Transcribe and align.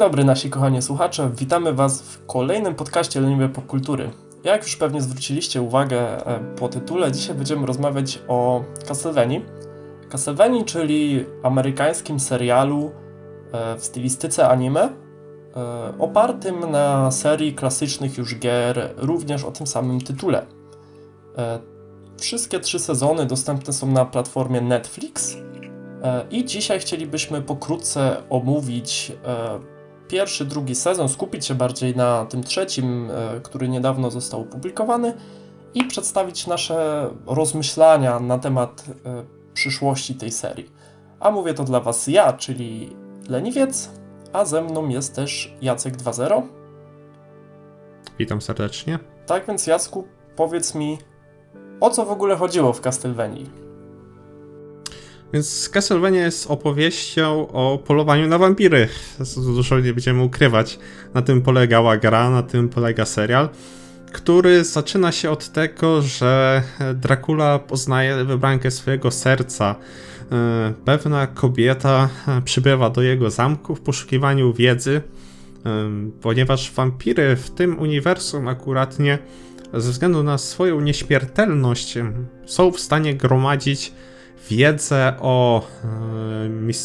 dobry 0.00 0.24
nasi 0.24 0.50
kochani 0.50 0.82
słuchacze, 0.82 1.30
witamy 1.36 1.72
Was 1.72 2.02
w 2.02 2.26
kolejnym 2.26 2.74
podcaście 2.74 3.20
Leniwe 3.20 3.48
Popkultury. 3.48 4.10
Jak 4.44 4.62
już 4.62 4.76
pewnie 4.76 5.00
zwróciliście 5.02 5.62
uwagę 5.62 6.26
e, 6.26 6.40
po 6.56 6.68
tytule, 6.68 7.12
dzisiaj 7.12 7.36
będziemy 7.36 7.66
rozmawiać 7.66 8.18
o 8.28 8.64
Castlevanii. 8.88 9.44
Castlevanii, 10.08 10.64
czyli 10.64 11.24
amerykańskim 11.42 12.20
serialu 12.20 12.90
e, 13.52 13.76
w 13.76 13.84
stylistyce 13.84 14.48
anime, 14.48 14.80
e, 14.80 14.90
opartym 15.98 16.70
na 16.70 17.10
serii 17.10 17.54
klasycznych 17.54 18.18
już 18.18 18.38
gier, 18.38 18.94
również 18.96 19.44
o 19.44 19.52
tym 19.52 19.66
samym 19.66 20.00
tytule. 20.00 20.46
Wszystkie 22.20 22.60
trzy 22.60 22.78
sezony 22.78 23.26
dostępne 23.26 23.72
są 23.72 23.86
na 23.86 24.04
platformie 24.04 24.60
Netflix, 24.60 25.36
i 26.30 26.44
dzisiaj 26.44 26.80
chcielibyśmy 26.80 27.42
pokrótce 27.42 28.16
omówić 28.30 29.12
pierwszy, 30.10 30.44
drugi 30.44 30.74
sezon, 30.74 31.08
skupić 31.08 31.46
się 31.46 31.54
bardziej 31.54 31.96
na 31.96 32.26
tym 32.26 32.42
trzecim, 32.42 33.10
e, 33.10 33.40
który 33.40 33.68
niedawno 33.68 34.10
został 34.10 34.40
opublikowany 34.40 35.14
i 35.74 35.84
przedstawić 35.84 36.46
nasze 36.46 37.10
rozmyślania 37.26 38.20
na 38.20 38.38
temat 38.38 38.84
e, 39.04 39.24
przyszłości 39.54 40.14
tej 40.14 40.30
serii. 40.30 40.70
A 41.20 41.30
mówię 41.30 41.54
to 41.54 41.64
dla 41.64 41.80
Was 41.80 42.06
ja, 42.06 42.32
czyli 42.32 42.96
Leniwiec, 43.28 43.90
a 44.32 44.44
ze 44.44 44.62
mną 44.62 44.88
jest 44.88 45.14
też 45.14 45.54
Jacek 45.62 45.96
2.0. 45.96 46.42
Witam 48.18 48.40
serdecznie. 48.40 48.98
Tak 49.26 49.46
więc 49.46 49.66
Jacku, 49.66 50.08
powiedz 50.36 50.74
mi, 50.74 50.98
o 51.80 51.90
co 51.90 52.04
w 52.04 52.10
ogóle 52.10 52.36
chodziło 52.36 52.72
w 52.72 52.80
Castlevanii? 52.80 53.69
Więc 55.32 55.68
Castlevania 55.68 56.24
jest 56.24 56.50
opowieścią 56.50 57.48
o 57.48 57.78
polowaniu 57.78 58.28
na 58.28 58.38
wampiry. 58.38 58.88
Dużo 59.36 59.80
nie 59.80 59.92
będziemy 59.92 60.22
ukrywać. 60.22 60.78
Na 61.14 61.22
tym 61.22 61.42
polegała 61.42 61.96
gra, 61.96 62.30
na 62.30 62.42
tym 62.42 62.68
polega 62.68 63.04
serial, 63.04 63.48
który 64.12 64.64
zaczyna 64.64 65.12
się 65.12 65.30
od 65.30 65.48
tego, 65.48 66.02
że 66.02 66.62
Dracula 66.94 67.58
poznaje 67.58 68.24
wybrankę 68.24 68.70
swojego 68.70 69.10
serca. 69.10 69.74
E, 70.32 70.72
pewna 70.84 71.26
kobieta 71.26 72.08
przybywa 72.44 72.90
do 72.90 73.02
jego 73.02 73.30
zamku 73.30 73.74
w 73.74 73.80
poszukiwaniu 73.80 74.52
wiedzy, 74.52 75.02
e, 75.66 75.90
ponieważ 76.20 76.72
wampiry 76.72 77.36
w 77.36 77.50
tym 77.50 77.78
uniwersum 77.78 78.48
akuratnie 78.48 79.18
ze 79.74 79.90
względu 79.90 80.22
na 80.22 80.38
swoją 80.38 80.80
nieśmiertelność 80.80 81.98
są 82.46 82.72
w 82.72 82.80
stanie 82.80 83.14
gromadzić 83.14 83.92
wiedzę 84.48 85.12
o 85.20 85.66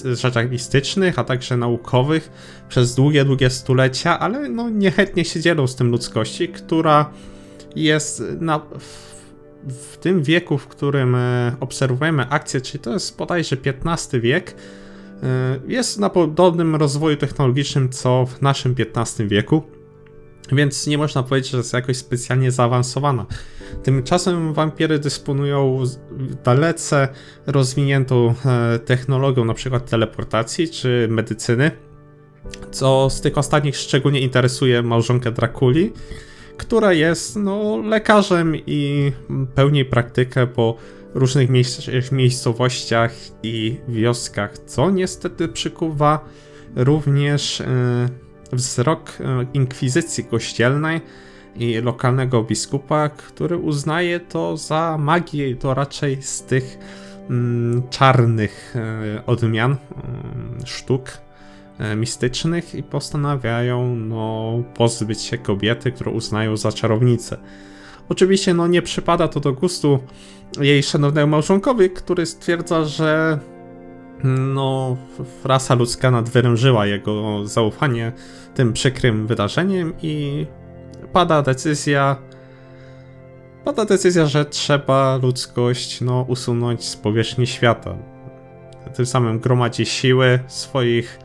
e, 0.06 0.16
rzeczach 0.16 0.52
mistycznych, 0.52 1.20
a 1.20 1.23
także 1.23 1.58
naukowych 1.58 2.31
przez 2.70 2.95
długie, 2.95 3.25
długie 3.25 3.50
stulecia, 3.50 4.20
ale 4.20 4.50
no 4.50 4.70
niechętnie 4.70 5.25
się 5.25 5.42
dzielą 5.42 5.67
z 5.67 5.76
tym 5.76 5.92
ludzkości, 5.92 6.48
która 6.48 7.09
jest 7.76 8.23
na, 8.39 8.59
w, 8.59 9.16
w 9.67 9.98
tym 9.98 10.23
wieku, 10.23 10.58
w 10.58 10.67
którym 10.67 11.16
e, 11.16 11.56
obserwujemy 11.59 12.30
akcję, 12.30 12.61
czyli 12.61 12.80
to 12.80 12.94
jest 12.94 13.17
bodajże 13.17 13.58
XV 13.66 14.20
wiek, 14.20 14.56
e, 15.23 15.59
jest 15.67 16.00
na 16.00 16.09
podobnym 16.09 16.76
rozwoju 16.76 17.17
technologicznym 17.17 17.89
co 17.89 18.26
w 18.26 18.42
naszym 18.42 18.76
XV 18.80 19.28
wieku. 19.28 19.64
Więc 20.51 20.88
nie 20.88 20.97
można 20.97 21.23
powiedzieć, 21.23 21.51
że 21.51 21.57
jest 21.57 21.73
jakoś 21.73 21.97
specjalnie 21.97 22.51
zaawansowana. 22.51 23.25
Tymczasem 23.83 24.53
wampiry 24.53 24.99
dysponują 24.99 25.83
dalece 26.43 27.07
rozwiniętą 27.45 28.33
e, 28.45 28.80
technologią, 28.80 29.42
np. 29.42 29.80
teleportacji 29.80 30.70
czy 30.70 31.08
medycyny, 31.09 31.71
co 32.71 33.09
z 33.09 33.21
tych 33.21 33.37
ostatnich 33.37 33.77
szczególnie 33.77 34.20
interesuje 34.20 34.83
małżonkę 34.83 35.31
Drakuli, 35.31 35.93
która 36.58 36.93
jest 36.93 37.36
no, 37.36 37.77
lekarzem 37.77 38.55
i 38.55 39.11
pełni 39.55 39.86
praktykę 39.86 40.47
po 40.47 40.77
różnych 41.14 41.49
miejscowościach 42.11 43.11
i 43.43 43.77
wioskach, 43.87 44.58
co 44.58 44.91
niestety 44.91 45.47
przykuwa 45.47 46.25
również. 46.75 47.59
Yy, 47.59 48.24
wzrok 48.54 49.17
e, 49.20 49.45
inkwizycji 49.54 50.23
kościelnej 50.23 51.02
i 51.56 51.82
lokalnego 51.82 52.44
biskupa, 52.44 53.10
który 53.10 53.58
uznaje 53.58 54.20
to 54.20 54.58
za 54.58 54.98
magię 55.00 55.50
i 55.50 55.56
to 55.56 55.73
raczej 55.73 56.22
z 56.22 56.44
tych 56.44 56.78
mm, 57.30 57.83
czarnych 57.89 58.76
e, 58.76 59.26
odmian 59.26 59.72
mm, 59.72 60.66
sztuk 60.66 61.17
e, 61.80 61.95
mistycznych 61.95 62.76
i 62.76 62.83
postanawiają 62.83 63.95
no, 63.95 64.54
pozbyć 64.73 65.22
się 65.22 65.38
kobiety, 65.38 65.92
którą 65.92 66.12
uznają 66.12 66.58
za 66.58 66.72
czarownicę. 66.72 67.38
Oczywiście 68.10 68.54
no, 68.54 68.67
nie 68.67 68.82
przypada 68.82 69.27
to 69.27 69.39
do 69.39 69.54
gustu 69.54 70.00
jej 70.62 70.83
szanownemu 70.83 71.32
małżonkowi, 71.32 71.89
który 71.89 72.26
stwierdza, 72.26 72.86
że 72.86 73.39
no, 74.25 74.97
rasa 75.43 75.75
ludzka 75.75 76.11
nadwyrężyła 76.11 76.86
jego 76.86 77.47
zaufanie 77.47 78.11
tym 78.53 78.73
przykrym 78.73 79.27
wydarzeniem 79.27 79.93
i 80.02 80.45
pada 81.13 81.41
decyzja, 81.41 82.15
pada 83.65 83.85
decyzja, 83.85 84.25
że 84.25 84.45
trzeba 84.45 85.19
ludzkość 85.21 86.02
no, 86.02 86.25
usunąć 86.27 86.83
z 86.83 86.95
powierzchni 86.95 87.47
świata. 87.47 87.95
Tym 88.95 89.05
samym 89.05 89.39
gromadzi 89.39 89.85
siły 89.85 90.39
swoich 90.47 91.19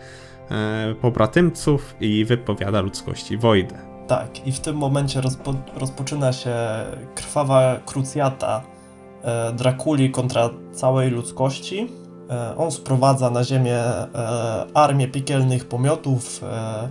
e, 0.51 0.95
pobratymców 1.01 1.95
i 2.01 2.25
wypowiada 2.25 2.81
ludzkości 2.81 3.37
wojnę. 3.37 3.91
Tak, 4.09 4.47
i 4.47 4.53
w 4.53 4.61
tym 4.61 4.77
momencie 4.77 5.21
rozpo, 5.21 5.55
rozpoczyna 5.77 6.33
się 6.33 6.55
krwawa 7.15 7.77
krucjata 7.87 8.63
e, 9.23 9.53
Drakuli 9.53 10.11
kontra 10.11 10.51
całej 10.73 11.11
ludzkości 11.11 12.00
on 12.57 12.71
sprowadza 12.71 13.31
na 13.31 13.45
ziemię 13.45 13.77
e, 13.77 14.07
armię 14.75 15.09
piekielnych 15.09 15.69
pomiotów, 15.69 16.41
e, 16.43 16.89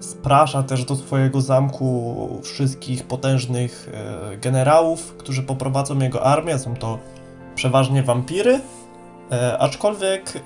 sprasza 0.00 0.62
też 0.62 0.84
do 0.84 0.96
swojego 0.96 1.40
zamku 1.40 2.16
wszystkich 2.42 3.04
potężnych 3.04 3.90
generałów, 4.40 5.14
którzy 5.16 5.42
poprowadzą 5.42 5.98
jego 5.98 6.24
armię. 6.24 6.58
Są 6.58 6.76
to 6.76 6.98
przeważnie 7.54 8.02
wampiry, 8.02 8.60
aczkolwiek 9.58 10.44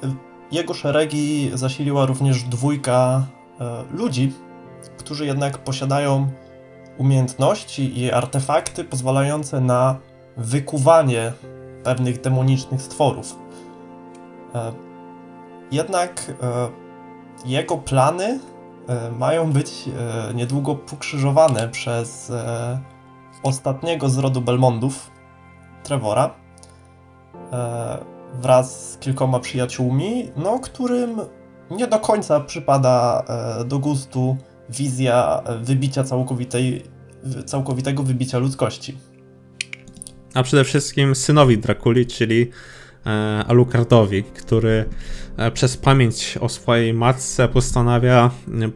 jego 0.53 0.75
szeregi 0.75 1.51
zasiliła 1.55 2.07
również 2.07 2.43
dwójka 2.43 3.27
ludzi, 3.91 4.33
którzy 4.99 5.27
jednak 5.27 5.59
posiadają 5.59 6.29
umiejętności 6.99 8.01
i 8.01 8.13
artefakty 8.13 8.85
pozwalające 8.85 9.61
na 9.61 9.97
wykuwanie 10.37 11.33
pewnych 11.85 12.21
demonicznych 12.21 12.83
stworów. 12.83 13.46
E, 14.57 14.73
jednak 15.71 16.33
e, 16.43 16.69
jego 17.49 17.79
plany 17.79 18.41
e, 18.89 19.11
mają 19.11 19.53
być 19.53 19.85
niedługo 20.35 20.75
pokrzyżowane 20.75 21.69
przez 21.69 22.33
ostatniego 23.43 24.09
z 24.09 24.19
rodu 24.19 24.41
Belmondów, 24.41 25.11
Trevora, 25.83 26.35
wraz 28.35 28.93
z 28.93 28.99
kilkoma 28.99 29.41
przyjaciółmi, 29.41 30.31
no, 30.37 30.59
którym 30.59 31.21
nie 31.71 31.87
do 31.87 31.99
końca 31.99 32.41
przypada 32.41 33.25
do 33.65 33.79
gustu 33.79 34.37
wizja 34.69 35.43
wybicia 35.63 36.05
całkowitej, 36.05 36.83
całkowitego 37.47 38.03
wybicia 38.03 38.39
ludzkości. 38.39 38.99
A 40.35 40.43
przede 40.43 40.65
wszystkim 40.65 41.15
synowi 41.15 41.59
Drakuli, 41.59 42.07
czyli 42.07 42.51
Alucardowi, 43.47 44.23
który 44.23 44.85
e, 45.37 45.51
przez 45.51 45.77
pamięć 45.77 46.39
o 46.41 46.49
swojej 46.49 46.95
matce 46.95 47.49
postanawia 47.49 48.31
e, 48.49 48.71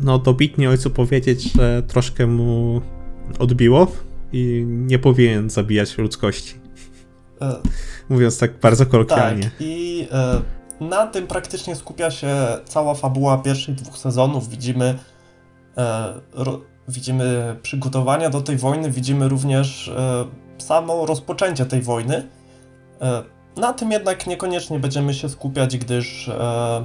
no, 0.00 0.18
dobitnie 0.18 0.70
ojcu 0.70 0.90
powiedzieć, 0.90 1.52
że 1.52 1.82
troszkę 1.82 2.26
mu 2.26 2.82
odbiło 3.38 3.92
i 4.32 4.64
nie 4.66 4.98
powinien 4.98 5.50
zabijać 5.50 5.98
ludzkości. 5.98 6.54
Mówiąc 8.08 8.38
tak 8.38 8.60
bardzo 8.60 8.86
kolokwialnie. 8.86 9.42
Tak, 9.42 9.52
i 9.60 10.06
e, 10.12 10.40
na 10.80 11.06
tym 11.06 11.26
praktycznie 11.26 11.76
skupia 11.76 12.10
się 12.10 12.36
cała 12.64 12.94
fabuła 12.94 13.38
pierwszych 13.38 13.74
dwóch 13.74 13.98
sezonów. 13.98 14.48
Widzimy, 14.48 14.98
e, 15.76 16.14
ro, 16.32 16.60
widzimy 16.88 17.56
przygotowania 17.62 18.30
do 18.30 18.40
tej 18.40 18.56
wojny, 18.56 18.90
widzimy 18.90 19.28
również 19.28 19.88
e, 19.88 20.24
samo 20.58 21.06
rozpoczęcie 21.06 21.66
tej 21.66 21.82
wojny. 21.82 22.28
Na 23.58 23.72
tym 23.72 23.90
jednak 23.92 24.26
niekoniecznie 24.26 24.78
będziemy 24.78 25.14
się 25.14 25.28
skupiać, 25.28 25.76
gdyż, 25.78 26.28
e, 26.28 26.84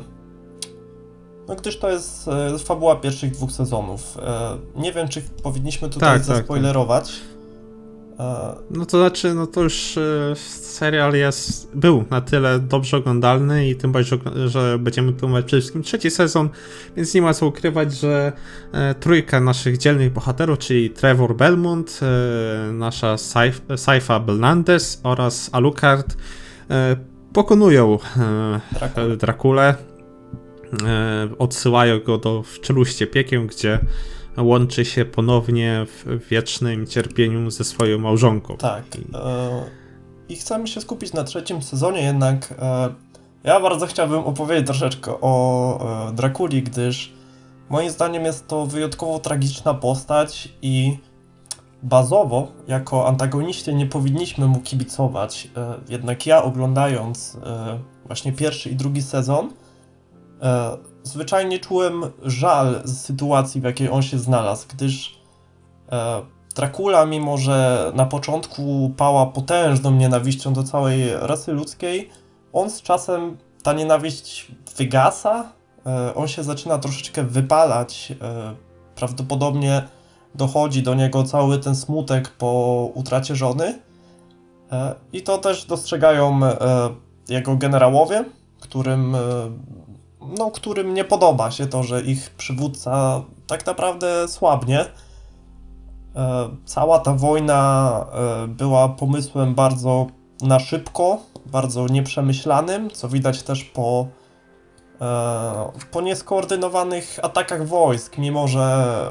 no 1.48 1.56
gdyż 1.56 1.80
to 1.80 1.90
jest 1.90 2.28
e, 2.28 2.60
fabuła 2.60 2.96
pierwszych 2.96 3.31
dwóch 3.31 3.52
sezonów. 3.52 4.18
E, 4.18 4.58
nie 4.81 4.94
wiem, 4.94 5.08
czy 5.08 5.22
powinniśmy 5.44 5.90
tutaj 5.90 6.10
tak, 6.14 6.24
zaspoilerować. 6.24 7.10
Tak, 7.12 7.34
E, 8.20 8.56
No 8.72 8.86
to 8.86 8.98
znaczy, 9.00 9.34
no 9.34 9.48
to 9.48 9.62
już 9.62 9.98
e, 9.98 10.36
serial 10.62 11.14
jest, 11.14 11.70
był 11.75 12.04
na 12.10 12.22
tyle 12.22 12.60
dobrze 12.60 12.98
oglądalny 12.98 13.69
i 13.69 13.76
tym 13.76 13.92
bardziej, 13.92 14.19
że- 14.46 14.80
będziemy 14.80 15.10
oglądać 15.10 15.46
przede 15.46 15.62
wszystkim 15.62 15.84
trzeci 15.84 16.12
sezon, 16.12 16.50
więc 16.96 17.14
nie 17.14 17.22
ma 17.22 17.34
co 17.34 17.48
ukrywać, 17.48 17.94
że 17.94 18.31
e, 18.72 18.96
trójka 18.96 19.40
naszych 19.40 19.78
dzielnych 19.78 20.14
bohaterów, 20.14 20.60
czyli 20.60 20.90
Trevor 20.90 21.36
Belmont, 21.36 22.00
nasza 22.72 23.16
Saif- 23.16 23.78
Saifa 23.78 24.19
Belnandez 24.19 25.00
oraz 25.04 25.50
Alucard 25.52 26.16
pokonują 27.33 27.98
e, 28.18 28.60
Dracula. 28.80 29.15
Drakulę, 29.15 29.75
e, 30.86 31.30
odsyłają 31.39 32.00
go 32.00 32.18
do 32.18 32.44
w 32.44 32.60
czeluście 32.60 33.07
piekieł, 33.07 33.45
gdzie 33.45 33.80
łączy 34.38 34.86
się 34.86 35.06
ponownie 35.06 35.86
w 35.88 36.27
wiecznym 36.30 36.88
cierpieniu 36.88 37.51
ze 37.51 37.63
swoją 37.63 38.00
małżonką. 38.00 38.57
Tak. 38.57 38.83
E, 39.13 39.63
I 40.30 40.36
chcemy 40.36 40.68
się 40.68 40.81
skupić 40.81 41.13
na 41.13 41.24
trzecim 41.24 41.62
sezonie, 41.62 42.01
jednak 42.01 42.54
e, 42.60 42.94
ja 43.44 43.59
bardzo 43.59 43.88
chciałbym 43.88 44.19
opowiedzieć 44.19 44.66
troszeczkę 44.66 45.12
o 45.21 46.07
e, 46.09 46.13
Drakuli, 46.13 46.63
gdyż 46.63 47.13
moim 47.69 47.89
zdaniem 47.89 48.25
jest 48.25 48.48
to 48.48 48.66
wyjątkowo 48.66 49.19
tragiczna 49.19 49.74
postać 49.74 50.50
i 50.62 50.98
bazowo 51.83 52.47
jako 52.68 53.07
antagoniście 53.07 53.74
nie 53.74 53.85
powinniśmy 53.85 54.47
mu 54.47 54.59
kibicować. 54.59 55.50
E, 55.57 55.74
jednak 55.89 56.25
ja 56.25 56.44
oglądając 56.44 57.38
e, 57.45 57.80
właśnie 58.06 58.33
pierwszy 58.33 58.69
i 58.69 58.75
drugi 58.75 59.01
sezon 59.01 59.53
e, 60.41 60.77
zwyczajnie 61.03 61.59
czułem 61.59 62.03
żal 62.24 62.81
z 62.83 63.01
sytuacji, 63.01 63.62
w 63.62 63.63
jakiej 63.63 63.89
on 63.89 64.01
się 64.01 64.19
znalazł, 64.19 64.68
gdyż 64.74 65.24
Dracula, 66.56 67.06
mimo 67.06 67.38
że 67.38 67.91
na 67.95 68.06
początku 68.06 68.91
pała 68.97 69.25
potężną 69.25 69.91
nienawiścią 69.91 70.53
do 70.53 70.63
całej 70.63 71.13
rasy 71.13 71.51
ludzkiej, 71.53 72.09
on 72.53 72.69
z 72.69 72.81
czasem 72.81 73.38
ta 73.63 73.74
nienawiść 73.74 74.51
wygasa, 74.77 75.51
on 76.15 76.27
się 76.27 76.44
zaczyna 76.44 76.77
troszeczkę 76.77 77.24
wypalać. 77.24 78.13
Prawdopodobnie 78.95 79.83
dochodzi 80.35 80.83
do 80.83 80.94
niego 80.94 81.24
cały 81.24 81.59
ten 81.59 81.75
smutek 81.75 82.30
po 82.30 82.89
utracie 82.94 83.35
żony. 83.35 83.80
E, 84.71 84.95
I 85.13 85.21
to 85.21 85.38
też 85.38 85.65
dostrzegają 85.65 86.45
e, 86.45 86.57
jego 87.30 87.56
generałowie, 87.56 88.25
którym, 88.59 89.15
e, 89.15 89.19
no, 90.38 90.51
którym 90.51 90.94
nie 90.94 91.03
podoba 91.03 91.51
się 91.51 91.68
to, 91.68 91.83
że 91.83 92.01
ich 92.01 92.30
przywódca 92.30 93.21
tak 93.47 93.65
naprawdę 93.65 94.27
słabnie. 94.27 94.85
Cała 96.65 97.00
ta 97.00 97.13
wojna 97.13 98.06
była 98.47 98.89
pomysłem 98.89 99.56
bardzo 99.56 100.07
na 100.41 100.59
szybko, 100.59 101.18
bardzo 101.45 101.88
nieprzemyślanym, 101.88 102.89
co 102.89 103.09
widać 103.09 103.44
też 103.44 103.63
po, 103.63 104.07
po 105.91 106.01
nieskoordynowanych 106.01 107.19
atakach 107.21 107.68
wojsk, 107.68 108.18
mimo 108.18 108.47
że, 108.47 109.09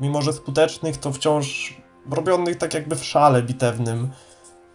mimo 0.00 0.22
że 0.22 0.32
skutecznych, 0.32 0.96
to 0.96 1.12
wciąż 1.12 1.76
robionych 2.10 2.58
tak 2.58 2.74
jakby 2.74 2.96
w 2.96 3.04
szale 3.04 3.42
bitewnym, 3.42 4.10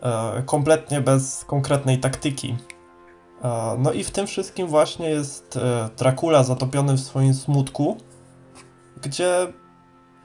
e, 0.01 0.43
kompletnie 0.45 1.01
bez 1.01 1.45
konkretnej 1.45 1.97
taktyki. 1.99 2.55
E, 3.43 3.75
No 3.79 3.91
i 3.91 4.03
w 4.03 4.11
tym 4.11 4.27
wszystkim 4.27 4.67
właśnie 4.67 5.09
jest 5.09 5.57
e, 5.57 5.89
Dracula 5.97 6.43
zatopiony 6.43 6.93
w 6.93 6.99
swoim 6.99 7.33
smutku, 7.33 7.97
gdzie 9.01 9.53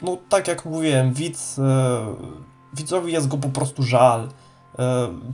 no 0.02 0.16
tak 0.28 0.48
jak 0.48 0.64
mówiłem, 0.64 1.12
widz, 1.12 1.60
widzowi 2.76 3.12
jest 3.12 3.28
go 3.28 3.36
po 3.36 3.48
prostu 3.48 3.82
żal. 3.82 4.28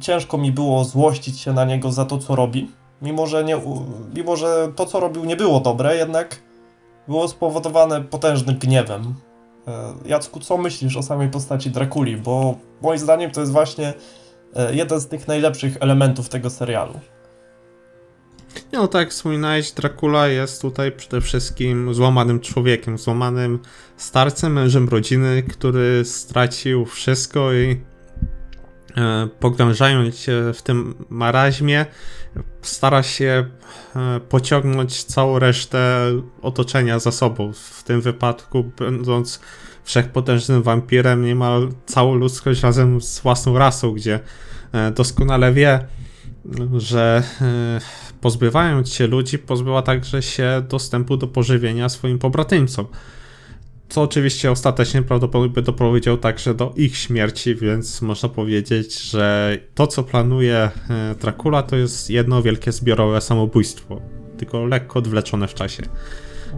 Ciężko 0.00 0.38
mi 0.38 0.52
było 0.52 0.84
złościć 0.84 1.40
się 1.40 1.52
na 1.52 1.64
niego 1.64 1.92
za 1.92 2.04
to, 2.04 2.18
co 2.18 2.36
robi. 2.36 2.70
Mimo 3.02 3.26
że, 3.26 3.44
nie, 3.44 3.60
mimo, 4.14 4.36
że 4.36 4.72
to, 4.76 4.86
co 4.86 5.00
robił, 5.00 5.24
nie 5.24 5.36
było 5.36 5.60
dobre, 5.60 5.96
jednak 5.96 6.42
było 7.08 7.28
spowodowane 7.28 8.00
potężnym 8.00 8.58
gniewem. 8.58 9.14
E, 9.68 9.94
Jacku, 10.04 10.40
co 10.40 10.58
myślisz 10.58 10.96
o 10.96 11.02
samej 11.02 11.28
postaci 11.28 11.70
Drakuli? 11.70 12.16
Bo 12.16 12.58
moim 12.82 12.98
zdaniem 12.98 13.30
to 13.30 13.40
jest 13.40 13.52
właśnie 13.52 13.94
e, 14.54 14.74
jeden 14.74 15.00
z 15.00 15.06
tych 15.06 15.28
najlepszych 15.28 15.76
elementów 15.80 16.28
tego 16.28 16.50
serialu. 16.50 17.00
No 18.72 18.88
tak 18.88 19.10
wspominałeś, 19.10 19.72
Dracula 19.72 20.28
jest 20.28 20.62
tutaj 20.62 20.92
przede 20.92 21.20
wszystkim 21.20 21.94
złamanym 21.94 22.40
człowiekiem, 22.40 22.98
złamanym 22.98 23.58
starcem, 23.96 24.52
mężem 24.52 24.88
rodziny, 24.88 25.42
który 25.42 26.04
stracił 26.04 26.86
wszystko 26.86 27.52
i 27.52 27.80
pogrążając 29.40 30.18
się 30.18 30.52
w 30.54 30.62
tym 30.62 30.94
maraźmie, 31.10 31.86
stara 32.62 33.02
się 33.02 33.46
e, 33.96 34.20
pociągnąć 34.20 35.04
całą 35.04 35.38
resztę 35.38 36.12
otoczenia 36.42 36.98
za 36.98 37.12
sobą. 37.12 37.52
W 37.52 37.82
tym 37.82 38.00
wypadku, 38.00 38.64
będąc 38.78 39.40
wszechpotężnym 39.84 40.62
wampirem, 40.62 41.24
niemal 41.24 41.68
całą 41.86 42.14
ludzkość 42.14 42.62
razem 42.62 43.00
z 43.00 43.20
własną 43.20 43.58
rasą, 43.58 43.92
gdzie 43.92 44.20
e, 44.72 44.90
doskonale 44.90 45.52
wie, 45.52 45.86
że 46.76 47.22
e, 47.40 47.80
pozbywając 48.20 48.92
się 48.92 49.06
ludzi, 49.06 49.38
pozbyła 49.38 49.82
także 49.82 50.22
się 50.22 50.62
dostępu 50.68 51.16
do 51.16 51.26
pożywienia 51.26 51.88
swoim 51.88 52.18
pobratymcom. 52.18 52.86
Co 53.90 54.02
oczywiście 54.02 54.50
ostatecznie 54.50 55.02
prawdopodobnie 55.02 55.54
by 55.54 55.62
doprowadziło 55.62 56.16
także 56.16 56.54
do 56.54 56.72
ich 56.76 56.96
śmierci, 56.96 57.54
więc 57.54 58.02
można 58.02 58.28
powiedzieć, 58.28 59.00
że 59.02 59.58
to, 59.74 59.86
co 59.86 60.02
planuje 60.02 60.56
e, 60.90 61.14
Dracula, 61.20 61.62
to 61.62 61.76
jest 61.76 62.10
jedno 62.10 62.42
wielkie 62.42 62.72
zbiorowe 62.72 63.20
samobójstwo, 63.20 64.00
tylko 64.38 64.66
lekko 64.66 64.98
odwleczone 64.98 65.48
w 65.48 65.54
czasie. 65.54 65.82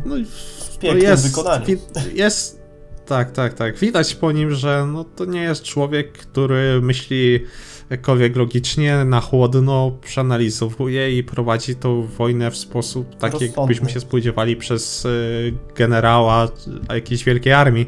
No 0.06 0.16
i 0.16 0.24
W 0.24 0.78
pięknym 0.78 1.02
jest, 1.02 1.28
wykonaniu. 1.28 1.66
wi- 1.66 1.78
Jest. 2.14 2.61
Tak, 3.06 3.32
tak, 3.32 3.54
tak. 3.54 3.78
Widać 3.78 4.14
po 4.14 4.32
nim, 4.32 4.50
że 4.54 4.86
no, 4.92 5.04
to 5.04 5.24
nie 5.24 5.40
jest 5.42 5.62
człowiek, 5.62 6.12
który 6.12 6.80
myśli 6.82 7.40
jakkolwiek 7.90 8.36
logicznie, 8.36 9.04
na 9.04 9.20
chłodno, 9.20 9.92
przeanalizowuje 10.00 11.18
i 11.18 11.22
prowadzi 11.24 11.76
tą 11.76 12.02
wojnę 12.02 12.50
w 12.50 12.56
sposób 12.56 13.14
taki, 13.16 13.32
Rozsądny. 13.32 13.54
jakbyśmy 13.58 13.90
się 13.90 14.00
spodziewali 14.00 14.56
przez 14.56 15.04
y, 15.04 15.54
generała 15.76 16.48
jakiejś 16.94 17.24
wielkiej 17.24 17.52
armii. 17.52 17.86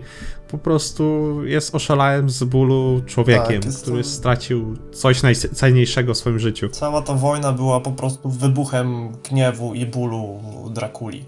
Po 0.50 0.58
prostu 0.58 1.34
jest 1.44 1.74
oszalałym 1.74 2.30
z 2.30 2.44
bólu 2.44 3.02
człowiekiem, 3.06 3.62
Tak, 3.62 3.72
który 3.82 4.02
to- 4.02 4.08
stracił 4.08 4.76
coś 4.92 5.22
najcenniejszego 5.22 6.14
w 6.14 6.18
swoim 6.18 6.38
życiu. 6.38 6.68
Cała 6.68 7.02
ta 7.02 7.14
wojna 7.14 7.52
była 7.52 7.80
po 7.80 7.90
prostu 7.92 8.30
wybuchem 8.30 9.12
gniewu 9.30 9.74
i 9.74 9.86
bólu 9.86 10.40
Drakuli. 10.70 11.24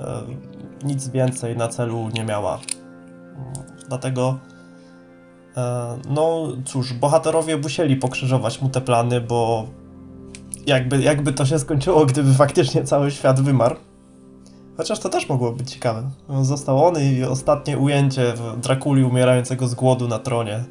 E, 0.00 0.22
nic 0.84 1.08
więcej 1.08 1.56
na 1.56 1.68
celu 1.68 2.08
nie 2.14 2.24
miała. 2.24 2.60
Dlatego, 3.88 4.38
e, 5.56 5.98
no 6.08 6.48
cóż, 6.64 6.92
bohaterowie 6.92 7.56
musieli 7.56 7.96
pokrzyżować 7.96 8.62
mu 8.62 8.68
te 8.68 8.80
plany, 8.80 9.20
bo 9.20 9.66
jakby, 10.66 11.02
jakby 11.02 11.32
to 11.32 11.46
się 11.46 11.58
skończyło, 11.58 12.06
gdyby 12.06 12.34
faktycznie 12.34 12.84
cały 12.84 13.10
świat 13.10 13.40
wymarł. 13.40 13.76
Chociaż 14.76 14.98
to 14.98 15.08
też 15.08 15.28
mogło 15.28 15.52
być 15.52 15.70
ciekawe. 15.70 16.10
Został 16.42 16.86
on 16.86 16.94
i 17.00 17.24
ostatnie 17.24 17.78
ujęcie 17.78 18.34
Drakuli 18.56 19.04
umierającego 19.04 19.68
z 19.68 19.74
głodu 19.74 20.08
na 20.08 20.18
tronie 20.18 20.64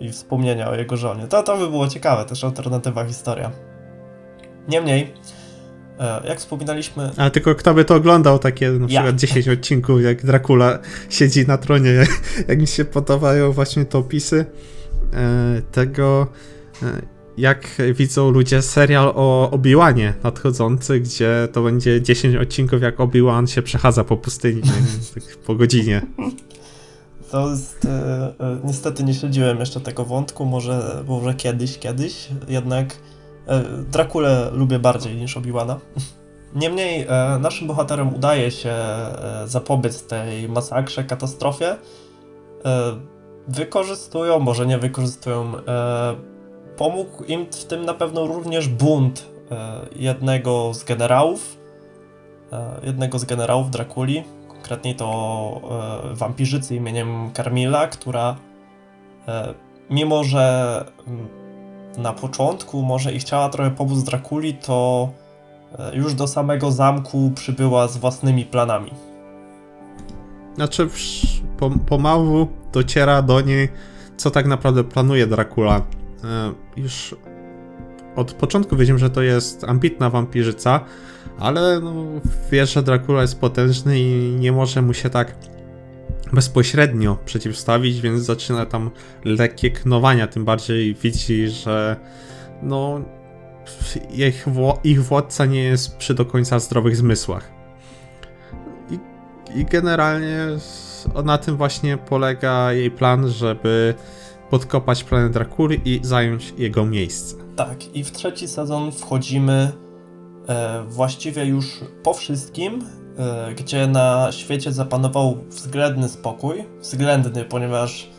i 0.00 0.10
wspomnienia 0.10 0.70
o 0.70 0.74
jego 0.74 0.96
żonie. 0.96 1.26
To, 1.26 1.42
to 1.42 1.56
by 1.56 1.70
było 1.70 1.88
ciekawe, 1.88 2.24
też 2.24 2.44
alternatywa 2.44 3.04
historia. 3.04 3.50
Niemniej, 4.68 5.14
jak 6.28 6.38
wspominaliśmy, 6.38 7.10
Ale 7.16 7.30
tylko 7.30 7.54
kto 7.54 7.74
by 7.74 7.84
to 7.84 7.94
oglądał, 7.94 8.38
takie 8.38 8.70
na 8.70 8.80
Ja. 8.80 8.86
przykład 8.88 9.16
10 9.16 9.48
odcinków, 9.48 10.02
jak 10.02 10.26
Dracula 10.26 10.78
siedzi 11.10 11.46
na 11.46 11.58
tronie, 11.58 11.90
jak, 11.90 12.08
jak 12.48 12.60
mi 12.60 12.66
się 12.66 12.84
podobają 12.84 13.52
właśnie 13.52 13.84
te 13.84 13.98
opisy 13.98 14.44
e, 15.12 15.62
tego, 15.72 16.26
e, 16.82 16.86
jak 17.36 17.68
widzą 17.94 18.30
ludzie 18.30 18.62
serial 18.62 19.12
o 19.14 19.50
Obi-Wanie 19.50 20.14
nadchodzący, 20.24 21.00
gdzie 21.00 21.48
to 21.52 21.62
będzie 21.62 22.02
10 22.02 22.36
odcinków, 22.36 22.82
jak 22.82 22.98
Obi-Wan 23.00 23.46
się 23.46 23.62
przechadza 23.62 24.04
po 24.04 24.16
pustyni, 24.16 24.62
tak 25.14 25.22
po 25.46 25.54
godzinie. 25.54 26.02
to 27.30 27.50
jest, 27.50 27.84
e, 27.84 27.88
e, 28.40 28.60
niestety 28.64 29.04
nie 29.04 29.14
śledziłem 29.14 29.58
jeszcze 29.60 29.80
tego 29.80 30.04
wątku, 30.04 30.44
może, 30.46 31.04
może 31.08 31.34
kiedyś, 31.34 31.78
kiedyś, 31.78 32.28
jednak 32.48 32.92
e, 32.92 32.96
Drakulę 33.90 34.50
lubię 34.52 34.78
bardziej 34.78 35.16
niż 35.16 35.36
Obi-Wana. 35.36 35.76
Niemniej 36.54 37.06
e, 37.08 37.38
naszym 37.38 37.68
bohaterom 37.68 38.14
udaje 38.14 38.50
się 38.50 38.70
e, 38.70 39.42
zapobiec 39.46 40.06
tej 40.06 40.48
masakrze, 40.48 41.04
katastrofie. 41.04 41.66
E, 41.70 41.76
wykorzystują, 43.48 44.38
może 44.38 44.66
nie 44.66 44.78
wykorzystują, 44.78 45.52
e, 45.56 46.14
pomógł 46.76 47.24
im 47.24 47.46
w 47.46 47.64
tym 47.64 47.84
na 47.84 47.94
pewno 47.94 48.26
również 48.26 48.68
bunt 48.68 49.26
e, 49.50 49.80
jednego 49.96 50.74
z 50.74 50.84
generałów, 50.84 51.56
e, 52.52 52.80
jednego 52.82 53.18
z 53.18 53.24
generałów 53.24 53.70
Drakuli, 53.70 54.24
konkretnie 54.48 54.94
to 54.94 55.60
e, 56.12 56.14
wampirzycy 56.14 56.76
imieniem 56.76 57.30
Carmilla, 57.36 57.86
która 57.86 58.36
e, 59.28 59.54
mimo 59.90 60.24
że 60.24 60.84
mm, 61.06 61.41
na 61.98 62.12
początku 62.12 62.82
może 62.82 63.12
i 63.12 63.18
chciała 63.18 63.48
trochę 63.48 63.70
pomóc 63.70 64.02
Drakuli, 64.02 64.54
to 64.54 65.08
e, 65.78 65.96
już 65.96 66.14
do 66.14 66.26
samego 66.26 66.70
zamku 66.70 67.32
przybyła 67.34 67.88
z 67.88 67.96
własnymi 67.96 68.44
planami. 68.44 68.90
Znaczy, 70.54 70.88
pomału 71.86 72.48
dociera 72.72 73.22
do 73.22 73.40
niej, 73.40 73.68
co 74.16 74.30
tak 74.30 74.46
naprawdę 74.46 74.84
planuje 74.84 75.26
Dracula. 75.26 75.76
E, 75.76 75.82
Już 76.76 77.14
od 78.16 78.32
początku 78.32 78.76
widzimy, 78.76 78.98
że 78.98 79.10
to 79.10 79.22
jest 79.22 79.64
ambitna 79.64 80.10
wampirzyca, 80.10 80.80
ale 81.38 81.80
no, 81.80 81.92
że 82.64 82.82
Dracula 82.82 83.22
jest 83.22 83.40
potężny 83.40 84.00
i 84.00 84.36
nie 84.38 84.52
może 84.52 84.82
mu 84.82 84.94
się 84.94 85.10
tak 85.10 85.34
bezpośrednio 86.32 87.18
przeciwstawić, 87.24 88.00
więc 88.00 88.22
zaczyna 88.22 88.66
tam 88.66 88.90
lekkie 89.24 89.70
knowania, 89.70 90.26
tym 90.26 90.44
bardziej 90.44 90.94
widzi, 90.94 91.48
że 91.48 91.96
no 92.62 93.00
ich, 94.10 94.46
ich 94.84 95.04
władca 95.04 95.46
nie 95.46 95.62
jest 95.62 95.96
przy 95.96 96.14
do 96.14 96.24
końca 96.24 96.58
zdrowych 96.58 96.96
zmysłach. 96.96 97.52
I, 98.90 98.98
I 99.60 99.64
generalnie 99.64 100.38
na 101.24 101.38
tym 101.38 101.56
właśnie 101.56 101.96
polega 101.96 102.72
jej 102.72 102.90
plan, 102.90 103.28
żeby 103.28 103.94
podkopać 104.50 105.04
planet 105.04 105.32
Drakuli 105.32 105.80
i 105.84 106.00
zająć 106.02 106.54
jego 106.58 106.86
miejsce. 106.86 107.36
Tak, 107.56 107.96
i 107.96 108.04
w 108.04 108.12
trzeci 108.12 108.48
sezon 108.48 108.92
wchodzimy 108.92 109.72
e, 110.48 110.84
właściwie 110.88 111.44
już 111.44 111.80
po 112.02 112.14
wszystkim, 112.14 112.84
gdzie 113.56 113.86
na 113.86 114.32
świecie 114.32 114.72
zapanował 114.72 115.38
względny 115.48 116.08
spokój. 116.08 116.64
Względny, 116.80 117.44
ponieważ 117.44 118.10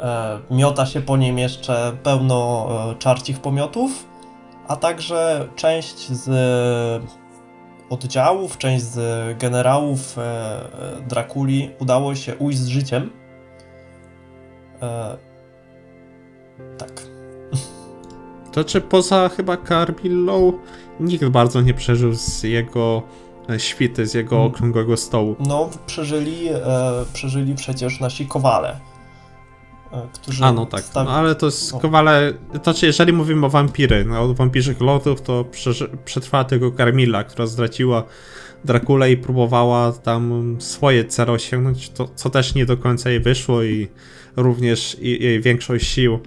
e, 0.00 0.38
miota 0.50 0.86
się 0.86 1.00
po 1.00 1.16
nim 1.16 1.38
jeszcze 1.38 1.92
pełno 2.02 2.68
e, 2.90 2.94
czarcich 2.94 3.40
pomiotów, 3.40 4.06
a 4.68 4.76
także 4.76 5.48
część 5.56 6.08
z 6.12 6.30
oddziałów, 7.90 8.58
część 8.58 8.84
z 8.84 9.38
generałów 9.38 10.18
e, 10.18 10.22
e, 10.22 11.02
Drakuli 11.08 11.70
udało 11.78 12.14
się 12.14 12.36
ujść 12.36 12.58
z 12.58 12.66
życiem. 12.66 13.10
E, 14.82 15.16
tak. 16.78 17.02
To 18.52 18.64
czy 18.64 18.80
poza 18.80 19.28
chyba 19.28 19.56
Carmillą 19.56 20.52
nikt 21.00 21.24
bardzo 21.24 21.60
nie 21.60 21.74
przeżył 21.74 22.14
z 22.14 22.42
jego 22.42 23.02
e, 23.02 23.29
świty, 23.58 24.06
z 24.06 24.14
jego 24.14 24.36
Mm. 24.36 24.48
okrągłego 24.48 24.96
stołu. 24.96 25.36
No, 25.40 25.70
przeżyli, 25.86 26.48
e, 26.48 26.60
przeżyli 27.12 27.54
przecież 27.54 28.00
nasi 28.00 28.26
kowale. 28.26 28.80
E, 29.92 30.08
którzy 30.12 30.44
A 30.44 30.52
no 30.52 30.66
tak, 30.66 30.84
stawi- 30.84 31.04
no, 31.06 31.10
ale 31.12 31.34
to 31.34 31.46
jest 31.46 31.72
no. 31.72 31.80
kowale. 31.80 32.32
To 32.62 32.74
czy 32.74 32.86
jeżeli 32.86 33.12
mówimy 33.12 33.46
o 33.46 33.48
wampiry, 33.50 34.04
no, 34.04 34.20
o 34.22 34.34
wampirzych 34.34 34.80
lotów, 34.80 35.22
to 35.22 35.44
przetrwała 36.04 36.44
tylko 36.44 36.70
Carmilla, 36.76 37.24
która 37.24 37.46
zdradziła 37.46 38.04
Drakulę 38.64 39.12
i 39.12 39.16
próbowała 39.16 39.92
tam 39.92 40.56
swoje 40.60 41.04
cele 41.04 41.32
osiągnąć, 41.32 41.90
to, 41.90 42.08
co 42.14 42.30
też 42.30 42.54
nie 42.54 42.66
do 42.66 42.76
końca 42.76 43.10
jej 43.10 43.20
wyszło 43.20 43.62
i 43.62 43.88
również 44.36 44.96
jej 45.00 45.40
większość 45.40 45.86
sił 45.86 46.18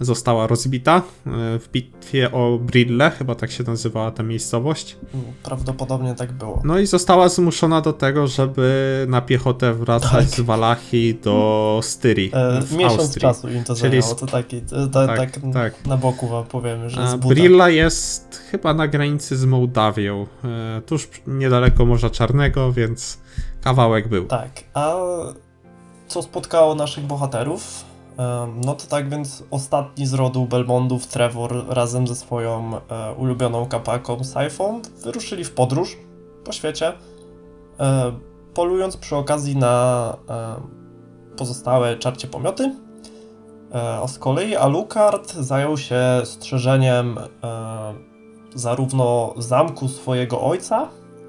została 0.00 0.46
rozbita 0.46 0.96
e, 0.96 1.02
w 1.58 1.68
bitwie 1.72 2.32
o 2.32 2.58
Brille, 2.62 3.10
chyba 3.10 3.34
tak 3.34 3.50
się 3.50 3.64
nazywała 3.64 4.10
ta 4.10 4.22
miejscowość. 4.22 4.96
Mm, 5.14 5.26
Prawdopodobnie 5.42 6.14
tak 6.14 6.32
było. 6.32 6.62
No 6.64 6.78
i 6.78 6.86
została 6.86 7.28
zmuszona 7.28 7.80
do 7.80 7.92
tego, 7.92 8.26
żeby 8.26 9.06
na 9.08 9.20
piechotę 9.20 9.74
wracać 9.74 10.10
Tak. 10.10 10.24
z 10.24 10.40
Walachii 10.40 11.14
do 11.14 11.80
Styrii 11.82 12.30
E, 12.34 12.62
w 12.62 12.72
miesiąc 12.72 13.00
Austrii. 13.00 13.20
czasu 13.20 13.48
im 13.48 13.64
to 13.64 13.74
Czyli 13.74 14.02
zajęło, 14.02 14.14
to 14.14 14.26
taki, 14.26 14.60
to, 14.60 14.86
to, 14.86 15.06
tak, 15.06 15.18
tak, 15.18 15.30
tak. 15.52 15.86
na 15.86 15.96
boku 15.96 16.28
wam 16.28 16.44
powiemy, 16.44 16.90
że 16.90 17.00
buta. 17.00 17.16
Brilla 17.28 17.68
jest 17.68 18.42
chyba 18.50 18.74
na 18.74 18.88
granicy 18.88 19.36
z 19.36 19.44
Mołdawią, 19.44 20.26
e, 20.44 20.80
tuż 20.86 21.08
niedaleko 21.26 21.86
Morza 21.86 22.10
Czarnego, 22.10 22.72
więc 22.72 23.18
kawałek 23.62 24.08
był. 24.08 24.24
Tak, 24.26 24.50
a 24.74 24.94
co 26.08 26.22
spotkało 26.22 26.74
naszych 26.74 27.04
bohaterów? 27.04 27.84
No 28.64 28.74
to 28.74 28.86
tak 28.88 29.08
więc 29.08 29.44
ostatni 29.50 30.06
z 30.06 30.14
rodu 30.14 30.46
Belmondów, 30.46 31.06
Trevor, 31.06 31.64
razem 31.68 32.06
ze 32.06 32.14
swoją 32.14 32.72
e, 32.76 33.12
ulubioną 33.12 33.66
kapaką 33.66 34.24
Syphon 34.24 34.82
wyruszyli 35.04 35.44
w 35.44 35.50
podróż 35.50 35.96
po 36.44 36.52
świecie, 36.52 36.92
e, 37.80 38.12
polując 38.54 38.96
przy 38.96 39.16
okazji 39.16 39.56
na 39.56 40.16
e, 40.30 40.56
pozostałe 41.36 41.96
czarcie 41.96 42.28
pomioty. 42.28 42.74
A 44.02 44.08
z 44.08 44.18
kolei 44.18 44.56
Alucard 44.56 45.32
zajął 45.32 45.76
się 45.76 46.00
strzeżeniem 46.24 47.18
zarówno 48.54 49.34
zamku 49.36 49.88
swojego 49.88 50.40
ojca, 50.40 50.88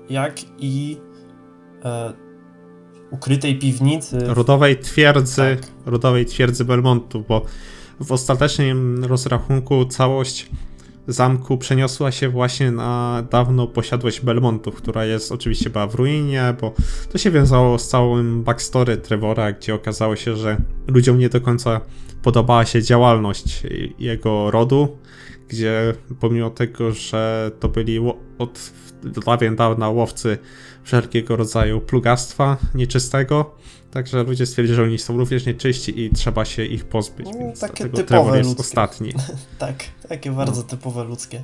jak 0.10 0.36
i 0.60 0.98
ukrytej 3.12 3.60
piwnicy. 3.60 4.20
Rodowej 4.26 4.78
twierdzy, 4.78 5.58
Tak. 5.62 5.70
rodowej 5.86 6.26
twierdzy 6.26 6.66
Belmontu, 6.66 7.24
bo 7.28 7.46
w 8.00 8.12
ostatecznym 8.12 9.06
rozrachunku 9.06 9.86
całość 9.86 10.50
zamku 11.08 11.58
przeniosła 11.58 12.12
się 12.12 12.30
właśnie 12.30 12.72
na 12.72 13.24
dawną 13.32 13.68
posiadłość 13.68 14.22
Belmontów, 14.22 14.76
która 14.76 15.06
jest 15.06 15.32
oczywiście 15.32 15.70
była 15.70 15.88
w 15.88 15.96
ruinie, 15.96 16.56
bo 16.62 16.74
to 17.12 17.18
się 17.18 17.32
wiązało 17.32 17.80
z 17.80 17.88
całym 17.88 18.44
backstory 18.44 18.98
Trevora, 18.98 19.52
gdzie 19.52 19.76
okazało 19.76 20.16
się, 20.16 20.36
że 20.36 20.58
ludziom 20.88 21.20
nie 21.20 21.30
do 21.30 21.42
końca 21.42 21.82
podobała 22.24 22.66
się 22.66 22.84
działalność 22.84 23.64
jego 24.00 24.52
rodu, 24.52 24.98
gdzie 25.48 25.94
pomimo 26.20 26.50
tego, 26.50 26.92
że 26.92 27.52
to 27.60 27.70
byli 27.70 28.00
od 28.38 28.72
dawien 29.26 29.56
dawna 29.56 29.90
łowcy 29.90 30.38
wszelkiego 30.84 31.36
rodzaju 31.36 31.82
plugastwa 31.82 32.58
nieczystego, 32.76 33.56
także 33.92 34.24
ludzie 34.24 34.46
stwierdzili, 34.46 34.76
że 34.76 34.84
oni 34.84 34.98
są 35.00 35.18
również 35.18 35.46
nieczyści 35.46 36.00
i 36.02 36.10
trzeba 36.10 36.46
się 36.46 36.66
ich 36.66 36.86
pozbyć, 36.86 37.28
No, 37.34 37.40
więc 37.40 37.60
takie 37.60 37.84
typowe 37.84 38.04
Trevor 38.04 38.36
jest 38.38 38.50
ludzkie. 38.50 38.62
ostatni. 38.64 39.14
Tak, 39.60 39.76
takie 40.10 40.32
bardzo 40.32 40.64
typowe 40.64 41.04
ludzkie. 41.04 41.42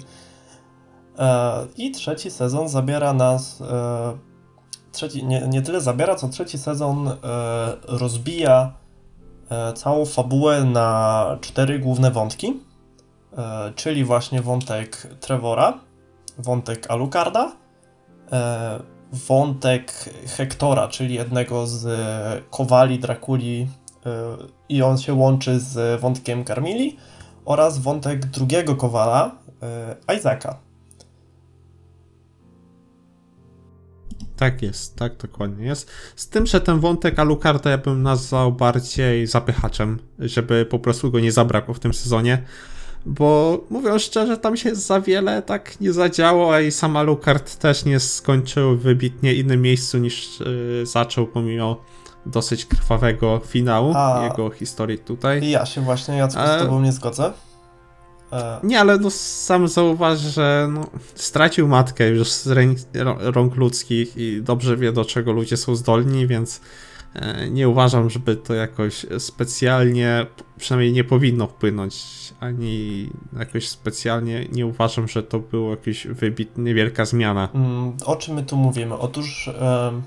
E, 1.19 1.67
I 1.77 1.91
trzeci 1.91 2.31
sezon 2.31 2.69
zabiera 2.69 3.13
nas. 3.13 3.61
E, 3.61 4.17
trzeci, 4.91 5.25
nie, 5.25 5.47
nie 5.47 5.61
tyle 5.61 5.81
zabiera, 5.81 6.15
co 6.15 6.29
trzeci 6.29 6.57
sezon 6.57 7.07
e, 7.07 7.13
rozbija 7.87 8.73
e, 9.49 9.73
całą 9.73 10.05
fabułę 10.05 10.63
na 10.63 11.37
cztery 11.41 11.79
główne 11.79 12.11
wątki. 12.11 12.59
E, 13.37 13.73
czyli 13.75 14.03
właśnie 14.03 14.41
wątek 14.41 15.07
Trevora, 15.19 15.79
wątek 16.37 16.91
Alucarda, 16.91 17.51
e, 18.31 18.79
wątek 19.13 20.09
Hektora, 20.37 20.87
czyli 20.87 21.15
jednego 21.15 21.67
z 21.67 21.85
e, 21.85 22.41
kowali 22.49 22.99
Drakuli, 22.99 23.67
e, 24.05 24.37
i 24.69 24.81
on 24.81 24.97
się 24.97 25.13
łączy 25.13 25.59
z 25.59 26.01
wątkiem 26.01 26.45
Carmili 26.45 26.97
oraz 27.45 27.79
wątek 27.79 28.25
drugiego 28.25 28.75
kowala, 28.75 29.35
Isaaca. 30.17 30.59
Tak 34.35 34.61
jest, 34.61 34.95
tak 34.95 35.17
dokładnie 35.17 35.65
jest. 35.65 35.91
Z 36.15 36.29
tym, 36.29 36.45
że 36.45 36.61
ten 36.61 36.79
wątek 36.79 37.19
Alucarda 37.19 37.69
ja 37.69 37.77
bym 37.77 38.03
nazwał 38.03 38.51
bardziej 38.51 39.27
zapychaczem, 39.27 39.99
żeby 40.19 40.65
po 40.65 40.79
prostu 40.79 41.11
go 41.11 41.19
nie 41.19 41.31
zabrakło 41.31 41.73
w 41.73 41.79
tym 41.79 41.93
sezonie. 41.93 42.43
Bo 43.05 43.59
mówiąc 43.69 44.01
szczerze, 44.01 44.37
tam 44.37 44.57
się 44.57 44.75
za 44.75 45.01
wiele 45.01 45.41
tak 45.41 45.81
nie 45.81 45.93
zadziało, 45.93 46.55
a 46.55 46.59
i 46.61 46.71
sam 46.71 46.97
Alucard 46.97 47.55
też 47.55 47.85
nie 47.85 47.99
skończył 47.99 48.77
w 48.77 48.81
wybitnie 48.81 49.33
innym 49.33 49.61
miejscu 49.61 49.97
niż 49.97 50.39
yy, 50.39 50.85
zaczął, 50.85 51.27
pomimo 51.27 51.81
dosyć 52.25 52.65
krwawego 52.65 53.41
finału 53.45 53.93
A- 53.95 54.23
jego 54.29 54.49
historii 54.49 54.97
tutaj. 54.99 55.43
I 55.43 55.51
ja 55.51 55.65
się 55.65 55.81
właśnie, 55.81 56.23
E, 56.23 56.29
z 56.31 56.33
tobą 56.63 56.81
nie 56.81 56.91
zgodzę. 56.91 57.33
E, 58.31 58.59
Nie, 58.63 58.79
ale 58.79 58.97
no 58.97 59.09
sam 59.11 59.67
zauważ, 59.67 60.19
że 60.19 60.67
no, 60.71 60.85
stracił 61.15 61.67
matkę 61.67 62.07
już 62.07 62.31
z 62.31 62.47
ręk, 62.47 62.77
rą- 62.93 63.17
rąk 63.19 63.55
ludzkich 63.55 64.17
i 64.17 64.41
dobrze 64.41 64.77
wie, 64.77 64.91
do 64.91 65.05
czego 65.05 65.31
ludzie 65.31 65.57
są 65.57 65.75
zdolni, 65.75 66.27
więc 66.27 66.57
e, 66.57 66.59
nie 67.51 67.69
uważam, 67.69 68.09
żeby 68.09 68.35
to 68.35 68.53
jakoś 68.53 69.05
specjalnie, 69.19 70.25
przynajmniej 70.57 70.93
nie 70.93 71.03
powinno 71.03 71.47
wpłynąć, 71.47 72.03
ani 72.39 73.09
jakoś 73.39 73.69
specjalnie 73.69 74.45
nie 74.51 74.65
uważam, 74.65 75.07
że 75.07 75.23
to 75.23 75.39
była 75.39 75.69
jakaś 75.69 76.07
wybitnie 76.07 76.73
wielka 76.73 77.05
zmiana. 77.05 77.49
mm, 77.53 77.97
o 78.05 78.15
czym 78.15 78.35
my 78.35 78.43
tu 78.43 78.57
mówimy? 78.57 78.97
Otóż 78.97 79.47
e, 79.47 80.01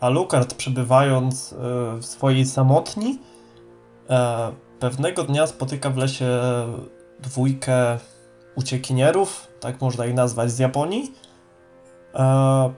Alucard, 0.00 0.54
przebywając 0.54 1.52
e, 1.52 1.56
w 2.00 2.04
swojej 2.04 2.46
samotni, 2.46 3.18
e, 4.10 4.52
pewnego 4.80 5.24
dnia 5.24 5.46
spotyka 5.46 5.90
w 5.90 5.96
lesie 5.96 6.28
dwójkę 7.20 7.98
uciekinierów, 8.54 9.46
tak 9.60 9.80
można 9.80 10.06
ich 10.06 10.14
nazwać, 10.14 10.50
z 10.50 10.58
Japonii, 10.58 11.12
e, 12.14 12.72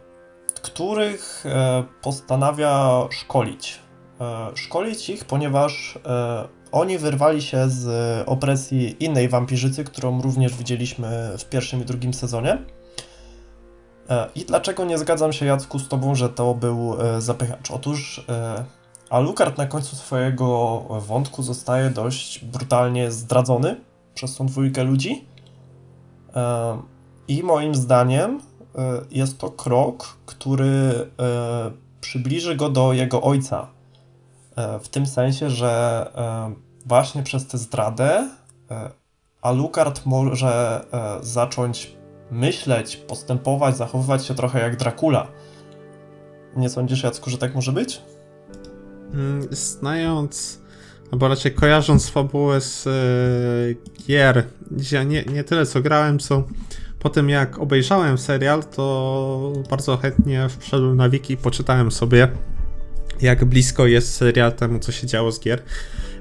których 0.65 1.45
e, 1.47 1.85
postanawia 2.03 2.91
szkolić. 3.11 3.81
E, 4.21 4.57
szkolić 4.57 5.09
ich, 5.09 5.25
ponieważ 5.25 5.99
e, 6.07 6.49
oni 6.73 6.99
wyrwali 6.99 7.43
się 7.43 7.69
z 7.69 7.89
opresji 8.29 9.05
innej 9.05 9.29
wampirzycy, 9.29 9.85
którą 9.85 10.23
również 10.23 10.57
widzieliśmy 10.57 11.39
w 11.39 11.45
pierwszym 11.45 11.83
i 11.83 11.85
drugim 11.85 12.15
sezonie. 12.15 12.59
I 14.35 14.45
dlaczego 14.45 14.85
nie 14.85 14.99
zgadzam 14.99 15.33
się, 15.33 15.47
Jacku, 15.47 15.79
z 15.79 15.89
tobą, 15.89 16.15
że 16.15 16.29
to 16.29 16.55
był 16.55 16.97
zapychacz? 17.19 17.71
Otóż 17.71 18.27
Alucard 19.11 19.59
na 19.59 19.67
końcu 19.67 19.97
swojego 19.97 20.81
wątku 21.01 21.43
zostaje 21.43 21.91
dość 21.91 22.45
brutalnie 22.45 23.11
zdradzony 23.11 23.81
przez 24.15 24.37
tą 24.37 24.47
dwójkę 24.47 24.85
ludzi. 24.85 25.29
I 27.29 27.43
moim 27.43 27.75
zdaniem 27.75 28.41
jest 29.11 29.39
to 29.39 29.51
krok, 29.51 30.17
który 30.27 30.67
e, 30.67 31.71
przybliży 32.01 32.57
go 32.57 32.69
do 32.71 32.93
jego 32.93 33.23
ojca. 33.23 33.67
E, 34.57 34.79
W 34.79 34.89
tym 34.89 35.07
sensie, 35.07 35.51
że 35.51 36.07
e, 36.17 36.55
właśnie 36.87 37.23
przez 37.23 37.47
tę 37.47 37.59
zdradę 37.59 38.31
e, 38.71 38.91
Alucard 39.43 40.07
może 40.07 40.85
e, 40.93 41.25
zacząć 41.25 41.97
myśleć, 42.31 42.97
postępować, 42.97 43.77
zachowywać 43.77 44.27
się 44.27 44.35
trochę 44.35 44.61
jak 44.61 44.77
Dracula. 44.77 45.27
Nie 46.57 46.69
sądzisz, 46.69 47.03
Jacku, 47.03 47.31
że 47.31 47.39
tak 47.39 47.55
może 47.55 47.73
być? 47.73 48.03
Mm, 49.15 49.49
Znając, 49.51 50.61
albo 51.13 51.29
raczej 51.29 51.55
kojarząc 51.55 52.09
fabułę 52.09 52.61
z 52.61 52.87
e, 52.87 52.91
gier, 54.07 54.45
ja 54.93 55.03
nie, 55.03 55.25
nie 55.25 55.45
tyle 55.45 55.67
co 55.67 55.81
grałem, 55.81 56.19
co 56.19 56.43
po 57.05 57.11
tym 57.11 57.29
jak 57.31 57.59
obejrzałem 57.59 58.19
serial, 58.19 58.65
to 58.65 59.53
bardzo 59.71 59.97
chętnie 59.97 60.49
wszedłem 60.59 60.97
na 60.97 61.09
wiki 61.09 61.35
i 61.35 61.37
poczytałem 61.37 61.93
sobie, 61.93 62.29
jak 63.21 63.45
blisko 63.45 63.87
jest 63.87 64.15
serial 64.15 64.53
temu, 64.53 64.79
co 64.79 64.93
się 64.93 65.07
działo 65.07 65.33
z 65.33 65.41
gier. 65.41 65.63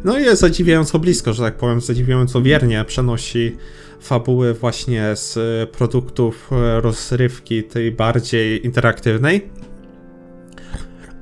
No 0.03 0.19
i 0.19 0.23
jest 0.23 0.41
zadziwiająco 0.41 0.99
blisko, 0.99 1.33
że 1.33 1.43
tak 1.43 1.55
powiem, 1.57 1.81
zadziwiająco 1.81 2.41
wiernie 2.41 2.85
przenosi 2.87 3.57
fabuły 4.01 4.53
właśnie 4.53 5.15
z 5.15 5.37
e, 5.37 5.67
produktów 5.67 6.49
e, 6.51 6.81
rozrywki 6.81 7.63
tej 7.63 7.91
bardziej 7.91 8.65
interaktywnej. 8.65 9.49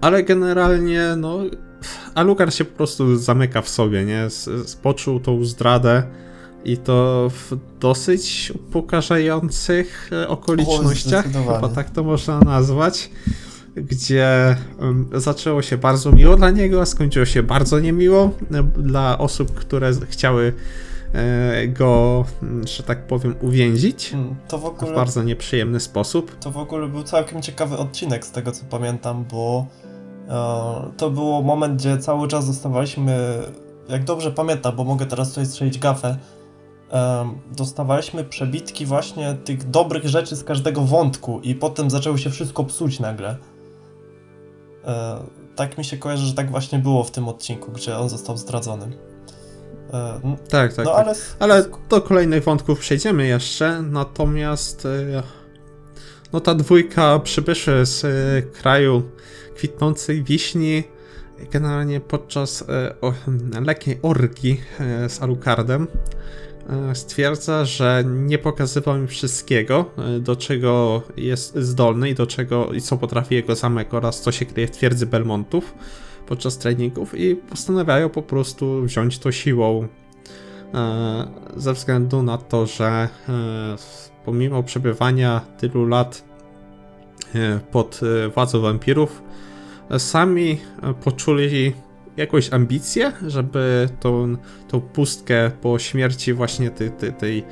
Ale 0.02 0.24
generalnie, 0.24 1.04
no, 1.18 1.40
Alucard 2.16 2.56
się 2.56 2.66
po 2.66 2.78
prostu 2.78 3.16
zamyka 3.18 3.62
w 3.62 3.70
sobie, 3.70 4.06
nie? 4.06 4.22
S- 4.24 4.48
s- 4.48 4.76
Poczuł 4.76 5.20
tą 5.20 5.46
zdradę 5.46 6.04
i 6.66 6.78
to 6.78 7.30
w 7.30 7.58
dosyć 7.80 8.52
upokarzających 8.56 10.10
e, 10.12 10.28
okolicznościach, 10.28 11.26
zdecydowanie. 11.26 11.56
chyba 11.56 11.76
tak 11.76 11.90
to 11.90 12.04
można 12.04 12.40
nazwać, 12.40 13.10
gdzie 13.76 14.56
zaczęło 15.14 15.62
się 15.62 15.78
bardzo 15.78 16.12
miło 16.12 16.36
dla 16.36 16.52
niego, 16.52 16.82
a 16.82 16.86
skończyło 16.86 17.26
się 17.26 17.44
bardzo 17.44 17.80
niemiło 17.80 18.30
e, 18.52 18.64
dla 18.64 19.18
osób, 19.18 19.54
które 19.54 19.92
chciały 20.10 20.54
e, 21.14 21.68
go, 21.68 22.26
mm, 22.44 22.68
że 22.68 22.84
tak 22.84 23.08
powiem, 23.08 23.36
uwięzić 23.42 24.14
Mm, 24.14 24.36
To 24.48 24.58
w 24.58 24.62
w 24.62 24.66
ogóle 24.66 24.96
bardzo 24.96 25.24
nieprzyjemny 25.24 25.80
sposób. 25.80 26.40
To 26.40 26.52
w 26.52 26.58
ogóle 26.58 26.88
był 26.88 27.04
całkiem 27.04 27.42
ciekawy 27.42 27.78
odcinek 27.78 28.26
z 28.26 28.32
tego 28.32 28.52
co 28.52 28.66
pamiętam, 28.70 29.26
bo 29.32 29.66
to 30.98 31.10
było 31.10 31.42
moment, 31.42 31.76
gdzie 31.80 31.98
cały 31.98 32.28
czas 32.28 32.48
dostawaliśmy, 32.48 33.34
jak 33.90 34.04
dobrze 34.04 34.32
pamiętam, 34.32 34.76
bo 34.76 34.84
mogę 34.84 35.06
teraz 35.06 35.30
tutaj 35.30 35.46
strzelić 35.46 35.80
gafę, 35.80 36.18
dostawaliśmy 37.58 38.24
przebitki 38.24 38.86
właśnie 38.86 39.34
tych 39.34 39.70
dobrych 39.70 40.08
rzeczy 40.08 40.36
z 40.36 40.44
każdego 40.44 40.82
wątku 40.82 41.40
i 41.44 41.56
potem 41.56 41.90
zaczęło 41.90 42.18
się 42.18 42.30
wszystko 42.30 42.64
psuć 42.64 43.00
nagle. 43.00 43.38
E, 44.86 45.24
tak 45.56 45.78
mi 45.78 45.86
się 45.86 45.98
kojarzy, 45.98 46.26
że 46.26 46.34
tak 46.34 46.52
właśnie 46.52 46.80
było 46.80 47.04
w 47.04 47.12
tym 47.12 47.28
odcinku, 47.28 47.72
gdzie 47.72 47.98
on 47.98 48.10
został 48.10 48.38
zdradzony. 48.38 48.86
E, 49.94 50.22
Tak, 50.50 50.74
tak. 50.74 50.86
no 50.86 50.92
tak. 50.92 51.08
ale... 51.08 51.16
Ale 51.40 51.66
do 51.90 52.02
kolejnych 52.02 52.44
wątków 52.44 52.80
przejdziemy 52.80 53.28
jeszcze, 53.28 53.82
natomiast 53.82 54.86
e, 54.86 55.24
no 56.34 56.40
ta 56.40 56.56
dwójka 56.56 57.20
przybyszy 57.20 57.86
z 57.86 58.06
kraju 58.54 59.04
kwitnącej 59.56 60.24
wiśni 60.24 60.84
generalnie 61.52 62.00
podczas 62.00 62.64
lekkiej 63.66 64.00
orgii 64.02 64.62
e, 64.80 65.10
z 65.10 65.22
Alucardem 65.22 65.88
stwierdza, 66.94 67.66
że 67.66 68.04
nie 68.06 68.38
pokazywał 68.38 68.98
mi 68.98 69.08
wszystkiego, 69.08 69.86
e, 69.98 70.20
do 70.20 70.36
czego 70.36 71.02
jest 71.18 71.56
zdolny 71.56 72.10
i 72.10 72.16
do 72.16 72.28
czego 72.28 72.74
i 72.74 72.82
co 72.82 72.98
potrafi 72.98 73.36
jego 73.36 73.56
zamek 73.56 73.94
oraz 73.94 74.22
co 74.22 74.32
się 74.32 74.46
kryje 74.46 74.68
w 74.68 74.72
twierdzy 74.72 75.06
Belmontów 75.06 75.76
podczas 76.28 76.58
treningów 76.58 77.20
i 77.20 77.36
postanawiają 77.36 78.10
po 78.10 78.22
prostu 78.22 78.82
wziąć 78.84 79.20
to 79.20 79.32
siłą 79.32 79.88
e, 80.74 81.28
ze 81.56 81.74
względu 81.74 82.24
na 82.24 82.38
to, 82.38 82.66
że 82.66 82.86
e, 82.86 83.10
pomimo 84.26 84.64
przebywania 84.64 85.42
tylu 85.58 85.86
lat 85.86 86.24
e, 87.36 87.60
pod 87.72 88.00
e, 88.04 88.30
władzą 88.30 88.62
wampirów, 88.62 89.24
e, 89.90 90.00
sami 90.00 90.58
e, 90.84 90.94
poczuli 90.94 91.74
jakąś 92.22 92.54
ambicję, 92.54 93.12
żeby 93.28 93.90
tą, 94.00 94.36
tą 94.68 94.82
pustkę 94.82 95.52
po 95.62 95.80
śmierci 95.80 96.34
właśnie 96.34 96.70
tej, 96.70 96.92
tej, 97.14 97.44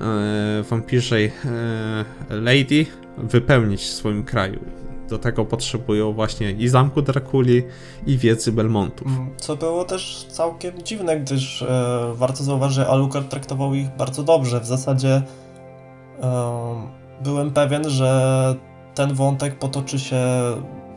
e, 0.00 0.62
wampirzej 0.62 1.24
e, 1.26 2.04
lady 2.30 2.86
wypełnić 3.18 3.80
w 3.80 3.92
swoim 3.92 4.24
kraju. 4.24 4.60
Do 5.08 5.18
tego 5.18 5.44
potrzebują 5.44 6.12
właśnie 6.12 6.52
i 6.52 6.68
zamku 6.68 7.02
Drakuli, 7.02 7.62
i 8.06 8.18
wiedzy 8.18 8.52
Belmontów. 8.52 9.06
Mm, 9.06 9.30
Co 9.36 9.56
było 9.56 9.84
też 9.84 10.26
całkiem 10.30 10.82
dziwne, 10.82 11.20
gdyż 11.20 11.62
e, 11.62 11.66
warto 12.14 12.44
zauważyć, 12.44 12.76
że 12.76 12.88
Alucard 12.88 13.30
traktował 13.30 13.74
ich 13.74 13.96
bardzo 13.96 14.22
dobrze. 14.22 14.60
W 14.60 14.66
zasadzie 14.66 15.14
em, 15.14 15.22
byłem 17.24 17.50
pewien, 17.50 17.90
że 17.90 18.54
ten 18.94 19.14
wątek 19.14 19.58
potoczy 19.58 19.98
się 19.98 20.26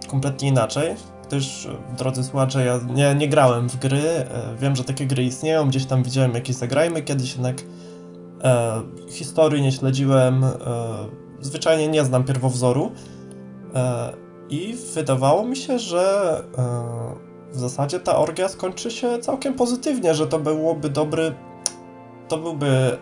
kompletnie 0.07 0.49
inaczej, 0.49 0.95
e, 1.37 1.95
drodzy 1.97 2.23
słuchacze, 2.23 2.65
ja 2.65 2.79
nie, 2.93 3.15
nie 3.15 3.29
grałem 3.29 3.69
w 3.69 3.75
gry, 3.79 4.01
e, 4.01 4.25
wiem, 4.59 4.75
że 4.75 4.83
takie 4.83 5.05
gry 5.05 5.23
istnieją, 5.23 5.67
gdzieś 5.67 5.85
tam 5.85 6.03
widziałem 6.03 6.33
jakieś 6.33 6.55
zagrajmy, 6.55 7.01
kiedyś 7.01 7.31
jednak 7.31 7.61
e, 8.43 8.81
historii 9.09 9.61
nie 9.61 9.71
śledziłem, 9.71 10.43
e, 10.43 10.51
zwyczajnie 11.41 11.87
nie 11.87 12.05
znam 12.05 12.23
pierwowzoru. 12.23 12.91
E, 13.75 14.13
I 14.49 14.75
wydawało 14.95 15.43
mi 15.43 15.55
się, 15.55 15.79
że 15.79 16.35
e, 16.57 17.53
w 17.53 17.59
zasadzie 17.59 17.99
ta 17.99 18.17
orgia 18.17 18.49
skończy 18.49 18.91
się 18.91 19.19
całkiem 19.19 19.53
pozytywnie, 19.53 20.15
że 20.15 20.27
to 20.27 20.39
byłoby 20.39 20.89
dobry. 20.89 21.35
To 22.27 22.37
byłby 22.37 22.67
e, 22.67 22.97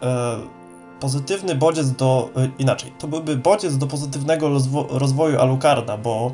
pozytywny 1.00 1.56
bodziec 1.56 1.92
do. 1.92 2.30
Inaczej, 2.60 2.94
to 3.00 3.08
byłby 3.08 3.36
bodziec 3.38 3.78
do 3.78 3.88
pozytywnego 3.88 4.50
rozwo- 4.50 4.86
rozwoju 4.90 5.40
Alucarda, 5.40 5.98
bo 5.98 6.32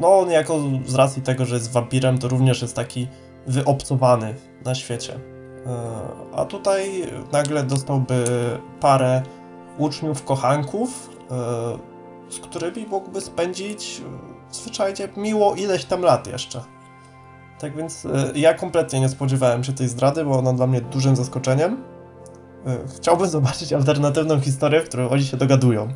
no 0.00 0.18
on 0.18 0.30
jako 0.30 0.60
z 0.86 0.94
racji 0.94 1.22
tego, 1.22 1.44
że 1.44 1.54
jest 1.54 1.72
wampirem, 1.72 2.18
to 2.18 2.28
również 2.28 2.62
jest 2.62 2.76
taki 2.76 3.08
wyobcowany 3.46 4.34
na 4.64 4.74
świecie. 4.74 5.14
E, 5.14 6.36
a 6.36 6.44
tutaj 6.44 7.06
nagle 7.32 7.62
dostałby 7.62 8.24
parę 8.80 9.22
uczniów, 9.78 10.24
kochanków. 10.24 11.10
E, 11.30 11.92
z 12.32 12.38
którymi 12.38 12.86
mógłby 12.86 13.20
spędzić 13.20 14.02
e, 14.50 14.54
zwyczajnie 14.54 15.08
miło 15.16 15.54
ileś 15.54 15.84
tam 15.84 16.02
lat 16.02 16.26
jeszcze. 16.26 16.60
Tak 17.58 17.76
więc 17.76 18.06
e, 18.06 18.32
ja 18.34 18.54
kompletnie 18.54 19.00
nie 19.00 19.08
spodziewałem 19.08 19.64
się 19.64 19.72
tej 19.72 19.88
zdrady, 19.88 20.24
bo 20.24 20.38
ona 20.38 20.52
dla 20.52 20.66
mnie 20.66 20.80
dużym 20.80 21.16
zaskoczeniem. 21.16 21.84
E, 22.66 22.78
Chciałbym 22.96 23.28
zobaczyć 23.38 23.72
alternatywną 23.72 24.40
historię, 24.40 24.80
w 24.80 24.88
której 24.88 25.08
oni 25.10 25.24
się 25.24 25.36
dogadują. 25.36 25.88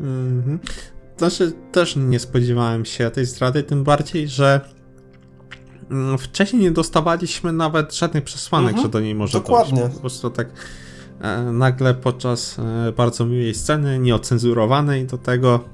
Mhm. 0.00 0.60
Znaczy, 1.20 1.52
też 1.72 1.96
nie 1.96 2.18
spodziewałem 2.18 2.84
się 2.84 3.10
tej 3.10 3.24
zdrady, 3.26 3.62
tym 3.62 3.84
bardziej, 3.84 4.28
że 4.28 4.60
mm, 5.90 6.18
wcześniej 6.18 6.62
nie 6.62 6.70
dostawaliśmy 6.70 7.52
nawet 7.52 7.94
żadnych 7.94 8.24
przesłanek, 8.24 8.68
Mhm. 8.68 8.86
że 8.86 8.90
do 8.92 9.00
niej 9.00 9.14
może 9.14 9.38
Dokładnie. 9.38 9.80
dojść. 9.80 9.94
Po 9.94 10.00
prostu 10.00 10.30
tak 10.30 10.48
e, 11.20 11.42
nagle 11.42 11.94
podczas 11.94 12.58
e, 12.58 12.92
bardzo 12.92 13.26
miłej 13.26 13.54
sceny, 13.54 13.98
nieocenzurowanej 13.98 15.06
do 15.06 15.18
tego, 15.18 15.64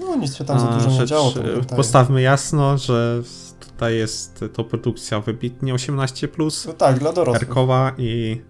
No 0.00 0.16
nic 0.16 0.36
się 0.36 0.44
tam 0.44 0.60
za 0.60 0.68
a, 0.68 0.74
dużo 0.76 0.90
nie 0.90 0.96
rzecz, 0.96 1.10
działo. 1.10 1.30
to 1.30 1.40
e, 1.40 1.44
pamiętaj. 1.44 1.76
postawmy 1.76 2.22
jasno, 2.22 2.78
że 2.78 3.22
tutaj 3.60 3.96
jest 3.96 4.44
to 4.52 4.64
produkcja 4.64 5.20
wybitnie 5.20 5.74
18+, 5.74 6.66
No 6.66 6.72
tak, 6.72 6.98
dla 6.98 7.12
dorosłych. 7.12 7.42
Erkowa 7.42 7.92
i, 7.98 8.40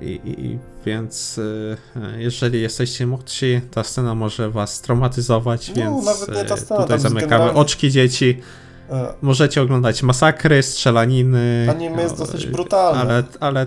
i, 0.00 0.20
i 0.26 0.58
więc 0.86 1.38
y, 1.38 1.76
jeżeli 2.18 2.62
jesteście 2.62 3.06
młodsi, 3.06 3.60
ta 3.70 3.84
scena 3.84 4.14
może 4.14 4.50
was 4.50 4.80
traumatyzować, 4.80 5.68
No, 5.68 5.74
więc 5.74 6.04
nawet 6.06 6.28
nie 6.36 6.44
ta 6.44 6.54
y, 6.54 6.58
scena, 6.58 6.82
tutaj 6.82 6.98
zamykamy 7.00 7.30
generalnie- 7.30 7.60
oczki 7.60 7.90
dzieci. 7.90 8.40
E, 8.90 9.14
Możecie 9.22 9.62
oglądać 9.62 10.02
masakry, 10.02 10.62
strzelaniny. 10.62 11.66
Anime 11.70 12.02
jest 12.02 12.18
no, 12.18 12.26
dosyć 12.26 12.44
y, 12.44 12.48
brutalne. 12.50 13.00
Ale, 13.00 13.22
ale 13.40 13.66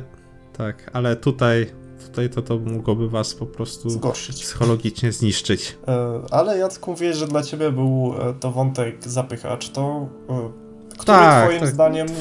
tak, 0.57 0.89
ale 0.93 1.15
tutaj, 1.15 1.67
tutaj 2.05 2.29
to, 2.29 2.41
to 2.41 2.57
mogłoby 2.59 3.09
was 3.09 3.33
po 3.33 3.45
prostu 3.45 3.89
Zgorszyć. 3.89 4.41
psychologicznie 4.43 5.11
zniszczyć. 5.11 5.77
E, 5.87 6.19
Ale 6.31 6.57
Jacku, 6.57 6.91
mówiłeś, 6.91 7.15
że 7.17 7.27
dla 7.27 7.43
ciebie 7.43 7.71
był 7.71 8.13
e, 8.21 8.33
to 8.33 8.51
wątek 8.51 9.03
zapychacz. 9.03 9.69
To 9.69 10.09
e, 10.29 10.49
który 10.89 11.05
Tak, 11.05 11.43
twoim 11.45 11.59
tak. 11.59 11.69
zdaniem 11.69 12.07
e, 12.07 12.11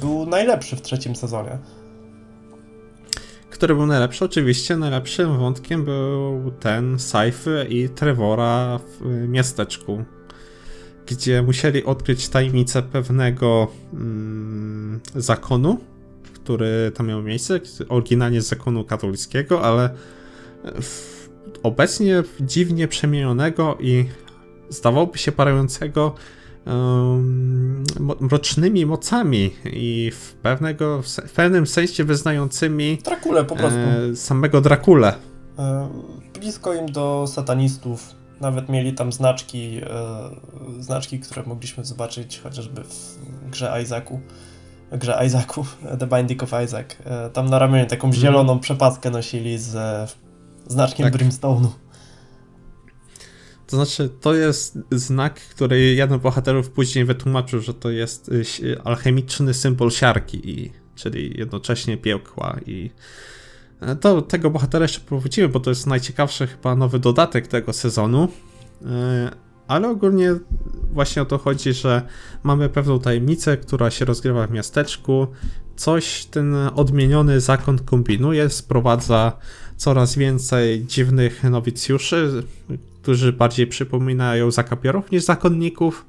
był 0.00 0.26
najlepszy 0.26 0.76
w 0.76 0.82
trzecim 0.82 1.16
sezonie? 1.16 1.58
Który 3.50 3.74
był 3.74 3.86
najlepszy? 3.86 4.24
Oczywiście 4.24 4.76
najlepszym 4.76 5.38
wątkiem 5.38 5.84
był 5.84 6.52
ten 6.60 6.98
Saify 6.98 7.66
i 7.68 7.88
Trevora 7.88 8.78
w 8.78 9.06
y, 9.06 9.28
miasteczku, 9.28 10.04
gdzie 11.06 11.42
musieli 11.42 11.84
odkryć 11.84 12.28
tajemnicę 12.28 12.82
pewnego 12.82 13.68
mm, 13.92 15.00
zakonu, 15.14 15.78
który 16.34 16.92
tam 16.94 17.06
miał 17.06 17.22
miejsce, 17.22 17.60
oryginalnie 17.88 18.42
z 18.42 18.48
zakonu 18.48 18.84
katolickiego, 18.84 19.62
ale 19.62 19.90
w, 20.82 21.28
obecnie 21.62 22.22
dziwnie 22.40 22.88
przemienionego 22.88 23.76
i 23.80 24.04
zdawałoby 24.68 25.18
się 25.18 25.32
parującego 25.32 26.14
mrocznymi 28.20 28.86
mocami 28.86 29.50
i 29.64 30.10
w, 30.14 30.34
pewnego, 30.42 31.02
w 31.02 31.32
pewnym 31.32 31.66
sensie 31.66 32.04
wyznającymi 32.04 32.98
Drakule 33.04 33.44
po 33.44 33.56
prostu. 33.56 33.78
e, 34.12 34.16
samego 34.16 34.60
Drakule. 34.60 35.14
E, 35.58 35.88
blisko 36.40 36.74
im 36.74 36.86
do 36.86 37.24
satanistów. 37.28 38.14
Nawet 38.40 38.68
mieli 38.68 38.92
tam 38.92 39.12
znaczki, 39.12 39.80
e, 40.78 40.82
znaczki, 40.82 41.20
które 41.20 41.42
mogliśmy 41.46 41.84
zobaczyć 41.84 42.40
chociażby 42.42 42.82
w 42.84 43.18
grze 43.50 43.80
Isaacu. 43.82 44.20
Grze 44.92 45.22
Isaacu, 45.26 45.66
The 46.00 46.06
Binding 46.06 46.42
of 46.42 46.50
Isaac. 46.64 46.86
Tam 47.32 47.50
na 47.50 47.58
ramieniu 47.58 47.86
taką 47.86 48.12
zieloną 48.12 48.58
przepaskę 48.58 49.10
nosili 49.10 49.58
z 49.58 49.70
znaczkiem 50.66 51.06
Mhm. 51.06 51.12
Tak. 51.12 51.28
Brimstone'u. 51.28 51.68
To 53.70 53.76
znaczy, 53.76 54.08
to 54.20 54.34
jest 54.34 54.78
znak, 54.90 55.40
który 55.40 55.80
jeden 55.80 56.20
bohaterów 56.20 56.70
później 56.70 57.04
wytłumaczył, 57.04 57.60
że 57.60 57.74
to 57.74 57.90
jest 57.90 58.28
y, 58.28 58.82
alchemiczny 58.84 59.54
symbol 59.54 59.90
siarki, 59.90 60.50
i, 60.50 60.72
czyli 60.94 61.38
jednocześnie 61.38 61.96
piekła. 61.96 62.56
I 62.66 62.90
e, 63.80 63.96
to 63.96 64.22
tego 64.22 64.50
bohatera 64.50 64.84
jeszcze 64.84 65.00
powrócimy, 65.00 65.48
bo 65.48 65.60
to 65.60 65.70
jest 65.70 65.86
najciekawszy 65.86 66.46
chyba 66.46 66.76
nowy 66.76 66.98
dodatek 66.98 67.46
tego 67.46 67.72
sezonu. 67.72 68.28
E, 68.86 69.30
Ale 69.66 69.88
ogólnie 69.88 70.34
właśnie 70.92 71.22
o 71.22 71.24
to 71.24 71.38
chodzi, 71.38 71.72
że 71.72 72.02
mamy 72.42 72.68
pewną 72.68 73.00
tajemnicę, 73.00 73.56
która 73.56 73.90
się 73.90 74.04
rozgrywa 74.04 74.46
w 74.46 74.50
miasteczku. 74.50 75.26
Coś 75.76 76.24
ten 76.24 76.54
odmieniony 76.54 77.40
zakon 77.40 77.78
kombinuje, 77.78 78.50
sprowadza 78.50 79.36
coraz 79.76 80.16
więcej 80.16 80.86
dziwnych 80.86 81.44
nowicjuszy, 81.44 82.42
którzy 83.02 83.32
bardziej 83.32 83.66
przypominają 83.66 84.50
zakapiorów 84.50 85.10
niż 85.10 85.22
zakonników. 85.22 86.06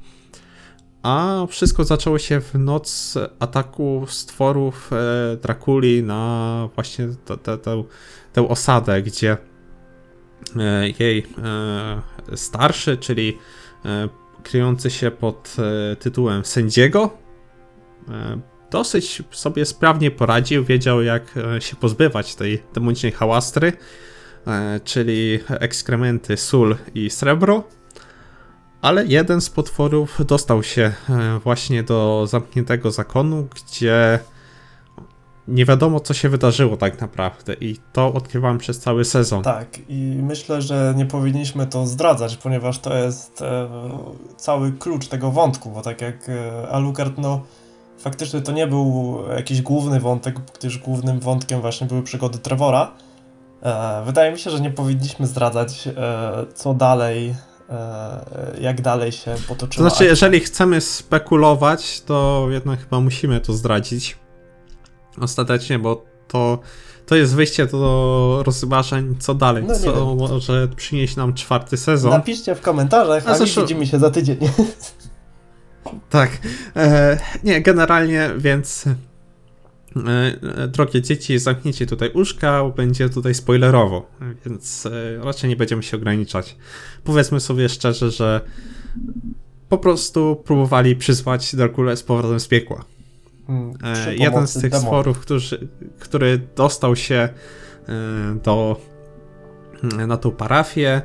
A 1.04 1.46
wszystko 1.50 1.84
zaczęło 1.84 2.20
się 2.20 2.42
w 2.42 2.56
noc 2.56 3.18
ataku 3.40 4.06
stworów 4.08 4.94
e, 4.94 5.38
Drakuli 5.38 6.04
na 6.04 6.70
właśnie 6.76 7.08
tę- 8.34 8.48
osadę, 8.50 9.02
gdzie 9.02 9.38
e, 10.56 10.90
jej 11.00 11.28
e, 12.32 12.38
starszy, 12.38 12.98
czyli 12.98 13.38
e, 13.86 14.10
kryjący 14.44 14.90
się 14.90 15.12
pod 15.12 15.56
e, 15.92 15.96
tytułem 15.96 16.46
sędziego, 16.46 17.18
e, 18.10 18.42
dosyć 18.72 19.24
sobie 19.32 19.66
sprawnie 19.66 20.12
poradził, 20.12 20.64
wiedział 20.66 21.02
jak 21.02 21.38
e, 21.38 21.62
się 21.62 21.76
pozbywać 21.76 22.36
tej 22.36 22.64
demonicznej 22.74 23.12
hałastry, 23.12 23.74
czyli 24.84 25.40
ekskrementy, 25.50 26.38
sól 26.38 26.76
i 26.96 27.10
srebro. 27.10 27.64
Ale 28.82 29.06
jeden 29.06 29.42
z 29.42 29.50
potworów 29.50 30.26
dostał 30.26 30.64
się 30.64 30.94
e, 31.10 31.40
właśnie 31.40 31.84
do 31.84 32.28
zamkniętego 32.28 32.92
zakonu, 32.92 33.48
gdzie 33.56 34.20
nie 35.48 35.66
wiadomo 35.66 36.00
co 36.00 36.14
się 36.14 36.30
wydarzyło 36.30 36.78
tak 36.78 37.02
naprawdę 37.02 37.54
i 37.54 37.78
to 37.94 38.14
odkrywałem 38.14 38.58
przez 38.58 38.80
cały 38.80 39.06
sezon. 39.06 39.44
Tak, 39.44 39.68
i 39.90 40.20
myślę, 40.24 40.62
że 40.62 40.94
nie 40.98 41.06
powinniśmy 41.06 41.68
to 41.68 41.88
zdradzać, 41.88 42.38
ponieważ 42.38 42.80
to 42.80 42.98
jest 42.98 43.42
e, 43.42 43.70
cały 44.38 44.72
klucz 44.72 45.08
tego 45.08 45.32
wątku, 45.32 45.70
bo 45.70 45.82
tak 45.82 46.02
jak 46.02 46.30
e, 46.30 46.68
Alucard, 46.70 47.18
no 47.18 47.42
faktycznie 47.98 48.42
to 48.42 48.52
nie 48.52 48.68
był 48.68 49.18
jakiś 49.36 49.62
główny 49.62 50.00
wątek, 50.00 50.36
gdyż 50.60 50.78
głównym 50.78 51.20
wątkiem 51.20 51.62
właśnie 51.62 51.88
były 51.88 52.04
przygody 52.04 52.38
Trevora. 52.38 52.92
E, 53.63 54.04
wydaje 54.06 54.32
mi 54.32 54.39
się, 54.39 54.50
że 54.50 54.60
nie 54.60 54.71
powinniśmy 54.71 55.28
zdradzać, 55.28 55.88
e, 55.88 55.93
co 56.54 56.74
dalej, 56.74 57.36
e, 57.69 58.56
jak 58.62 58.82
dalej 58.82 59.12
się 59.12 59.36
To 59.36 59.41
potoczyła 59.47 59.89
znaczy, 59.89 60.06
jeżeli 60.06 60.39
chcemy 60.39 60.82
spekulować, 60.82 62.02
to 62.02 62.47
jednak 62.50 62.80
chyba 62.80 63.00
musimy 63.00 63.39
to 63.41 63.54
zdradzić. 63.54 64.17
Ostatecznie, 65.21 65.80
bo 65.80 66.04
to, 66.28 66.60
to 67.06 67.15
jest 67.15 67.36
wyjście 67.36 67.65
do 67.65 68.43
rozważań, 68.45 69.15
co 69.19 69.34
dalej, 69.34 69.63
No 69.67 69.76
co 69.76 69.93
wiem. 70.08 70.17
może 70.17 70.67
przynieść 70.67 71.15
nam 71.15 71.34
czwarty 71.34 71.78
sezon. 71.78 72.12
Napiszcie 72.12 72.56
w 72.56 72.62
komentarzach, 72.62 73.28
A 73.28 73.30
a, 73.30 73.38
zresztą- 73.38 73.62
widzimy 73.62 73.88
się 73.88 74.00
za 74.00 74.12
tydzień. 74.12 74.38
Tak. 76.10 76.30
E, 76.76 77.17
nie, 77.43 77.62
generalnie, 77.62 78.30
więc. 78.38 78.86
E, 79.96 80.36
e, 80.64 80.68
drogie 80.68 81.02
dzieci, 81.02 81.40
zamknijcie 81.40 81.86
tutaj 81.86 82.12
uszka, 82.14 82.64
bo 82.64 82.70
będzie 82.70 83.10
tutaj 83.10 83.34
spoilerowo, 83.34 84.12
więc 84.46 84.86
e, 84.86 85.24
raczej 85.24 85.50
nie 85.50 85.56
będziemy 85.56 85.84
się 85.84 85.98
ograniczać. 85.98 86.58
Powiedzmy 87.04 87.40
sobie 87.40 87.70
szczerze, 87.70 88.12
że 88.12 88.42
po 89.70 89.78
prostu 89.78 90.42
próbowali 90.46 90.96
przyzwać 90.96 91.56
Drakulę 91.56 91.98
z 91.98 92.04
powrotem 92.04 92.40
z 92.40 92.48
piekła. 92.48 92.86
Mm, 93.50 93.74
E, 93.84 94.16
jeden 94.16 94.48
z 94.48 94.54
tych 94.54 94.72
demonów. 94.72 94.82
stworów, 94.82 95.20
którzy, 95.20 95.68
który 96.00 96.42
dostał 96.56 96.96
się 96.96 97.30
do, 98.44 98.82
na 100.08 100.18
tą 100.18 100.32
parafię, 100.32 101.02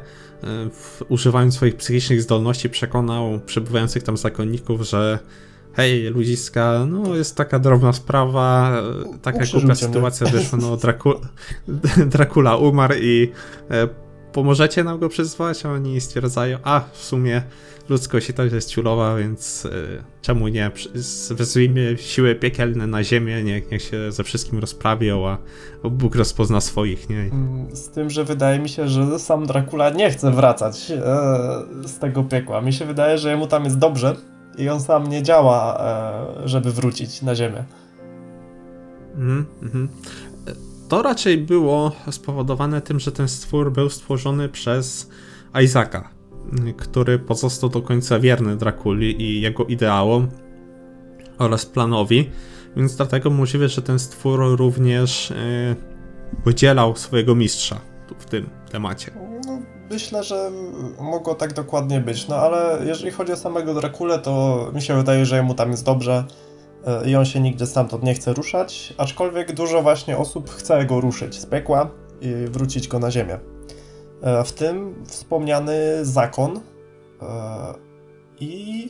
używając 1.08 1.54
swoich 1.54 1.76
psychicznych 1.76 2.22
zdolności, 2.22 2.70
przekonał 2.70 3.40
przebywających 3.46 4.02
tam 4.02 4.16
zakonników, 4.16 4.82
że 4.82 5.18
hej, 5.76 6.02
ludziska, 6.04 6.86
no 6.88 7.16
jest 7.16 7.36
taka 7.36 7.58
drobna 7.58 7.92
sprawa, 7.92 8.72
e, 9.14 9.18
taka 9.18 9.44
głupia 9.52 9.74
sytuacja 9.74 10.26
wyszła, 10.26 10.58
no 10.62 10.76
Draku, 10.76 11.14
Dracula 12.12 12.56
umarł 12.56 12.94
i 13.00 13.32
e, 13.70 13.88
pomożecie 14.32 14.84
nam 14.84 14.98
go 14.98 15.08
przyzwać? 15.08 15.66
A 15.66 15.72
oni 15.72 16.00
stwierdzają, 16.00 16.58
a 16.62 16.80
w 16.92 17.04
sumie 17.04 17.42
ludzkość 17.88 18.30
i 18.30 18.34
tak 18.34 18.52
jest 18.52 18.70
ciulowa, 18.70 19.16
więc 19.16 19.64
y, 19.64 20.02
czemu 20.22 20.48
nie? 20.48 20.70
Wezwijmy 21.30 21.96
siły 21.98 22.34
piekielne 22.34 22.86
na 22.86 23.04
ziemię, 23.04 23.42
niech, 23.44 23.70
niech 23.70 23.82
się 23.82 24.12
ze 24.12 24.24
wszystkim 24.24 24.58
rozprawią, 24.58 25.26
a 25.26 25.38
Bóg 25.88 26.14
rozpozna 26.14 26.60
swoich, 26.60 27.10
nie? 27.10 27.20
Mm, 27.20 27.76
Z 27.76 27.88
tym, 27.88 28.10
że 28.10 28.24
wydaje 28.24 28.58
mi 28.58 28.68
się, 28.68 28.88
że 28.88 29.18
sam 29.18 29.46
Dracula 29.46 29.90
nie 29.90 30.10
chce 30.10 30.30
wracać 30.30 30.90
e, 30.90 30.98
z 31.88 31.98
tego 31.98 32.24
piekła. 32.24 32.60
Mi 32.60 32.72
się 32.72 32.84
wydaje, 32.84 33.18
że 33.18 33.30
jemu 33.30 33.46
tam 33.46 33.64
jest 33.64 33.78
dobrze 33.78 34.16
i 34.58 34.68
on 34.68 34.80
sam 34.80 35.06
nie 35.08 35.22
działa, 35.22 35.78
e, 36.44 36.48
żeby 36.48 36.72
wrócić 36.72 37.22
na 37.22 37.34
ziemię. 37.34 37.64
Mhm, 39.14 39.46
mhm. 39.62 39.88
To 40.88 41.02
raczej 41.02 41.38
było 41.38 41.92
spowodowane 42.10 42.80
tym, 42.80 43.00
że 43.00 43.12
ten 43.12 43.28
stwór 43.28 43.72
był 43.72 43.90
stworzony 43.90 44.48
przez 44.48 45.10
Isaaca, 45.64 46.08
który 46.76 47.18
pozostał 47.18 47.70
do 47.70 47.82
końca 47.82 48.18
wierny 48.18 48.56
Drakuli 48.56 49.22
i 49.22 49.40
jego 49.40 49.64
ideałom 49.64 50.28
oraz 51.38 51.66
planowi, 51.66 52.30
więc 52.76 52.96
dlatego 52.96 53.30
możliwe, 53.30 53.68
że 53.68 53.82
ten 53.82 53.98
stwór 53.98 54.40
również 54.58 55.30
y, 55.30 55.76
podzielał 56.44 56.96
swojego 56.96 57.34
mistrza 57.34 57.80
w 58.18 58.24
tym 58.24 58.48
temacie. 58.70 59.35
Myślę, 59.90 60.24
że 60.24 60.50
mogło 61.00 61.34
tak 61.34 61.52
dokładnie 61.52 62.00
być, 62.00 62.28
no 62.28 62.36
ale 62.36 62.78
jeżeli 62.86 63.10
chodzi 63.10 63.32
o 63.32 63.36
samego 63.36 63.74
Drakulę, 63.74 64.18
to 64.18 64.66
mi 64.74 64.82
się 64.82 64.96
wydaje, 64.96 65.26
że 65.26 65.36
jemu 65.36 65.54
tam 65.54 65.70
jest 65.70 65.84
dobrze 65.84 66.24
e, 66.86 67.10
i 67.10 67.16
on 67.16 67.24
się 67.24 67.40
nigdzie 67.40 67.66
stamtąd 67.66 68.02
nie 68.02 68.14
chce 68.14 68.32
ruszać, 68.32 68.94
aczkolwiek 68.98 69.52
dużo 69.52 69.82
właśnie 69.82 70.16
osób 70.18 70.50
chce 70.50 70.84
go 70.86 71.00
ruszyć 71.00 71.40
z 71.40 71.46
piekła 71.46 71.90
i 72.20 72.34
wrócić 72.50 72.88
go 72.88 72.98
na 72.98 73.10
ziemię. 73.10 73.38
E, 74.22 74.44
W 74.44 74.52
tym 74.52 75.04
wspomniany 75.06 75.74
zakon 76.02 76.60
e, 77.22 77.74
i 78.40 78.88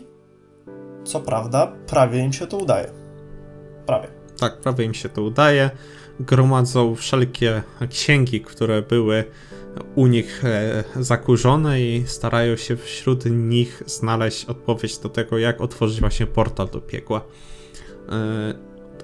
co 1.04 1.20
prawda 1.20 1.72
prawie 1.86 2.20
im 2.24 2.32
się 2.32 2.46
to 2.46 2.58
udaje. 2.58 2.90
Prawie. 3.86 4.08
Tak, 4.40 4.60
prawie 4.60 4.84
im 4.84 4.94
się 4.94 5.08
to 5.08 5.22
udaje. 5.22 5.70
Gromadzą 6.20 6.94
wszelkie 6.94 7.62
księgi, 7.90 8.40
które 8.40 8.82
były 8.82 9.24
u 9.94 10.06
nich 10.06 10.44
e, 10.44 10.84
zakurzone 11.00 11.80
i 11.80 12.04
starają 12.06 12.56
się 12.56 12.76
wśród 12.76 13.24
nich 13.24 13.82
znaleźć 13.86 14.44
odpowiedź 14.44 14.98
do 14.98 15.08
tego, 15.08 15.38
jak 15.38 15.60
otworzyć 15.60 16.00
właśnie 16.00 16.26
portal 16.26 16.68
do 16.68 16.80
piekła. 16.80 17.24
E, 18.08 18.54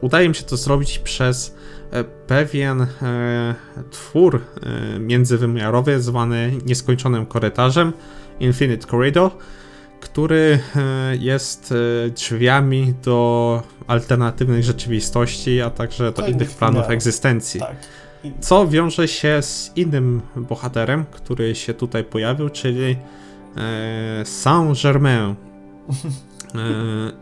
udaje 0.00 0.26
im 0.26 0.34
się 0.34 0.42
to 0.42 0.56
zrobić 0.56 0.98
przez 0.98 1.54
e, 1.90 2.04
pewien 2.04 2.86
twór 3.90 4.40
międzywymiarowy 5.00 6.00
zwany 6.00 6.52
nieskończonym 6.66 7.26
korytarzem 7.26 7.92
Infinite 8.40 8.86
Corridor, 8.86 9.30
który 10.00 10.58
jest 11.18 11.74
drzwiami 12.14 12.94
do 13.04 13.62
alternatywnych 13.86 14.64
rzeczywistości, 14.64 15.60
a 15.60 15.70
także 15.70 16.12
do 16.12 16.22
Do 16.22 16.28
innych 16.28 16.50
planów 16.50 16.90
egzystencji. 16.90 17.60
Tak. 17.60 17.76
Co 18.40 18.68
wiąże 18.68 19.08
się 19.08 19.42
z 19.42 19.72
innym 19.76 20.20
bohaterem, 20.36 21.04
który 21.10 21.54
się 21.54 21.74
tutaj 21.74 22.04
pojawił, 22.04 22.48
czyli 22.48 22.96
e, 23.56 24.24
Saint-Germain. 24.24 25.34
E, 26.54 27.12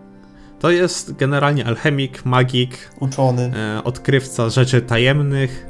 to 0.58 0.70
jest 0.70 1.16
generalnie 1.16 1.66
alchemik, 1.66 2.24
magik, 2.24 2.90
uczony. 3.00 3.52
e, 3.56 3.84
odkrywca 3.84 4.48
rzeczy 4.48 4.82
tajemnych, 4.82 5.66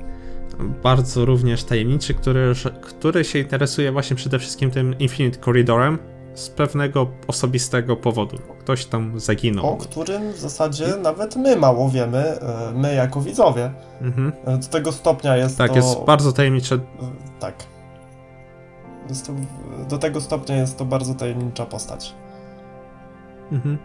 bardzo 0.82 1.24
również 1.24 1.64
tajemniczy, 1.64 2.14
który, 2.14 2.52
który 2.80 3.24
się 3.24 3.38
interesuje 3.38 3.92
właśnie 3.92 4.16
przede 4.16 4.38
wszystkim 4.38 4.70
tym 4.70 4.98
Infinite 4.98 5.38
Corridorem 5.38 5.98
z 6.34 6.50
pewnego 6.50 7.06
osobistego 7.26 7.96
powodu. 7.96 8.38
Ktoś 8.60 8.84
tam 8.84 9.20
zaginął. 9.20 9.66
O 9.66 9.76
którym 9.76 10.32
w 10.32 10.38
zasadzie 10.38 10.86
nawet 11.02 11.36
my 11.36 11.56
mało 11.56 11.88
wiemy, 11.90 12.18
e, 12.18 12.72
my 12.74 12.94
jako 12.94 13.20
widzowie. 13.20 13.70
Mhm. 14.00 14.32
E, 14.44 14.58
Do 14.58 14.66
tego 14.68 14.92
stopnia 14.92 15.36
jest 15.36 15.58
Tak, 15.58 15.70
to... 15.70 15.76
jest 15.76 16.04
bardzo 16.06 16.32
tajemnicze. 16.32 16.74
e, 16.74 16.78
Tak. 17.40 17.54
Jest 19.08 19.26
to, 19.26 19.32
do 19.88 19.98
tego 19.98 20.20
stopnia 20.20 20.56
jest 20.56 20.78
to 20.78 20.84
bardzo 20.84 21.14
tajemnicza 21.14 21.66
postać. 21.66 22.14
Mhm. 23.52 23.78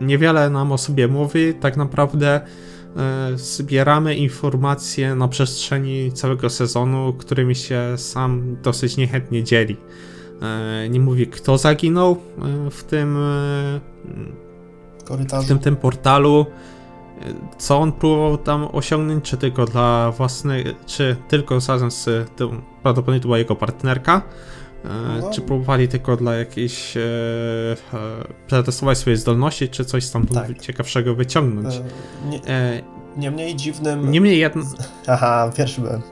Niewiele 0.00 0.50
nam 0.50 0.72
o 0.72 0.78
sobie 0.78 1.08
mówi, 1.08 1.54
tak 1.54 1.76
naprawdę 1.76 2.40
zbieramy 3.34 4.14
informacje 4.14 5.14
na 5.14 5.28
przestrzeni 5.28 6.12
całego 6.12 6.50
sezonu, 6.50 7.12
którymi 7.12 7.54
się 7.54 7.82
sam 7.96 8.56
dosyć 8.62 8.96
niechętnie 8.96 9.44
dzieli. 9.44 9.76
E, 10.42 10.88
nie 10.88 11.00
mówi 11.00 11.26
kto 11.26 11.58
zaginął 11.58 12.12
e, 12.66 12.70
w 12.70 12.84
tym, 12.84 13.16
e, 13.16 13.20
w 14.98 15.04
Korytarzu. 15.04 15.48
tym, 15.48 15.58
tym 15.58 15.76
portalu, 15.76 16.46
co 17.58 17.78
on 17.78 17.92
próbował 17.92 18.38
tam 18.38 18.68
osiągnąć, 18.72 19.24
czy 19.24 19.36
tylko 19.36 19.64
dla 19.64 20.10
własnej, 20.10 20.64
czy 20.86 21.16
tylko 21.28 21.54
razem 21.68 21.90
z 21.90 22.08
tą, 22.36 22.48
prawdopodobnie 22.82 23.20
to 23.20 23.26
była 23.28 23.38
jego 23.38 23.56
partnerka, 23.56 24.22
No. 25.20 25.30
czy 25.30 25.40
próbowali 25.40 25.88
tylko 25.88 26.16
dla 26.16 26.34
jakiejś, 26.34 26.96
e, 26.96 27.00
e, 27.00 27.98
przetestować 28.46 28.98
swoje 28.98 29.16
zdolności, 29.16 29.68
czy 29.68 29.84
coś 29.84 30.10
tam 30.10 30.26
Tak. 30.26 30.58
ciekawszego 30.60 31.14
wyciągnąć. 31.14 31.74
E, 31.76 31.82
Nie, 32.28 32.82
niemniej 33.16 33.56
dziwnym... 33.56 34.10
niemniej 34.10 34.38
jedno... 34.38 34.62
Aha, 35.06 35.50
pierwszy 35.56 35.80
byłem. 35.80 36.02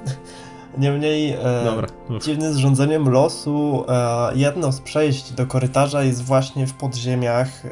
Niemniej 0.78 1.32
e, 1.32 1.64
Dobra. 1.64 1.88
dziwnym 2.20 2.52
zrządzeniem 2.52 3.08
losu 3.08 3.84
e, 3.88 4.36
jedno 4.36 4.72
z 4.72 4.80
przejść 4.80 5.32
do 5.32 5.46
korytarza 5.46 6.02
jest 6.02 6.22
właśnie 6.22 6.66
w 6.66 6.74
podziemiach 6.74 7.66
e, 7.66 7.70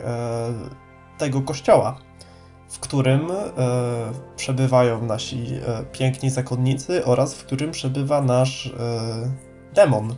tego 1.18 1.42
kościoła, 1.42 1.98
w 2.68 2.78
którym 2.78 3.30
e, 3.30 3.34
przebywają 4.36 5.02
nasi 5.06 5.46
e, 5.66 5.84
piękni 5.92 6.30
zakonnicy 6.30 7.04
oraz 7.04 7.34
w 7.34 7.44
którym 7.46 7.70
przebywa 7.70 8.22
nasz 8.22 8.66
e, 8.66 8.72
demon. 9.74 10.14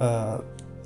E, 0.00 0.38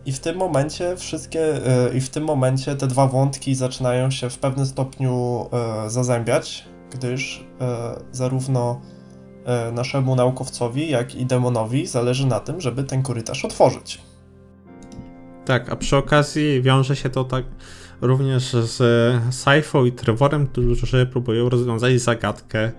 I 0.07 0.13
w 0.13 0.21
tym 0.21 0.37
momencie 0.37 0.97
wszystkie, 0.97 1.67
e, 1.67 1.97
i 1.97 2.01
w 2.01 2.11
tym 2.11 2.25
momencie 2.25 2.77
te 2.77 2.87
dwa 2.87 3.07
wątki 3.07 3.55
zaczynają 3.55 4.11
się 4.11 4.31
w 4.31 4.39
pewnym 4.39 4.67
stopniu 4.67 5.47
e, 5.53 5.91
zazębiać, 5.91 6.65
gdyż 6.91 7.45
e, 7.61 7.95
zarówno 8.13 8.81
naszemu 9.73 10.17
naukowcowi, 10.17 10.91
jak 10.91 11.15
i 11.15 11.27
demonowi 11.27 11.87
zależy 11.87 12.27
na 12.27 12.41
tym, 12.41 12.61
żeby 12.61 12.85
ten 12.85 13.03
korytarz 13.03 13.45
otworzyć. 13.45 14.01
Tak, 15.45 15.71
a 15.71 15.77
przy 15.77 15.97
okazji 15.97 16.63
wiąże 16.63 16.97
się 16.97 17.11
to 17.11 17.25
tak 17.25 17.45
również 18.01 18.53
z 18.53 18.81
Saifo 19.35 19.85
i 19.85 19.93
Trevorem, 19.93 20.47
którzy 20.47 21.07
próbują 21.07 21.49
rozwiązać 21.49 22.01
zagadkę 22.01 22.73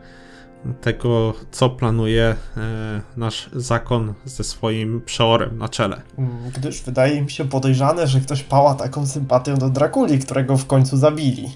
tego, 0.82 1.34
co 1.52 1.70
planuje 1.70 2.36
e, 2.58 3.02
nasz 3.18 3.50
zakon 3.54 4.14
ze 4.26 4.44
swoim 4.44 5.02
przeorem 5.02 5.58
na 5.58 5.70
czele. 5.70 6.02
Mm, 6.18 6.32
Gdyż 6.56 6.82
wydaje 6.82 7.22
mi 7.22 7.32
się 7.32 7.46
podejrzane, 7.46 8.08
że 8.08 8.20
ktoś 8.20 8.44
pała 8.44 8.76
taką 8.76 9.08
sympatią 9.08 9.56
do 9.58 9.70
Drakuli, 9.70 10.20
którego 10.20 10.58
w 10.58 10.66
końcu 10.66 10.98
zabili. 10.98 11.50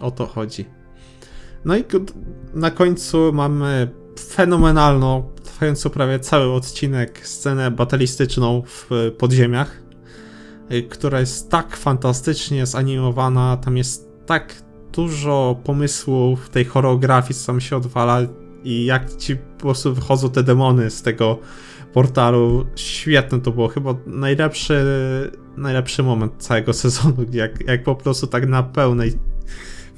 O 0.00 0.10
to 0.10 0.26
chodzi. 0.26 0.64
No 1.66 1.76
i 1.76 1.84
na 2.54 2.70
końcu 2.70 3.32
mamy 3.32 3.88
fenomenalną, 4.18 5.30
trwającą 5.44 5.90
prawie 5.90 6.18
cały 6.18 6.52
odcinek, 6.52 7.20
scenę 7.26 7.70
batalistyczną 7.70 8.62
w 8.66 8.90
podziemiach, 9.18 9.82
y, 10.72 10.82
która 10.82 11.20
jest 11.20 11.50
tak 11.50 11.76
fantastycznie 11.76 12.66
zanimowana, 12.66 13.56
tam 13.56 13.76
jest 13.76 14.08
tak 14.26 14.54
dużo 14.92 15.60
pomysłów 15.64 16.50
tej 16.50 16.64
choreografii, 16.64 17.40
co 17.40 17.46
tam 17.46 17.60
się 17.60 17.76
odwala 17.76 18.20
i 18.64 18.84
jak 18.84 19.16
ci 19.16 19.36
po 19.36 19.60
prostu 19.60 19.94
wychodzą 19.94 20.30
te 20.30 20.42
demony 20.42 20.90
z 20.90 21.02
tego 21.02 21.38
portalu. 21.92 22.66
Świetne 22.76 23.40
to 23.40 23.50
było, 23.50 23.68
chyba 23.68 23.94
najlepszy, 24.06 24.84
najlepszy 25.56 26.02
moment 26.02 26.32
całego 26.38 26.72
sezonu, 26.82 27.26
jak, 27.32 27.68
jak 27.68 27.82
po 27.82 27.94
prostu 27.94 28.26
tak 28.26 28.48
na 28.48 28.62
pełnej 28.62 29.12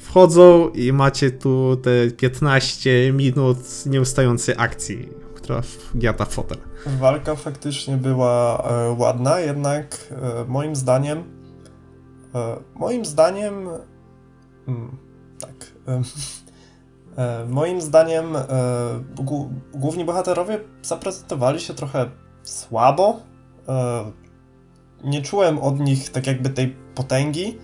wchodzą 0.09 0.69
i 0.69 0.93
macie 0.93 1.31
tu 1.31 1.77
te 1.77 2.11
15 2.11 3.13
minut 3.13 3.59
nieustającej 3.87 4.55
akcji, 4.59 5.09
która 5.35 5.63
wgiata 5.95 6.25
fotel. 6.25 6.59
Walka 6.87 7.37
faktycznie 7.37 7.97
była 7.97 8.65
e, 8.71 8.93
ładna, 8.99 9.41
jednak 9.41 9.97
e, 10.11 10.45
moim 10.49 10.77
zdaniem 10.77 11.25
e, 12.35 12.57
moim 12.75 13.05
zdaniem 13.05 13.69
mm, 14.69 14.97
tak 15.41 15.73
e, 15.89 16.03
e, 17.23 17.47
moim 17.49 17.81
zdaniem 17.81 18.37
e, 18.37 18.45
główni 19.75 20.05
bohaterowie 20.05 20.61
zaprezentowali 20.83 21.61
się 21.61 21.75
trochę 21.75 22.11
słabo. 22.43 23.21
Nie 25.05 25.23
czułem 25.23 25.59
od 25.59 25.81
nich 25.81 26.11
tak 26.11 26.27
jakby 26.27 26.51
tej 26.51 26.77
potęgi, 26.95 27.59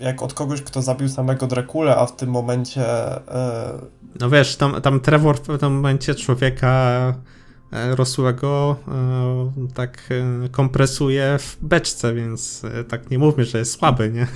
jak 0.00 0.22
od 0.22 0.34
kogoś, 0.34 0.62
kto 0.62 0.82
zabił 0.82 1.08
samego 1.08 1.46
Drakulę, 1.46 1.96
a 1.96 2.06
w 2.06 2.16
tym 2.16 2.30
momencie 2.30 2.86
e, 3.28 3.72
No 4.20 4.30
wiesz, 4.30 4.56
tam, 4.56 4.80
tam 4.82 5.00
Trevor 5.00 5.36
w 5.36 5.40
pewnym 5.40 5.72
momencie 5.72 6.14
człowieka 6.14 6.68
e, 7.72 7.96
rosłego 7.96 8.76
e, 8.88 9.74
tak 9.74 10.08
e, 10.44 10.48
kompresuje 10.48 11.38
w 11.38 11.56
beczce, 11.62 12.14
więc 12.14 12.64
e, 12.64 12.84
tak 12.84 13.10
nie 13.10 13.18
mówmy, 13.18 13.44
że 13.44 13.58
jest 13.58 13.72
słaby, 13.78 14.10
nie? 14.10 14.26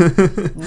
No, 0.57 0.67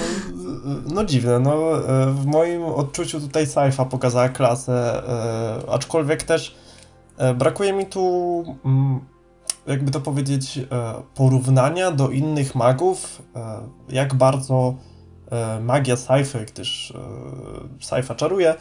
no 0.93 1.05
dziwne, 1.05 1.39
no 1.39 1.77
e, 1.89 2.11
w 2.11 2.25
moim 2.25 2.63
odczuciu 2.63 3.19
tutaj 3.19 3.47
Saifa 3.47 3.85
pokazała 3.85 4.29
klasę, 4.29 5.03
e, 5.07 5.69
aczkolwiek 5.71 6.23
też 6.23 6.55
e, 7.17 7.33
brakuje 7.33 7.73
mi 7.73 7.85
tu, 7.85 8.43
mm, 8.65 8.99
jakby 9.67 9.91
to 9.91 10.01
powiedzieć, 10.01 10.57
e, 10.57 10.65
porównania 11.15 11.91
do 11.91 12.09
innych 12.09 12.55
magów, 12.55 13.21
e, 13.35 13.57
jak 13.89 14.13
bardzo 14.15 14.75
e, 15.31 15.59
magia 15.59 15.97
Saify, 15.97 16.45
gdyż 16.45 16.93
Saifa 17.81 18.15
czaruje, 18.15 18.55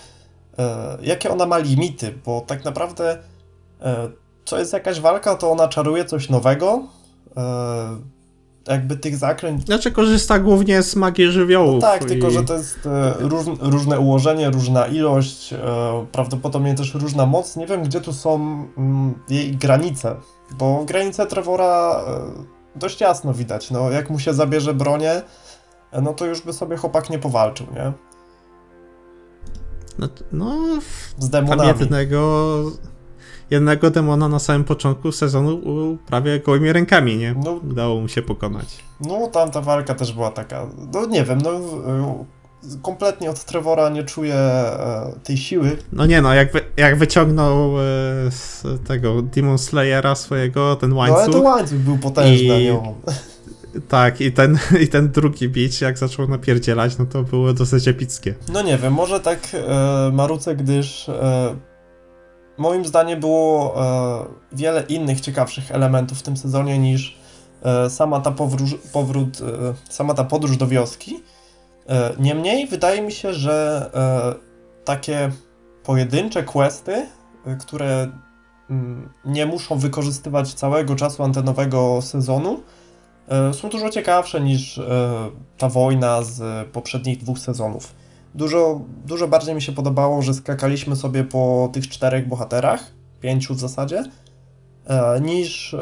jakie 1.03 1.31
ona 1.31 1.47
ma 1.47 1.59
limity, 1.59 2.15
bo 2.27 2.41
tak 2.47 2.65
naprawdę 2.65 3.19
co 4.45 4.59
jest 4.59 4.73
jakaś 4.73 5.01
walka, 5.01 5.35
to 5.37 5.51
ona 5.51 5.69
czaruje 5.69 6.05
coś 6.05 6.29
nowego, 6.29 6.83
jakby 8.69 8.97
tych 8.97 9.17
zakręć 9.17 9.65
Znaczy 9.67 9.91
korzysta 9.93 10.39
głównie 10.39 10.83
z 10.83 10.97
magii 10.97 11.31
żywiołów. 11.33 11.81
tak, 11.83 12.05
tylko 12.05 12.29
i- 12.29 12.31
że 12.33 12.43
to 12.43 12.55
jest 12.55 12.79
róż, 13.19 13.47
różne 13.61 14.01
ułożenie, 14.01 14.51
różna 14.51 14.87
ilość, 14.87 15.55
prawdopodobnie 16.13 16.75
też 16.75 16.95
różna 16.95 17.27
moc. 17.27 17.57
Nie 17.57 17.67
wiem, 17.67 17.83
gdzie 17.83 18.01
tu 18.01 18.13
są 18.13 18.35
mm, 18.79 19.15
jej 19.29 19.57
granice, 19.57 20.17
bo 20.59 20.85
granice 20.85 21.27
Trevora 21.27 22.01
e, 22.07 22.79
dość 22.79 23.01
jasno 23.01 23.35
widać. 23.35 23.71
No, 23.71 23.91
jak 23.91 24.11
mu 24.11 24.19
się 24.19 24.35
zabierze 24.35 24.75
bronię, 24.75 25.23
e, 25.93 26.01
no 26.03 26.13
to 26.15 26.27
już 26.27 26.41
by 26.41 26.53
sobie 26.53 26.77
chłopak 26.77 27.11
nie 27.11 27.19
powalczył, 27.19 27.67
nie? 27.75 27.93
No, 29.99 30.09
no 30.33 30.57
Z 31.19 31.31
tam 31.31 31.45
demonami. 31.45 31.79
jednego, 31.81 32.63
jednego 33.51 33.91
demona 33.91 34.29
na 34.29 34.39
samym 34.39 34.65
początku 34.65 35.13
sezonu 35.13 35.61
prawie 36.07 36.41
gołymi 36.41 36.73
rękami, 36.73 37.17
nie? 37.17 37.35
No, 37.45 37.51
Udało 37.53 38.01
mu 38.01 38.09
się 38.09 38.23
pokonać. 38.23 38.85
no, 39.01 39.27
tamta 39.27 39.61
walka 39.61 39.95
też 39.95 40.13
była 40.13 40.31
taka, 40.31 40.67
no 40.95 41.07
nie 41.07 41.25
wiem, 41.25 41.39
no 41.43 41.51
kompletnie 42.83 43.31
od 43.31 43.45
Trevora 43.45 43.89
nie 43.89 44.05
czuję 44.05 44.35
e, 44.35 45.13
tej 45.25 45.37
siły. 45.37 45.77
No 45.93 46.07
nie 46.07 46.23
no, 46.23 46.35
jak, 46.35 46.53
wy, 46.53 46.61
jak 46.77 46.99
wyciągnął 46.99 47.79
e, 47.79 47.83
z 48.31 48.63
tego 48.89 49.23
Demon 49.23 49.59
Slayera 49.59 50.15
swojego, 50.15 50.77
ten 50.77 50.91
No 50.91 51.03
ale 51.03 51.13
łańcuch, 51.13 51.35
to 51.35 51.41
łańcuch 51.41 51.79
był 51.79 51.99
potężny, 51.99 52.63
I- 52.63 52.69
no. 52.69 52.95
tak, 53.89 54.21
i 54.21 54.33
ten, 54.33 54.59
i 54.81 54.89
ten 54.89 55.11
drugi 55.11 55.49
bić, 55.49 55.81
jak 55.81 55.99
zaczął 55.99 56.29
napierdzielać, 56.29 56.99
no 56.99 57.07
to 57.07 57.23
było 57.23 57.53
dosyć 57.53 57.89
epickie. 57.89 58.35
No 58.53 58.63
nie 58.63 58.79
wiem, 58.79 58.93
może 58.93 59.21
tak 59.21 59.39
e, 59.55 60.11
Maruce, 60.13 60.57
gdyż 60.57 61.09
e, 61.09 61.57
moim 62.59 62.85
zdaniem 62.85 63.21
było 63.21 63.75
e, 64.23 64.25
wiele 64.53 64.83
innych 64.83 65.21
ciekawszych 65.21 65.71
elementów 65.73 66.19
w 66.19 66.23
tym 66.23 66.37
sezonie 66.37 66.79
niż 66.79 67.19
e, 67.63 67.91
sama 67.91 68.21
ta 68.21 68.31
powróż, 68.31 68.75
powrót, 68.93 69.41
e, 69.41 69.93
sama 69.93 70.15
ta 70.15 70.25
podróż 70.25 70.57
do 70.57 70.67
wioski. 70.67 71.23
E, 71.91 72.15
niemniej 72.19 72.67
wydaje 72.67 73.03
mi 73.03 73.13
się, 73.13 73.35
że 73.35 73.91
e, 73.95 74.85
takie 74.85 75.31
pojedyncze 75.85 76.43
questy, 76.43 77.07
e, 77.47 77.57
które 77.57 78.11
mm, 78.71 79.13
nie 79.25 79.47
muszą 79.47 79.79
wykorzystywać 79.79 80.55
całego 80.55 80.97
czasu 80.97 81.23
antenowego 81.23 82.03
sezonu, 82.03 82.61
są 83.53 83.69
dużo 83.69 83.91
ciekawsze 83.91 84.41
niż 84.41 84.81
ta 85.59 85.69
wojna 85.69 86.23
z 86.23 86.69
poprzednich 86.69 87.19
dwóch 87.19 87.39
sezonów. 87.39 87.95
Dużo, 88.35 88.81
dużo 89.07 89.29
bardziej 89.29 89.55
mi 89.55 89.63
się 89.63 89.73
podobało, 89.73 90.23
że 90.23 90.35
skakaliśmy 90.35 90.97
sobie 90.97 91.25
po 91.25 91.71
tych 91.73 91.89
czterech 91.89 92.29
bohaterach, 92.29 92.93
pięciu 93.21 93.55
w 93.55 93.59
zasadzie, 93.61 94.05
niż 95.21 95.77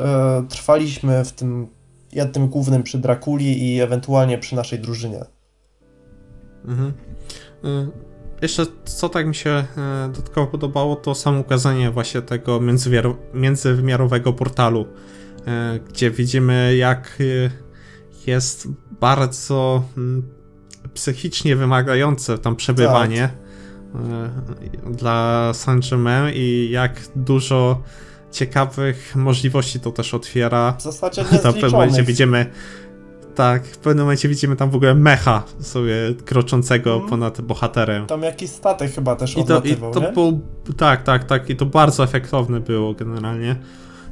trwaliśmy 0.48 1.24
w 1.24 1.32
tym 1.32 1.68
jednym 2.12 2.48
głównym 2.48 2.82
przy 2.82 2.98
Drakuli 2.98 3.74
i 3.74 3.80
ewentualnie 3.80 4.38
przy 4.38 4.56
naszej 4.56 4.78
drużynie. 4.78 5.37
Mhm. 6.68 6.92
Y, 7.64 8.08
Jeszcze 8.42 8.66
co 8.84 9.08
tak 9.08 9.26
mi 9.26 9.34
się 9.34 9.50
e, 9.50 9.64
dodatkowo 10.14 10.46
podobało, 10.46 10.96
to 10.96 11.14
samo 11.14 11.40
ukazanie 11.40 11.90
właśnie 11.90 12.22
tego 12.22 12.60
międzywymiarowego 13.34 14.32
portalu, 14.32 14.86
e, 15.46 15.78
gdzie 15.88 16.10
widzimy 16.10 16.76
jak 16.76 17.18
e, 17.20 17.50
jest 18.30 18.68
bardzo 19.00 19.82
mm, 19.96 20.22
psychicznie 20.94 21.56
wymagające 21.56 22.38
tam 22.38 22.56
przebywanie 22.56 23.22
e, 23.24 23.30
dla 24.90 25.50
Saint-Germain 25.54 26.32
i 26.34 26.68
jak 26.70 27.00
dużo 27.16 27.82
ciekawych 28.32 29.16
możliwości 29.16 29.80
to 29.80 29.90
też 29.92 30.14
otwiera 30.14 30.72
W 30.78 30.82
zasadzie 30.82 31.24
w 31.24 31.28
pewnym 31.28 31.52
momencie 31.52 31.96
niezliczonych. 31.96 32.06
widzimy. 32.06 32.46
Tak, 33.38 33.66
w 33.66 33.78
pewnym 33.78 34.04
momencie 34.04 34.28
widzimy 34.28 34.56
tam 34.56 34.70
w 34.70 34.74
ogóle 34.74 34.94
mecha 34.94 35.42
sobie 35.60 35.94
kroczącego 36.24 36.92
Mhm. 36.92 37.10
ponad 37.10 37.40
bohaterem. 37.40 38.06
Tam 38.06 38.22
jakiś 38.22 38.50
statek 38.50 38.92
chyba 38.92 39.16
też 39.16 39.36
I 39.36 39.44
to, 39.44 39.60
i 39.62 39.76
to 39.76 40.00
nie? 40.00 40.12
był. 40.12 40.40
Tak, 40.76 41.02
tak, 41.02 41.24
tak. 41.24 41.50
I 41.50 41.56
to 41.56 41.66
bardzo 41.66 42.04
efektowne 42.04 42.60
było 42.60 42.94
generalnie. 42.94 43.56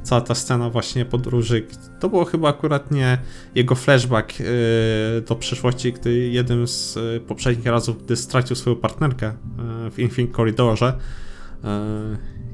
Cała 0.03 0.21
ta 0.21 0.35
scena 0.35 0.69
właśnie 0.69 1.05
podróży. 1.05 1.67
To 1.99 2.09
było 2.09 2.25
chyba 2.25 2.49
akurat 2.49 2.91
nie 2.91 3.17
jego 3.55 3.75
flashback 3.75 4.39
yy, 4.39 4.45
do 5.27 5.35
przeszłości, 5.35 5.93
gdy 5.93 6.13
jednym 6.13 6.67
z 6.67 6.95
yy, 6.95 7.19
poprzednich 7.27 7.65
razów, 7.65 8.03
gdy 8.03 8.15
stracił 8.15 8.55
swoją 8.55 8.75
partnerkę 8.75 9.25
yy, 9.83 9.91
w 9.91 9.99
Infinite 9.99 10.35
Corridorze. 10.35 10.93
Yy, 11.63 11.69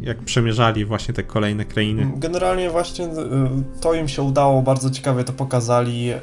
jak 0.03 0.17
przemierzali 0.23 0.85
właśnie 0.85 1.13
te 1.13 1.23
kolejne 1.23 1.65
krainy. 1.65 2.11
Generalnie 2.15 2.69
właśnie 2.69 3.05
y, 3.05 3.09
to 3.81 3.93
im 3.93 4.07
się 4.07 4.21
udało, 4.21 4.61
bardzo 4.61 4.89
ciekawie 4.89 5.23
to 5.23 5.33
pokazali. 5.33 6.09
E, 6.11 6.19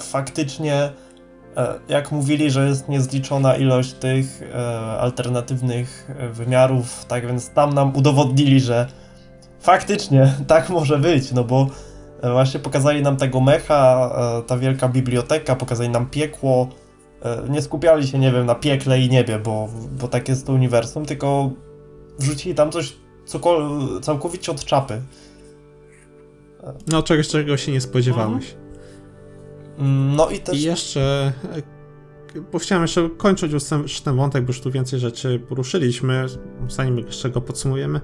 Faktycznie, 0.00 0.90
e, 1.56 1.74
jak 1.88 2.12
mówili, 2.12 2.50
że 2.50 2.68
jest 2.68 2.88
niezliczona 2.88 3.56
ilość 3.56 3.92
tych 3.92 4.42
e, 4.42 4.78
alternatywnych 5.00 6.10
e, 6.18 6.28
wymiarów, 6.28 7.04
tak 7.04 7.26
więc 7.26 7.50
tam 7.50 7.74
nam 7.74 7.96
udowodnili, 7.96 8.60
że 8.60 8.86
faktycznie 9.60 10.34
tak 10.46 10.70
może 10.70 10.98
być, 10.98 11.32
no 11.32 11.44
bo 11.44 11.66
e, 12.22 12.32
właśnie 12.32 12.60
pokazali 12.60 13.02
nam 13.02 13.16
tego 13.16 13.40
mecha, 13.40 14.10
e, 14.38 14.42
ta 14.42 14.56
wielka 14.58 14.88
biblioteka, 14.88 15.56
pokazali 15.56 15.88
nam 15.88 16.06
piekło. 16.06 16.68
E, 17.22 17.42
Nie 17.50 17.62
skupiali 17.62 18.06
się, 18.06 18.18
nie 18.18 18.32
wiem, 18.32 18.46
na 18.46 18.54
piekle 18.54 19.00
i 19.00 19.08
niebie, 19.08 19.38
bo, 19.38 19.68
bo 20.00 20.08
tak 20.08 20.28
jest 20.28 20.46
to 20.46 20.52
uniwersum, 20.52 21.06
tylko 21.06 21.50
wrzucili 22.18 22.54
tam 22.54 22.72
coś 22.72 22.96
cokol- 23.26 24.00
całkowicie 24.00 24.52
od 24.52 24.64
czapy. 24.64 25.02
No, 26.86 27.02
czegoś, 27.02 27.28
czego 27.28 27.56
się 27.56 27.72
nie 27.72 27.80
spodziewałeś. 27.80 28.54
Mm, 29.78 30.16
No 30.16 30.30
i 30.30 30.38
też. 30.40 30.58
I 30.58 30.62
jeszcze, 30.62 31.32
e, 32.36 32.42
bo 32.52 32.58
chciałem 32.58 32.82
jeszcze 32.84 33.10
kończyć 33.16 33.52
już 33.52 33.64
ten, 33.64 33.82
już 33.82 34.00
ten 34.00 34.16
wątek, 34.16 34.44
bo 34.44 34.48
już 34.50 34.60
tu 34.60 34.70
więcej 34.70 34.98
rzeczy 35.00 35.40
poruszyliśmy, 35.48 36.26
zanim 36.68 36.98
jeszcze 36.98 37.30
go 37.30 37.40
podsumujemy. 37.40 38.00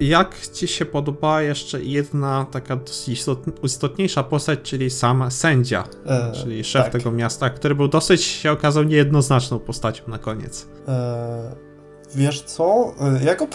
Jak 0.00 0.46
ci 0.46 0.68
się 0.68 0.84
podoba 0.84 1.42
jeszcze 1.42 1.82
jedna 1.82 2.46
taka 2.50 2.76
dosyć 2.76 3.08
istot- 3.20 3.64
istotniejsza 3.64 4.22
postać, 4.22 4.58
czyli 4.62 4.90
sam 4.90 5.30
sędzia, 5.30 5.84
e, 6.06 6.32
czyli 6.32 6.64
szef 6.64 6.82
tak. 6.82 6.92
tego 6.92 7.10
miasta, 7.12 7.50
który 7.50 7.74
był 7.74 7.88
dosyć, 7.88 8.22
się 8.22 8.52
okazał 8.52 8.82
niejednoznaczną 8.82 9.58
postacią 9.58 10.02
na 10.08 10.18
koniec. 10.18 10.68
E, 10.88 11.71
wiesz 12.14 12.42
co? 12.42 12.94
E, 13.00 13.24
Ja 13.24 13.34
go 13.34 13.46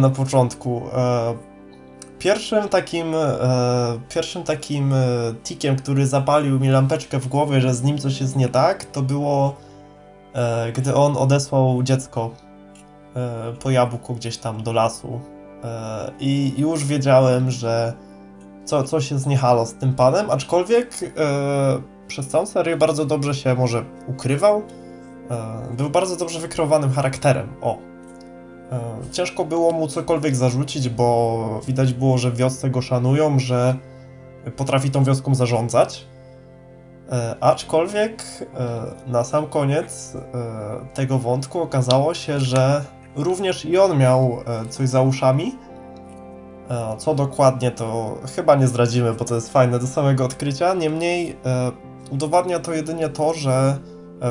na 0.00 0.10
początku. 0.10 0.82
E, 0.96 1.34
pierwszym 2.18 2.68
takim. 2.68 3.14
E, 3.14 3.38
pierwszym 4.08 4.42
takim 4.42 4.94
tikiem, 5.44 5.76
który 5.76 6.06
zapalił 6.06 6.60
mi 6.60 6.68
lampeczkę 6.68 7.18
w 7.18 7.28
głowie, 7.28 7.60
że 7.60 7.74
z 7.74 7.82
nim 7.82 7.98
coś 7.98 8.20
jest 8.20 8.36
nie 8.36 8.48
tak, 8.48 8.84
to 8.84 9.02
było. 9.02 9.56
Gdy 10.74 10.94
on 10.94 11.16
odesłał 11.16 11.82
dziecko 11.82 12.30
po 13.62 13.70
jabłko 13.70 14.14
gdzieś 14.14 14.36
tam 14.36 14.62
do 14.62 14.72
lasu. 14.72 15.20
I 16.20 16.54
już 16.56 16.84
wiedziałem, 16.84 17.50
że 17.50 17.92
co, 18.64 18.82
coś 18.82 19.10
jest 19.10 19.26
nie 19.26 19.36
halo 19.36 19.66
z 19.66 19.74
tym 19.74 19.94
panem, 19.94 20.30
aczkolwiek 20.30 20.94
przez 22.08 22.28
całą 22.28 22.46
serię 22.46 22.76
bardzo 22.76 23.04
dobrze 23.04 23.34
się 23.34 23.54
może 23.54 23.84
ukrywał. 24.08 24.62
Był 25.76 25.90
bardzo 25.90 26.16
dobrze 26.16 26.40
wykreowanym 26.40 26.92
charakterem. 26.92 27.48
O. 27.60 27.89
E, 28.72 28.80
Ciężko 29.12 29.44
było 29.44 29.72
mu 29.72 29.88
cokolwiek 29.88 30.36
zarzucić, 30.36 30.88
bo 30.88 31.60
widać 31.66 31.92
było, 31.92 32.18
że 32.18 32.30
w 32.30 32.36
wiosce 32.36 32.70
go 32.70 32.82
szanują, 32.82 33.38
że 33.38 33.74
potrafi 34.56 34.90
tą 34.90 35.04
wioską 35.04 35.34
zarządzać. 35.34 36.06
E, 37.12 37.36
Aczkolwiek 37.40 38.22
e, 38.54 39.10
na 39.10 39.24
sam 39.24 39.46
koniec 39.46 40.16
tego 40.94 41.18
wątku 41.18 41.60
okazało 41.60 42.14
się, 42.14 42.40
że 42.40 42.84
również 43.16 43.64
i 43.64 43.78
on 43.78 43.98
miał 43.98 44.38
coś 44.68 44.88
za 44.88 45.02
uszami. 45.02 45.54
Co 46.98 47.14
dokładnie 47.14 47.70
to 47.70 48.18
chyba 48.36 48.54
nie 48.54 48.66
zdradzimy, 48.66 49.14
bo 49.14 49.24
to 49.24 49.34
jest 49.34 49.52
fajne 49.52 49.78
do 49.78 49.86
samego 49.86 50.24
odkrycia. 50.24 50.74
Niemniej 50.74 51.36
udowadnia 52.10 52.58
to 52.58 52.72
jedynie 52.72 53.08
to, 53.08 53.34
że 53.34 53.78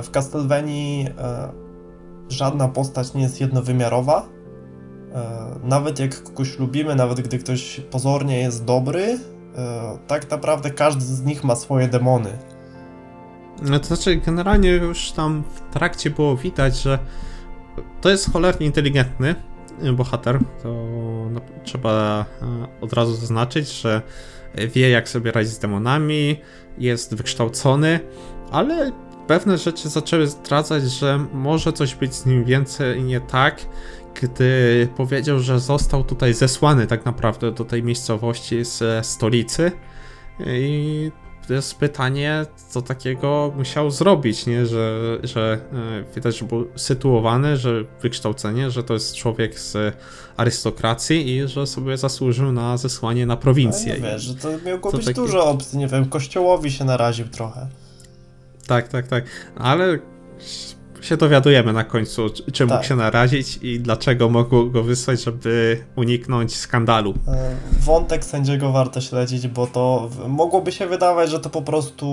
w 0.04 0.12
Castlevanii 0.12 1.08
żadna 2.30 2.68
postać 2.68 3.14
nie 3.14 3.22
jest 3.22 3.42
jednowymiarowa. 3.42 4.30
E, 5.14 5.60
Nawet 5.64 6.00
jak 6.00 6.24
kogoś 6.24 6.60
lubimy, 6.60 6.96
nawet 6.96 7.22
gdy 7.22 7.40
ktoś 7.40 7.82
pozornie 7.92 8.40
jest 8.40 8.66
dobry, 8.66 9.04
e, 9.04 9.98
tak 10.08 10.32
naprawdę 10.32 10.72
każdy 10.72 11.06
z 11.06 11.22
nich 11.22 11.44
ma 11.44 11.56
swoje 11.56 11.88
demony. 11.88 12.38
No 13.62 13.80
to 13.80 13.86
znaczy, 13.86 14.16
generalnie 14.16 14.70
już 14.70 15.12
tam 15.12 15.44
w 15.56 15.74
trakcie 15.74 16.10
było 16.10 16.38
widać, 16.38 16.82
że 16.82 17.00
to 18.02 18.10
jest 18.10 18.34
cholernie 18.34 18.66
inteligentny 18.66 19.36
bohater. 19.94 20.40
To 20.64 20.70
no, 21.32 21.42
trzeba 21.64 22.26
e, 22.42 22.46
od 22.82 22.94
razu 22.94 23.16
zaznaczyć, 23.16 23.82
że 23.82 24.02
wie, 24.74 24.90
jak 24.90 25.10
sobie 25.10 25.32
radzić 25.32 25.54
z 25.54 25.60
demonami, 25.60 26.42
jest 26.78 27.16
wykształcony, 27.16 28.00
ale 28.52 28.92
pewne 29.30 29.58
rzeczy 29.58 29.90
zaczęły 29.90 30.28
zdradzać, 30.28 30.84
że 30.84 31.26
może 31.34 31.74
coś 31.74 31.96
być 31.96 32.16
z 32.16 32.26
nim 32.26 32.44
więcej 32.46 33.04
nie 33.04 33.22
tak, 33.22 33.66
gdy 34.22 34.88
powiedział, 34.98 35.40
że 35.40 35.60
został 35.60 36.04
tutaj 36.04 36.34
zesłany 36.34 36.88
tak 36.88 37.06
naprawdę 37.06 37.52
do 37.52 37.66
tej 37.66 37.84
miejscowości 37.84 38.66
z 38.66 39.06
stolicy. 39.06 39.72
I 40.48 41.12
to 41.48 41.54
jest 41.54 41.76
pytanie, 41.76 42.46
co 42.70 42.82
takiego 42.82 43.54
musiał 43.58 43.92
zrobić, 43.92 44.46
nie? 44.46 44.66
Że, 44.66 45.18
że 45.24 45.60
e, 45.74 46.14
widać, 46.16 46.38
że 46.38 46.46
był 46.46 46.68
sytuowany, 46.76 47.58
że 47.58 47.84
wykształcenie, 48.02 48.72
że 48.72 48.84
to 48.84 48.94
jest 48.94 49.16
człowiek 49.16 49.60
z 49.60 49.96
arystokracji 50.38 51.38
i 51.38 51.48
że 51.48 51.68
sobie 51.68 51.98
zasłużył 51.98 52.52
na 52.52 52.78
zesłanie 52.78 53.26
na 53.26 53.38
prowincję. 53.38 53.92
Ale 53.92 54.02
nie 54.02 54.12
wiesz, 54.12 54.22
że 54.22 54.36
to 54.36 54.50
miało 54.66 54.92
to 54.92 54.98
być 54.98 55.06
takie- 55.06 55.22
dużo 55.22 55.46
opcji, 55.46 55.80
nie 55.80 55.88
wiem, 55.88 56.06
kościołowi 56.06 56.72
się 56.72 56.86
naraził 56.86 57.28
trochę. 57.28 57.68
Tak, 58.70 58.88
tak, 58.88 59.08
tak. 59.08 59.24
Ale 59.56 60.00
się 61.02 61.18
dowiadujemy 61.18 61.74
na 61.74 61.84
końcu, 61.84 62.30
c- 62.30 62.52
czym 62.52 62.70
Tak. 62.70 62.78
mógł 62.78 62.88
się 62.88 62.96
narazić 62.96 63.60
i 63.62 63.80
dlaczego 63.80 64.30
mogło 64.30 64.66
go 64.66 64.84
wysłać, 64.84 65.24
żeby 65.24 65.84
uniknąć 65.96 66.56
skandalu. 66.56 67.14
E, 67.28 67.56
Wątek 67.80 68.26
sędziego 68.26 68.72
warto 68.72 69.02
śledzić, 69.02 69.48
bo 69.48 69.68
to 69.68 70.10
mogłoby 70.28 70.72
się 70.72 70.88
wydawać, 70.88 71.30
że 71.30 71.40
to 71.40 71.50
po 71.50 71.62
prostu 71.62 72.06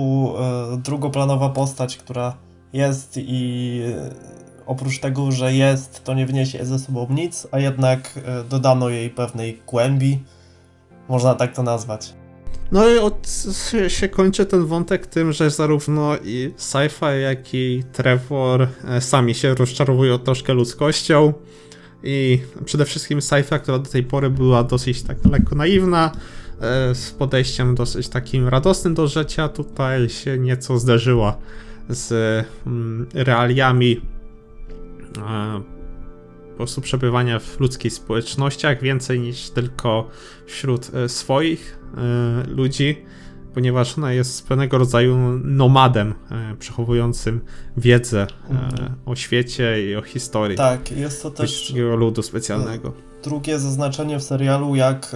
e, 0.73 0.77
drugoplanowa 0.77 1.49
postać, 1.49 1.97
która 1.97 2.37
jest 2.73 3.13
i 3.17 3.81
e, 3.87 4.09
oprócz 4.65 4.99
tego, 4.99 5.31
że 5.31 5.53
jest, 5.53 6.03
to 6.03 6.13
nie 6.13 6.25
wniesie 6.25 6.65
ze 6.65 6.79
sobą 6.79 7.07
nic, 7.09 7.47
a 7.51 7.59
jednak 7.59 8.19
dodano 8.49 8.89
jej 8.89 9.09
pewnej 9.09 9.61
głębi. 9.67 10.23
Można 11.09 11.35
tak 11.35 11.55
to 11.55 11.63
nazwać. 11.63 12.13
No 12.71 12.89
i 12.89 12.97
od, 12.97 13.27
się- 13.89 14.09
kończy 14.09 14.45
ten 14.45 14.65
wątek 14.65 15.07
tym, 15.07 15.31
że 15.31 15.49
zarówno 15.49 16.17
i 16.23 16.53
Sci-Fi, 16.57 17.21
jak 17.21 17.53
i 17.53 17.83
Trevor 17.93 18.67
e, 18.87 19.01
sami 19.01 19.35
się 19.35 19.55
rozczarowują 19.55 20.19
troszkę 20.19 20.53
ludzkością. 20.53 21.33
I 22.03 22.39
przede 22.65 22.85
wszystkim 22.85 23.21
Saifa, 23.21 23.59
która 23.59 23.79
do 23.79 23.89
tej 23.89 24.03
pory 24.03 24.29
była 24.29 24.63
dosyć 24.63 25.03
tak 25.03 25.17
lekko 25.25 25.55
naiwna, 25.55 26.11
e, 26.61 26.95
z 26.95 27.11
podejściem 27.11 27.75
dosyć 27.75 28.09
takim 28.09 28.47
radosnym 28.47 28.93
do 28.93 29.07
życia, 29.07 29.49
tutaj 29.49 30.09
się 30.09 30.37
nieco 30.37 30.79
zderzyła 30.79 31.37
z 31.89 32.11
mm, 32.67 33.07
realiami 33.13 34.01
e, 35.17 35.76
po 36.57 36.59
prostu 36.59 36.81
przebywania 36.81 37.39
w 37.39 37.59
ludzkich 37.59 37.93
społecznościach 37.93 38.81
więcej 38.81 39.19
niż 39.19 39.49
tylko 39.49 40.07
wśród 40.45 40.91
e, 40.95 41.09
swoich 41.09 41.79
e, 41.97 42.47
ludzi, 42.47 43.05
ponieważ 43.53 43.97
ona 43.97 44.13
jest 44.13 44.47
pewnego 44.47 44.77
rodzaju 44.77 45.17
nomadem 45.43 46.13
e, 46.31 46.55
przechowującym 46.55 47.41
wiedzę 47.77 48.27
Mhm. 48.49 48.95
o 49.05 49.15
świecie 49.15 49.85
i 49.91 49.95
o 49.95 50.01
historii 50.01 50.57
Tak, 50.57 50.91
jest 50.91 51.23
to 51.23 51.31
też 51.31 51.73
ludu 51.97 52.21
specjalnego. 52.21 52.93
drugie 53.23 53.59
zaznaczenie 53.59 54.19
w 54.19 54.23
serialu, 54.23 54.75
jak 54.75 55.15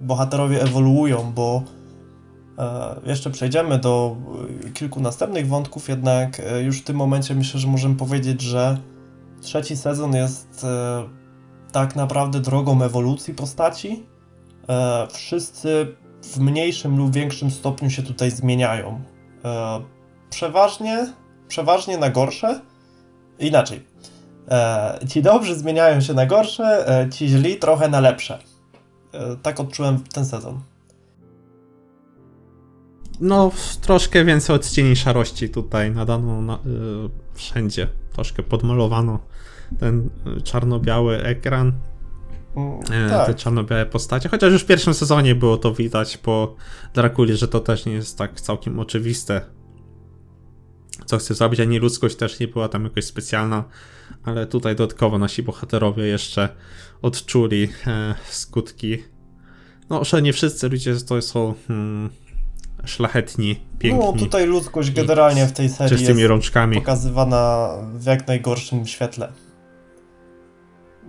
bohaterowie 0.00 0.62
ewoluują, 0.62 1.32
bo 1.34 1.62
jeszcze 3.06 3.30
przejdziemy 3.30 3.78
do 3.78 4.16
kilku 4.74 5.00
następnych 5.00 5.46
wątków, 5.48 5.88
jednak 5.88 6.42
już 6.64 6.78
w 6.78 6.84
tym 6.84 6.96
momencie 6.96 7.34
myślę, 7.34 7.60
że 7.60 7.68
możemy 7.68 7.94
powiedzieć, 7.94 8.40
że 8.40 8.78
trzeci 9.48 9.76
sezon 9.76 10.14
jest 10.14 10.64
e, 10.64 11.08
tak 11.72 11.96
naprawdę 11.96 12.40
drogą 12.40 12.82
ewolucji 12.82 13.34
postaci. 13.34 14.06
E, 14.68 15.06
wszyscy 15.10 15.96
w 16.22 16.38
mniejszym 16.38 16.98
lub 16.98 17.12
większym 17.12 17.50
stopniu 17.50 17.90
się 17.90 18.02
tutaj 18.02 18.30
zmieniają. 18.30 19.00
E, 19.44 19.80
przeważnie, 20.30 21.12
przeważnie 21.48 21.98
na 21.98 22.10
gorsze. 22.10 22.60
Inaczej. 23.38 23.86
E, 24.50 24.98
ci 25.08 25.22
dobrzy 25.22 25.54
zmieniają 25.54 26.00
się 26.00 26.14
na 26.14 26.26
gorsze, 26.26 26.88
e, 26.88 27.10
ci 27.10 27.28
źli 27.28 27.56
trochę 27.56 27.88
na 27.88 28.00
lepsze. 28.00 28.38
E, 29.12 29.36
tak 29.36 29.60
odczułem 29.60 30.04
ten 30.12 30.24
sezon. 30.24 30.60
No, 33.20 33.50
troszkę 33.80 34.24
więcej 34.24 34.56
odcieni 34.56 34.96
szarości 34.96 35.48
tutaj 35.48 35.90
nadano 35.90 36.40
na, 36.40 36.54
y, 36.54 36.58
wszędzie. 37.34 37.88
Troszkę 38.12 38.42
podmalowano 38.42 39.18
ten 39.78 40.10
y, 40.38 40.42
czarno-biały 40.42 41.22
ekran, 41.22 41.72
Mm, 42.56 43.06
e, 43.06 43.10
tak, 43.10 43.26
te 43.26 43.34
czarno-białe 43.34 43.86
postacie. 43.86 44.28
Chociaż 44.28 44.52
już 44.52 44.62
w 44.62 44.66
pierwszym 44.66 44.94
sezonie 44.94 45.34
było 45.34 45.56
to 45.56 45.74
widać 45.74 46.16
po 46.16 46.54
Drakuli, 46.94 47.36
że 47.36 47.48
to 47.48 47.60
też 47.60 47.86
nie 47.86 47.92
jest 47.92 48.18
tak 48.18 48.40
całkiem 48.40 48.78
oczywiste. 48.78 49.40
Co 51.06 51.18
chce 51.18 51.34
zrobić, 51.34 51.60
ani 51.60 51.78
ludzkość 51.78 52.16
też 52.16 52.40
nie 52.40 52.48
była 52.48 52.68
tam 52.68 52.84
jakoś 52.84 53.04
specjalna, 53.04 53.64
ale 54.24 54.46
tutaj 54.46 54.76
dodatkowo 54.76 55.18
nasi 55.18 55.42
bohaterowie 55.42 56.04
jeszcze 56.04 56.48
odczuli 57.02 57.68
e, 57.86 58.14
skutki. 58.30 58.98
No, 59.90 60.04
że 60.04 60.22
nie 60.22 60.32
wszyscy 60.32 60.68
ludzie 60.68 60.96
to 61.08 61.22
są 61.22 61.54
hmm, 61.68 62.10
szlachetni, 62.84 63.60
piękni, 63.78 64.04
no 64.04 64.12
tutaj 64.12 64.46
ludzkość 64.46 64.90
generalnie 64.90 65.46
w 65.46 65.52
tej 65.52 65.68
serii 65.68 66.04
jest 66.04 66.20
rączkami. 66.20 66.76
pokazywana 66.76 67.70
w 67.94 68.04
jak 68.04 68.26
najgorszym 68.26 68.86
świetle. 68.86 69.32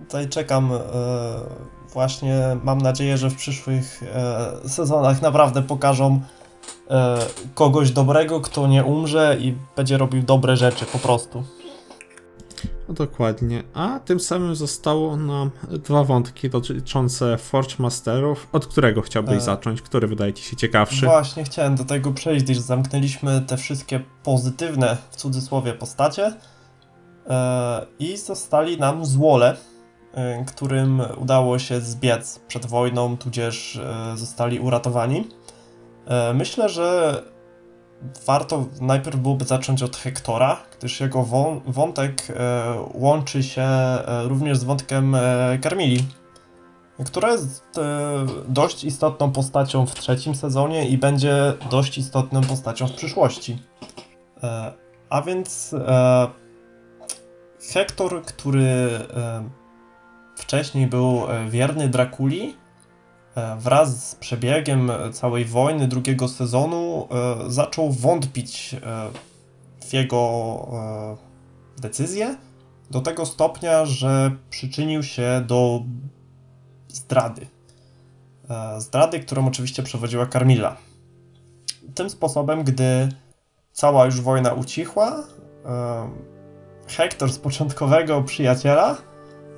Tutaj 0.06 0.28
czekam 0.28 0.72
e, 0.72 0.78
właśnie, 1.92 2.56
mam 2.64 2.78
nadzieję, 2.78 3.18
że 3.18 3.30
w 3.30 3.36
przyszłych 3.36 4.02
e, 4.02 4.68
sezonach 4.68 5.22
naprawdę 5.22 5.62
pokażą 5.62 6.20
e, 6.90 7.18
kogoś 7.54 7.90
dobrego, 7.90 8.40
kto 8.40 8.66
nie 8.66 8.84
umrze 8.84 9.36
i 9.40 9.54
będzie 9.76 9.98
robił 9.98 10.22
dobre 10.22 10.56
rzeczy 10.56 10.86
po 10.86 10.98
prostu. 10.98 11.44
No 12.90 12.94
dokładnie. 12.94 13.62
A 13.74 14.00
tym 14.04 14.20
samym 14.20 14.56
zostało 14.56 15.16
nam 15.16 15.50
dwa 15.70 16.04
wątki 16.04 16.50
dotyczące 16.50 17.38
Forge 17.38 17.74
Masterów. 17.78 18.48
Od 18.52 18.66
którego 18.66 19.02
chciałbyś 19.02 19.36
E. 19.36 19.40
zacząć? 19.40 19.82
Który 19.82 20.08
wydaje 20.08 20.32
ci 20.32 20.44
się 20.44 20.56
ciekawszy? 20.56 21.06
Właśnie 21.06 21.44
chciałem 21.44 21.76
do 21.76 21.84
tego 21.84 22.12
przejść, 22.12 22.44
gdyż 22.44 22.58
zamknęliśmy 22.58 23.40
te 23.40 23.56
wszystkie 23.56 24.00
pozytywne, 24.22 24.96
w 25.10 25.16
cudzysłowie, 25.16 25.72
postacie 25.74 26.32
e, 27.28 27.86
i 27.98 28.16
zostali 28.16 28.78
nam 28.78 29.06
złole, 29.06 29.56
którym 30.46 31.02
udało 31.16 31.58
się 31.58 31.80
zbiec 31.80 32.40
przed 32.48 32.66
wojną, 32.66 33.16
tudzież 33.16 33.76
e, 33.76 34.16
zostali 34.16 34.60
uratowani. 34.60 35.28
E, 36.06 36.34
myślę, 36.34 36.68
że 36.68 37.22
warto 38.26 38.66
najpierw 38.80 39.16
byłoby 39.16 39.44
zacząć 39.44 39.82
od 39.82 39.96
Hektora, 39.96 40.56
gdyż 40.78 41.00
jego 41.00 41.22
wą- 41.22 41.60
wątek 41.66 42.28
łączy 42.94 43.42
się 43.42 43.68
również 44.24 44.58
z 44.58 44.64
wątkiem 44.64 45.16
Carmili 45.62 46.04
która 47.04 47.32
jest 47.32 47.80
dość 48.48 48.84
istotną 48.84 49.32
postacią 49.32 49.86
w 49.86 49.94
trzecim 49.94 50.34
sezonie 50.34 50.88
i 50.88 50.98
będzie 50.98 51.52
dość 51.70 51.98
istotną 51.98 52.40
postacią 52.40 52.86
w 52.86 52.92
przyszłości. 52.92 53.62
A 55.10 55.22
więc 55.22 55.74
Hektor, 57.72 58.22
który 58.22 58.90
wcześniej 60.40 60.86
był 60.86 61.30
e, 61.30 61.50
wierny 61.50 61.88
Drakuli, 61.88 62.56
e, 63.34 63.56
wraz 63.56 64.08
z 64.08 64.14
przebiegiem 64.14 64.92
całej 65.12 65.44
wojny 65.44 65.88
drugiego 65.88 66.28
sezonu 66.28 67.08
e, 67.10 67.50
zaczął 67.50 67.92
wątpić 67.92 68.76
w 69.86 69.92
jego 69.92 70.68
e, 71.76 71.80
decyzję 71.80 72.36
do 72.90 73.00
tego 73.00 73.26
stopnia, 73.26 73.86
że 73.86 74.30
przyczynił 74.50 75.02
się 75.02 75.44
do 75.46 75.82
zdrady. 76.88 77.46
Zdrady, 78.78 79.20
którą 79.20 79.46
oczywiście 79.46 79.82
przewodziła 79.82 80.26
Carmilla. 80.26 80.76
Tym 81.94 82.10
sposobem, 82.10 82.64
gdy 82.64 83.08
cała 83.72 84.04
już 84.04 84.20
wojna 84.20 84.52
ucichła, 84.52 85.22
Hektor 86.86 87.32
z 87.32 87.38
początkowego 87.38 88.22
przyjaciela 88.22 88.96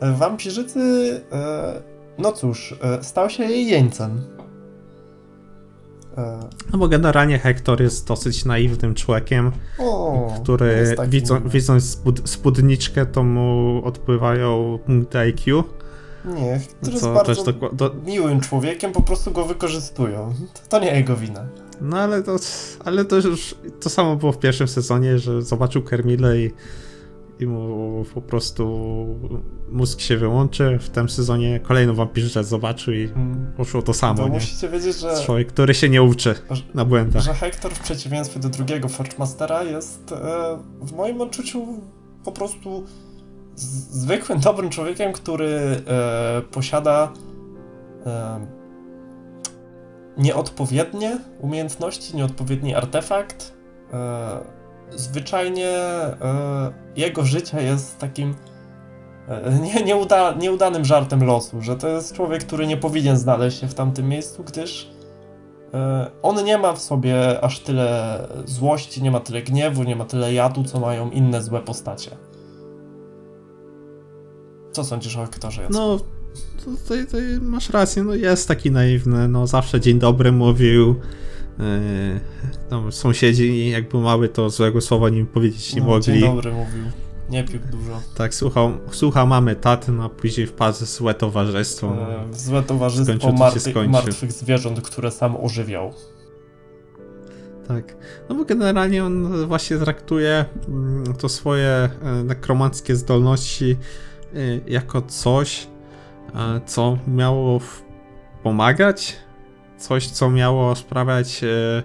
wampirzycy, 0.01 0.81
e, 1.33 1.83
no 2.19 2.33
cóż, 2.33 2.75
e, 2.83 3.05
stał 3.05 3.31
się 3.31 3.45
jej 3.45 3.67
jeńcem. 3.67 4.21
E, 6.19 6.41
No 6.73 6.79
bo 6.79 6.89
generalnie 6.89 7.39
Hektor 7.39 7.83
jest 7.83 8.07
dosyć 8.07 8.45
naiwnym 8.45 8.95
człowiekiem, 8.95 9.53
O, 9.79 10.35
który 10.43 10.67
jest 10.67 10.97
taki 10.97 11.11
widzą, 11.11 11.49
widząc 11.49 11.91
spód, 11.91 12.23
spódniczkę, 12.25 13.07
to 13.07 13.23
mu 13.23 13.81
odpływają 13.85 14.79
punkty 14.87 15.19
IQ. 15.19 15.65
Nie, 16.25 16.61
który 16.81 16.93
jest 16.93 17.05
Co 17.05 17.15
bardzo 17.15 17.53
do, 17.73 17.95
miłym 18.07 18.41
człowiekiem, 18.41 18.93
po 18.93 19.03
prostu 19.03 19.31
go 19.31 19.45
wykorzystują. 19.45 20.35
To, 20.55 20.61
to 20.69 20.85
nie 20.85 20.97
jego 20.97 21.17
wina. 21.17 21.47
No 21.81 21.99
ale 21.99 22.23
to, 22.23 22.37
ale 22.85 23.05
to 23.05 23.17
już 23.17 23.55
to 23.81 23.91
samo 23.91 24.17
było 24.17 24.33
w 24.33 24.39
pierwszym 24.39 24.69
sezonie, 24.69 25.19
że 25.19 25.43
zobaczył 25.43 25.83
Kermilę 25.83 26.39
i, 26.39 26.51
i 27.43 27.47
mu 27.47 28.05
po 28.15 28.21
prostu 28.23 28.67
mózg 29.71 30.01
się 30.01 30.17
wyłączy. 30.17 30.79
W 30.81 30.89
tym 30.91 31.09
sezonie 31.09 31.61
kolejną 31.61 31.95
wampirzycę 31.95 32.45
zobaczył 32.45 32.95
i 32.95 33.05
Mm. 33.05 33.53
poszło 33.57 33.81
to 33.83 33.87
To 33.87 33.95
samo, 33.95 34.23
nie? 34.25 34.29
musicie 34.35 34.69
wiedzieć, 34.69 34.97
że 34.97 35.23
Człowiek, 35.25 35.49
który 35.49 35.75
się 35.75 35.89
nie 35.89 36.03
uczy 36.03 36.35
na 36.75 36.85
błędach. 36.85 37.23
że 37.23 37.35
Hektor 37.35 37.73
w 37.73 37.81
przeciwieństwie 37.81 38.41
do 38.41 38.49
drugiego 38.49 38.89
Forgemastera 38.89 39.63
jest 39.63 40.13
e, 40.13 40.17
w 40.83 40.93
moim 40.93 41.21
odczuciu 41.21 41.67
po 42.25 42.33
prostu 42.33 42.85
zwykłym, 43.57 44.41
dobrym 44.51 44.71
człowiekiem, 44.71 45.13
który 45.13 45.49
e, 45.87 46.43
posiada 46.53 47.13
e, 48.07 48.41
nieodpowiednie 50.19 51.19
umiejętności, 51.41 52.17
nieodpowiedni 52.17 52.75
artefakt. 52.75 53.53
E, 54.95 54.99
zwyczajnie 54.99 55.69
e, 55.69 56.73
jego 56.97 57.25
życie 57.25 57.63
jest 57.63 57.99
takim 57.99 58.35
e, 59.29 59.59
nie, 59.59 59.85
nieuda, 59.85 60.35
nieudanym 60.35 60.85
żartem 60.85 61.25
losu, 61.25 61.63
że 61.63 61.77
to 61.77 61.89
jest 61.89 62.15
człowiek, 62.15 62.45
który 62.45 62.67
nie 62.67 62.77
powinien 62.77 63.17
znaleźć 63.17 63.61
się 63.61 63.69
w 63.69 63.75
tamtym 63.75 64.09
miejscu, 64.09 64.45
gdyż 64.45 64.93
E, 65.75 66.11
On 66.23 66.45
nie 66.45 66.59
ma 66.59 66.73
w 66.73 66.83
sobie 66.83 67.45
aż 67.45 67.61
tyle 67.61 68.19
złości, 68.45 69.03
nie 69.03 69.11
ma 69.11 69.21
tyle 69.21 69.43
gniewu, 69.43 69.83
nie 69.83 69.97
ma 69.97 70.05
tyle 70.05 70.35
jadu, 70.35 70.65
co 70.65 70.81
mają 70.81 71.11
inne 71.11 71.43
złe 71.43 71.61
postacie. 71.61 72.11
Co 74.73 74.85
sądzisz 74.85 75.17
o? 75.17 75.21
Jacku? 75.21 75.63
No, 75.71 75.99
to, 76.65 76.97
to 77.11 77.17
masz 77.43 77.71
rację, 77.71 78.03
no 78.03 78.15
jest 78.15 78.49
taki 78.49 78.71
naiwny, 78.71 79.29
no 79.29 79.47
zawsze 79.47 79.81
dzień 79.81 79.99
dobry 79.99 80.33
mówił. 80.33 81.01
No, 82.73 82.93
sąsiedzi 82.93 83.71
jakby 83.71 83.99
mały, 83.99 84.29
to 84.29 84.51
złego 84.51 84.81
słowa 84.81 85.09
nim 85.09 85.27
powiedzieć 85.27 85.75
nie 85.75 85.81
No, 85.81 85.87
mogli. 85.87 86.05
Dzień 86.05 86.21
dobry 86.21 86.53
mówił. 86.53 86.85
Nie 87.31 87.45
pił 87.45 87.61
dużo. 87.71 88.01
Tak, 88.15 88.35
słuchał, 88.35 88.73
słucha 88.91 89.27
mamy 89.27 89.57
taty, 89.57 89.93
no 89.93 90.05
a 90.05 90.09
później 90.09 90.47
wpadł 90.47 90.79
w 90.79 90.89
złe 90.89 91.15
towarzystwo. 91.15 91.95
No. 91.95 92.13
E, 92.13 92.35
Złe 92.35 92.63
towarzystwo 92.63 93.19
Skończył, 93.19 93.31
to 93.31 93.73
się 93.73 93.89
martwych, 93.89 94.33
zwierząt, 94.33 94.81
które 94.81 95.11
sam 95.11 95.37
ożywiał. 95.37 95.93
Tak. 97.69 97.97
No 98.29 98.35
bo 98.35 98.45
generalnie 98.45 99.05
on 99.05 99.47
właśnie 99.47 99.79
traktuje 99.79 100.45
mm, 100.69 101.15
to 101.15 101.29
swoje 101.29 101.69
e, 102.03 102.13
nekromanckie 102.25 102.97
zdolności 102.97 103.77
y, 104.35 104.61
jako 104.67 105.03
coś, 105.03 105.67
e, 106.35 106.61
co 106.67 106.99
miało 107.09 107.61
pomagać, 108.43 109.17
coś, 109.79 110.07
co 110.07 110.31
miało 110.31 110.77
sprawiać, 110.77 111.45
e, 111.45 111.83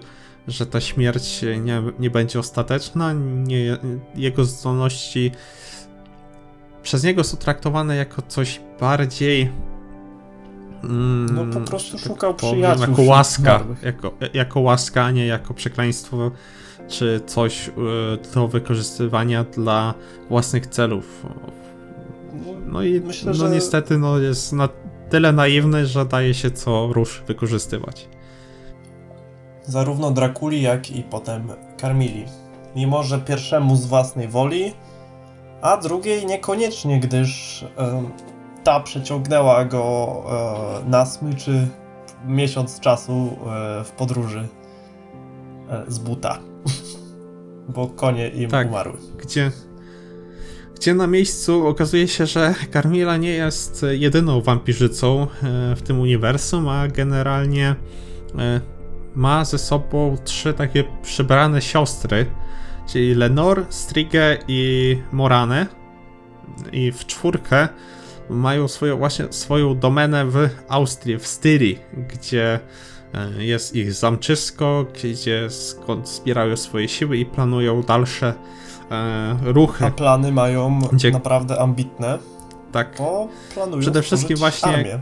że 0.48 0.66
ta 0.66 0.80
śmierć 0.80 1.44
nie, 1.62 1.82
nie 1.98 2.10
będzie 2.10 2.38
ostateczna, 2.38 3.12
nie, 3.12 3.76
jego 4.14 4.44
zdolności 4.44 5.32
przez 6.82 7.04
niego 7.04 7.24
są 7.24 7.36
traktowane 7.36 7.96
jako 7.96 8.22
coś 8.22 8.60
bardziej. 8.80 9.50
mm, 10.84 11.26
No 11.34 11.60
po 11.60 11.66
prostu 11.66 11.98
że 11.98 12.04
szukał 12.04 12.34
powiem, 12.34 12.54
przyjaciół 12.54 12.86
Jako 12.90 13.02
łaska, 13.02 13.64
jako, 13.82 14.12
jako 14.34 14.60
łaska, 14.60 15.04
a 15.04 15.10
nie 15.10 15.26
jako 15.26 15.54
przekleństwo, 15.54 16.30
czy 16.88 17.20
coś 17.26 17.68
y, 17.68 17.72
do 18.34 18.48
wykorzystywania 18.48 19.44
dla 19.44 19.94
własnych 20.28 20.66
celów. 20.66 21.26
No 22.66 22.82
i 22.82 23.00
Myślę, 23.00 23.26
no 23.32 23.34
że- 23.34 23.50
niestety 23.50 23.98
no, 23.98 24.18
jest 24.18 24.52
na 24.52 24.68
tyle 25.10 25.32
naiwny, 25.32 25.86
że 25.86 26.04
daje 26.06 26.34
się 26.34 26.50
co 26.50 26.88
rusz 26.92 27.22
wykorzystywać. 27.26 28.08
Zarówno 29.68 30.10
Drakuli, 30.10 30.62
jak 30.62 30.90
i 30.90 31.02
potem 31.02 31.48
Karmili. 31.78 32.24
Mimo, 32.76 33.02
że 33.02 33.18
pierwszemu 33.18 33.76
z 33.76 33.86
własnej 33.86 34.28
woli, 34.28 34.72
a 35.62 35.76
drugiej 35.76 36.26
niekoniecznie, 36.26 37.00
gdyż 37.00 37.64
em, 37.76 38.10
ta 38.64 38.80
przeciągnęła 38.80 39.64
go 39.64 40.22
e, 40.86 40.90
na 40.90 41.06
smyczy 41.06 41.68
miesiąc 42.26 42.80
czasu 42.80 43.12
e, 43.46 43.84
w 43.84 43.90
podróży 43.90 44.48
e, 45.70 45.84
z 45.88 45.98
buta. 45.98 46.38
Bo 47.74 47.86
konie 47.86 48.28
im 48.28 48.50
Tak. 48.50 48.68
umarły. 48.68 48.98
gdzie, 49.22 49.50
gdzie 50.76 50.94
na 50.94 51.06
miejscu 51.06 51.66
okazuje 51.66 52.08
się, 52.08 52.26
że 52.26 52.54
Carmilla 52.72 53.16
nie 53.16 53.30
jest 53.30 53.86
jedyną 53.90 54.40
wampirzycą 54.40 55.22
e, 55.22 55.26
w 55.76 55.82
tym 55.82 56.00
uniwersum, 56.00 56.68
a 56.68 56.88
generalnie 56.88 57.76
e, 58.38 58.60
ma 59.18 59.44
ze 59.44 59.58
sobą 59.58 60.16
trzy 60.24 60.54
takie 60.54 60.84
przybrane 61.02 61.62
siostry, 61.62 62.26
czyli 62.86 63.14
Lenore, 63.14 63.64
Strigę 63.68 64.38
i 64.48 64.96
Moranę. 65.12 65.66
I 66.72 66.92
w 66.92 67.06
czwórkę 67.06 67.68
mają 68.30 68.68
swoją, 68.68 68.96
właśnie 68.96 69.26
swoją 69.32 69.78
domenę 69.78 70.24
w 70.26 70.48
Austrii, 70.68 71.18
w 71.18 71.26
Styrii, 71.26 71.78
gdzie 72.08 72.60
e, 73.14 73.44
jest 73.44 73.74
ich 73.76 73.92
zamczysko, 73.92 74.86
gdzie 74.94 75.50
skąd 75.50 76.08
zbierają 76.08 76.56
swoje 76.56 76.88
siły 76.88 77.16
i 77.16 77.26
planują 77.26 77.82
dalsze 77.82 78.34
e, 78.90 79.36
ruchy. 79.42 79.84
A 79.86 79.90
plany 79.90 80.32
mają 80.32 80.80
Gdzie- 80.92 81.10
naprawdę 81.10 81.60
ambitne, 81.60 82.18
Tak, 82.72 82.94
bo 82.98 83.28
planują 83.54 83.80
Przede 83.80 84.02
wszystkim 84.02 84.36
właśnie 84.36 84.72
armię 84.72 84.98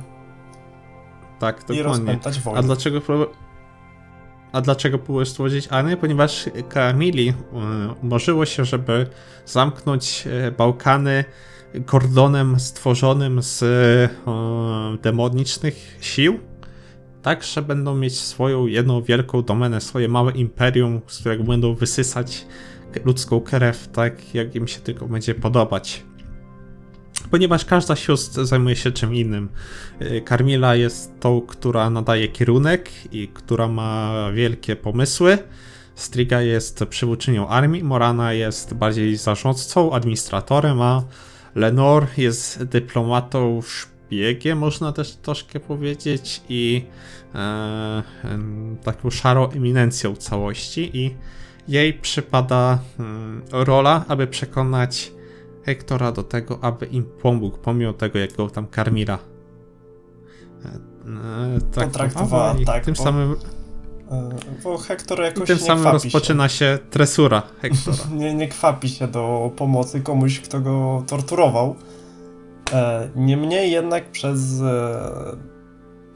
tak, 1.39 1.57
i 1.57 1.61
dokładnie. 1.61 1.83
rozpętać 1.83 2.41
wojnę. 2.41 2.61
A 2.61 2.62
dlaczego 2.62 2.99
pró- 3.01 3.27
A 4.57 4.61
dlaczego 4.61 4.98
próbujesz 4.98 5.28
stworzyć 5.28 5.68
armię? 5.70 5.96
Ponieważ 5.96 6.50
Kamili 6.68 7.32
umarzyło 8.02 8.46
się, 8.46 8.64
żeby 8.64 9.07
zamknąć 9.46 10.24
e, 10.26 10.50
Bałkany 10.50 11.24
kordonem 11.86 12.61
stworzonym 12.61 13.42
z 13.42 13.62
e, 13.62 14.96
demonicznych 15.02 15.98
sił, 16.00 16.38
tak, 17.22 17.44
że 17.44 17.62
będą 17.62 17.94
mieć 17.94 18.20
swoją 18.20 18.66
jedną 18.66 19.02
wielką 19.02 19.42
domenę, 19.42 19.80
swoje 19.80 20.09
małe 20.09 20.32
imperium, 20.32 21.00
z 21.07 21.18
którego 21.20 21.44
będą 21.44 21.74
wysysać 21.74 22.46
ludzką 23.04 23.40
krew, 23.40 23.88
tak 23.88 24.34
jak 24.34 24.54
im 24.54 24.68
się 24.68 24.80
tylko 24.80 25.09
będzie 25.09 25.34
podobać. 25.34 26.04
Ponieważ 27.31 27.64
każda 27.64 27.97
sióstr 27.97 28.45
zajmuje 28.45 28.77
się 28.77 28.93
czym 28.93 29.14
innym. 29.14 29.49
Y, 30.03 30.22
Carmilla 30.29 30.74
jest 30.74 31.20
tą, 31.20 31.41
która 31.41 31.91
nadaje 31.91 32.29
kierunek 32.29 32.91
i 33.12 33.29
która 33.29 33.68
ma 33.68 34.12
wielkie 34.35 34.77
pomysły. 34.77 35.39
Striga 35.95 36.41
jest 36.41 36.85
przywódczynią 36.85 37.49
armii, 37.49 37.85
Morana 37.85 38.33
jest 38.33 38.74
bardziej 38.74 39.16
zarządcą, 39.16 39.93
administratorem, 39.93 40.81
a 40.81 41.03
Lenore 41.55 42.07
jest 42.16 42.64
dyplomatą, 42.64 43.61
szpiegiem, 43.62 44.59
można 44.59 44.93
też 44.93 45.16
troszkę 45.16 45.61
powiedzieć, 45.61 46.43
i 46.49 46.85
e, 47.35 48.03
taką 48.85 49.11
szarą 49.11 49.51
eminencją 49.51 50.16
całości. 50.16 50.91
I 50.97 51.14
jej 51.68 51.95
przypada 51.95 52.79
mm, 52.99 53.43
rola, 53.53 54.05
aby 54.09 54.27
przekonać 54.27 55.12
Hektora 55.67 56.12
do 56.12 56.23
tego, 56.23 56.59
aby 56.62 56.87
im 56.87 57.05
pomógł, 57.23 57.59
pomimo 57.59 57.93
tego, 57.93 58.19
jak 58.19 58.37
go 58.37 58.51
tam 58.51 58.67
Carmilla 58.75 59.19
e, 60.64 60.69
e, 61.79 61.85
Potraktowała 61.87 62.55
i 62.59 62.64
tak, 62.64 62.85
tym 62.85 62.95
bo- 62.95 63.03
samym, 63.03 63.37
E, 64.11 64.29
Bo 64.64 64.79
Hektor 64.79 65.21
i 65.21 65.23
jakoś 65.23 65.47
tym 65.47 65.59
nie 65.59 65.64
samym 65.64 65.87
rozpoczyna 65.87 66.49
się 66.49 66.79
tresura 66.91 67.43
Hektora. 67.62 67.97
się. 67.97 68.11
Nie, 68.17 68.35
nie 68.35 68.49
kwapi 68.49 68.89
się 68.89 69.09
do 69.09 69.51
pomocy 69.57 70.01
komuś, 70.01 70.41
kto 70.41 70.61
go 70.61 71.03
torturował. 71.07 71.77
E, 72.73 73.09
Niemniej 73.17 73.71
jednak 73.73 74.11
przez 74.11 74.41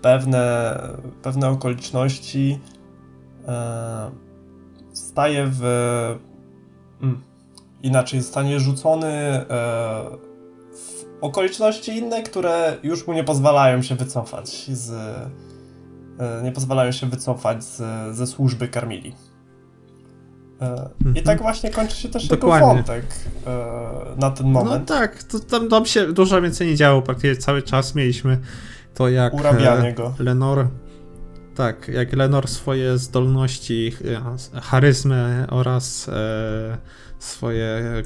pewne, 0.02 0.74
pewne 1.22 1.48
okoliczności 1.48 2.58
staje 4.92 5.46
w. 5.52 5.62
Mm, 7.02 7.20
inaczej, 7.82 8.20
zostanie 8.20 8.60
rzucony 8.60 9.06
e, 9.08 9.44
w 10.72 11.04
okoliczności 11.20 11.96
inne, 11.98 12.22
które 12.22 12.76
już 12.82 13.06
mu 13.06 13.12
nie 13.12 13.24
pozwalają 13.24 13.82
się 13.82 13.94
wycofać 13.94 14.48
z. 14.72 14.90
e, 14.90 16.42
Nie 16.42 16.52
pozwalają 16.52 16.92
się 16.92 17.06
wycofać 17.06 17.64
z, 17.64 17.82
ze 18.16 18.26
służby 18.26 18.68
Karmili. 18.68 19.14
E, 20.60 20.88
I 21.00 21.06
Mhm. 21.06 21.26
tak 21.26 21.42
właśnie 21.42 21.70
kończy 21.70 21.96
się 21.96 22.08
też 22.08 22.28
Dokładnie. 22.28 22.66
jego 22.68 22.76
wątek 22.76 23.04
na 24.16 24.30
ten 24.30 24.52
No 24.52 24.64
moment. 24.64 24.88
tak, 24.88 25.22
to 25.22 25.38
tam, 25.40 25.68
tam 25.68 25.86
się 25.86 26.12
dużo 26.12 26.42
więcej 26.42 26.66
nie 26.66 26.76
działo, 26.76 27.02
praktycznie 27.02 27.36
cały 27.36 27.62
czas 27.62 27.94
mieliśmy 27.94 28.38
to 28.94 29.08
jak 29.08 29.34
Urabianie 29.34 29.92
go. 29.92 30.14
Lenor 30.18 30.66
tak, 31.60 31.88
jak 31.88 32.12
Lenor 32.12 32.48
swoje 32.48 32.98
zdolności, 32.98 33.92
e, 34.54 34.60
charyzmę 34.60 35.46
oraz 35.50 36.08
e, 36.08 36.78
swoje 37.18 37.64
e, 37.64 38.02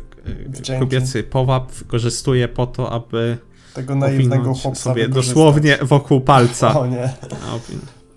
Wdzięki. 0.47 0.81
kobiecy 0.81 1.23
powab 1.23 1.73
wykorzystuje 1.73 2.49
po 2.49 2.67
to, 2.67 2.93
aby 2.93 3.39
Tego 3.75 3.95
naiwnego 3.95 4.55
chłopca 4.55 4.83
sobie 4.83 5.09
dosłownie 5.09 5.79
wokół 5.83 6.21
palca 6.21 6.81
O 6.81 6.87
nie. 6.87 7.13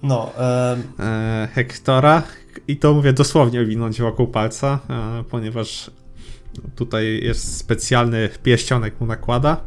No, 0.03 0.31
e, 0.37 0.77
e, 0.99 1.47
Hektora 1.53 2.23
i 2.67 2.77
to 2.77 2.93
mówię 2.93 3.13
dosłownie 3.13 3.61
owinąć 3.61 4.01
wokół 4.01 4.27
palca, 4.27 4.79
e, 4.89 5.23
ponieważ 5.23 5.91
tutaj 6.75 7.19
jest 7.23 7.57
specjalny 7.57 8.29
pierścionek 8.43 9.01
mu 9.01 9.07
nakłada, 9.07 9.57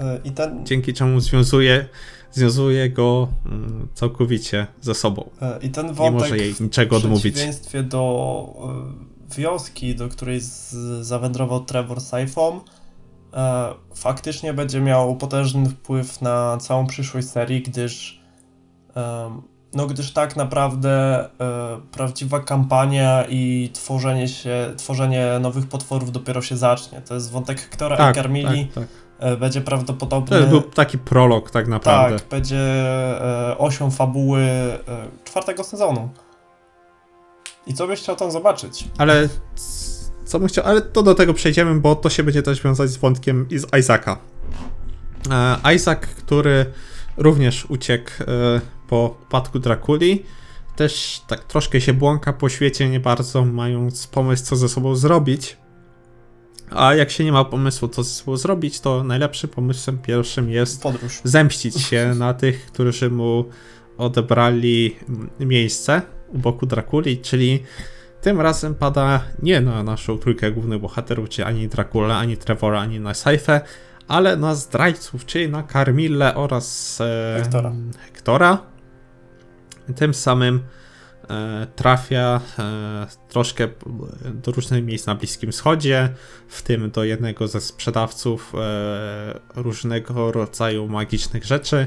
e, 0.00 0.20
i 0.24 0.30
ten, 0.30 0.66
dzięki 0.66 0.94
czemu 0.94 1.20
związuje, 1.20 1.88
związuje 2.36 2.90
go 2.90 3.28
mm, 3.46 3.88
całkowicie 3.94 4.66
ze 4.80 4.94
sobą. 4.94 5.30
e, 5.42 5.58
i 5.62 5.70
ten 5.70 5.86
Nie 5.86 5.92
wątek 5.92 6.20
może 6.20 6.38
jej 6.38 6.54
niczego 6.60 7.00
w 7.00 7.04
odmówić. 7.04 7.22
przeciwieństwie 7.34 7.82
do 7.82 8.46
e, 9.30 9.36
wioski, 9.36 9.94
do 9.94 10.08
której 10.08 10.40
z, 10.40 10.70
zawędrował 11.06 11.64
Trevor 11.64 12.00
Syphon, 12.00 12.60
e, 13.34 13.74
faktycznie 13.94 14.52
będzie 14.54 14.80
miał 14.80 15.16
potężny 15.16 15.68
wpływ 15.68 16.22
na 16.22 16.56
całą 16.60 16.86
przyszłość 16.86 17.28
serii, 17.28 17.62
gdyż 17.62 18.20
no 19.74 19.86
gdyż 19.86 20.12
tak 20.12 20.36
naprawdę 20.36 21.24
e, 21.40 21.80
prawdziwa 21.92 22.40
kampania 22.40 23.24
i 23.28 23.70
tworzenie 23.72 24.28
się, 24.28 24.72
tworzenie 24.76 25.38
nowych 25.40 25.66
potworów 25.68 26.12
dopiero 26.12 26.42
się 26.42 26.56
zacznie. 26.56 27.00
To 27.00 27.14
jest 27.14 27.30
wątek 27.30 27.60
Hektora 27.60 27.96
Tak, 27.96 28.16
i 28.16 28.18
Carmilli. 28.18 28.64
tak, 28.66 28.74
tak. 28.74 28.88
E, 29.18 29.36
będzie 29.36 29.60
prawdopodobnie... 29.60 30.38
To 30.38 30.46
był 30.46 30.62
taki 30.62 30.98
prolog 30.98 31.50
tak 31.50 31.68
naprawdę. 31.68 32.18
Tak, 32.18 32.28
będzie 32.28 32.58
e, 32.58 33.58
osią 33.58 33.90
fabuły 33.90 34.40
e, 34.40 34.78
czwartego 35.24 35.64
sezonu. 35.64 36.08
I 37.66 37.74
co 37.74 37.86
byś 37.86 38.00
chciał 38.00 38.16
tam 38.16 38.30
zobaczyć? 38.30 38.88
Ale 38.98 39.28
co 40.24 40.38
bym 40.38 40.48
chciał, 40.48 40.64
ale 40.64 40.82
to 40.82 41.02
do 41.02 41.14
tego 41.14 41.34
przejdziemy, 41.34 41.80
bo 41.80 41.94
to 41.94 42.10
się 42.10 42.22
będzie 42.22 42.42
też 42.42 42.62
wiązać 42.62 42.90
z 42.90 42.96
wątkiem 42.96 43.46
i 43.50 43.58
z 43.58 43.66
Isaaca. 43.78 44.18
Isaac, 45.74 46.00
który 46.00 46.66
również 47.16 47.66
uciekł 47.70 48.10
po 48.88 49.16
upadku 49.22 49.58
Drakuli, 49.58 50.22
też 50.76 51.22
tak 51.26 51.44
troszkę 51.44 51.80
się 51.80 51.92
błąka 51.92 52.32
po 52.32 52.48
świecie, 52.48 52.88
nie 52.88 53.00
bardzo 53.00 53.44
mając 53.44 54.06
pomysł, 54.06 54.44
co 54.44 54.56
ze 54.56 54.68
sobą 54.68 54.96
zrobić. 54.96 55.56
A 56.70 56.94
jak 56.94 57.10
się 57.10 57.24
nie 57.24 57.32
ma 57.32 57.44
pomysłu, 57.44 57.88
co 57.88 58.36
zrobić, 58.36 58.80
to 58.80 59.04
najlepszym 59.04 59.50
pomysłem 59.50 59.98
pierwszym 59.98 60.50
jest 60.50 60.82
Podróż. 60.82 61.20
zemścić 61.24 61.80
się 61.80 62.14
na 62.14 62.34
tych, 62.34 62.66
którzy 62.66 63.10
mu 63.10 63.44
odebrali 63.98 64.96
miejsce 65.40 66.02
u 66.28 66.38
boku 66.38 66.66
Drakuli, 66.66 67.18
czyli 67.18 67.62
tym 68.20 68.40
razem 68.40 68.74
pada 68.74 69.22
nie 69.42 69.60
na 69.60 69.82
naszą 69.82 70.18
trójkę 70.18 70.52
głównych 70.52 70.80
bohaterów, 70.80 71.28
czyli 71.28 71.48
ani 71.48 71.68
Dracula, 71.68 72.18
ani 72.18 72.36
Trevora, 72.36 72.80
ani 72.80 73.00
na 73.00 73.14
Saifę, 73.14 73.60
ale 74.08 74.36
na 74.36 74.54
zdrajców, 74.54 75.26
czyli 75.26 75.48
na 75.48 75.62
Carmille 75.62 76.34
oraz 76.34 76.98
e, 77.00 77.40
Hektora. 77.42 77.72
Hektora. 78.04 78.62
Tym 79.96 80.14
samym 80.14 80.60
trafia 81.76 82.40
e, 82.58 83.06
troszkę 83.28 83.68
do 84.34 84.52
różnych 84.52 84.84
miejsc 84.84 85.06
na 85.06 85.14
Bliskim 85.14 85.52
Wschodzie, 85.52 86.08
w 86.48 86.62
tym 86.62 86.90
do 86.90 87.04
jednego 87.04 87.48
ze 87.48 87.60
sprzedawców 87.60 88.52
e, 88.54 89.40
różnego 89.54 90.32
rodzaju 90.32 90.88
magicznych 90.88 91.44
rzeczy, 91.44 91.86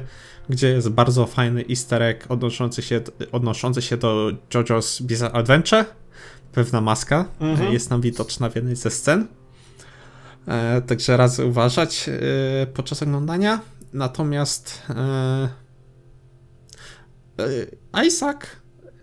gdzie 0.49 0.69
jest 0.69 0.89
bardzo 0.89 1.25
fajny 1.25 1.65
easter 1.69 2.01
egg 2.01 2.25
odnoszący 2.29 2.81
się, 2.81 3.01
odnoszący 3.31 3.81
się 3.81 3.97
do 3.97 4.31
JoJo's 4.53 5.01
Bizarre 5.03 5.35
Adventure. 5.35 5.85
Pewna 6.53 6.81
maska 6.81 7.25
Mhm. 7.39 7.69
e, 7.69 7.73
jest 7.73 7.89
nam 7.89 8.01
widoczna 8.01 8.49
w 8.49 8.55
jednej 8.55 8.75
ze 8.75 8.89
scen. 8.89 9.27
E, 10.47 10.81
także 10.81 11.17
radzę 11.17 11.45
uważać 11.45 12.09
e, 12.09 12.67
podczas 12.67 13.03
oglądania. 13.03 13.59
Natomiast 13.93 14.81
e, 14.89 15.49
e, 17.95 18.05
Isaac, 18.05 18.37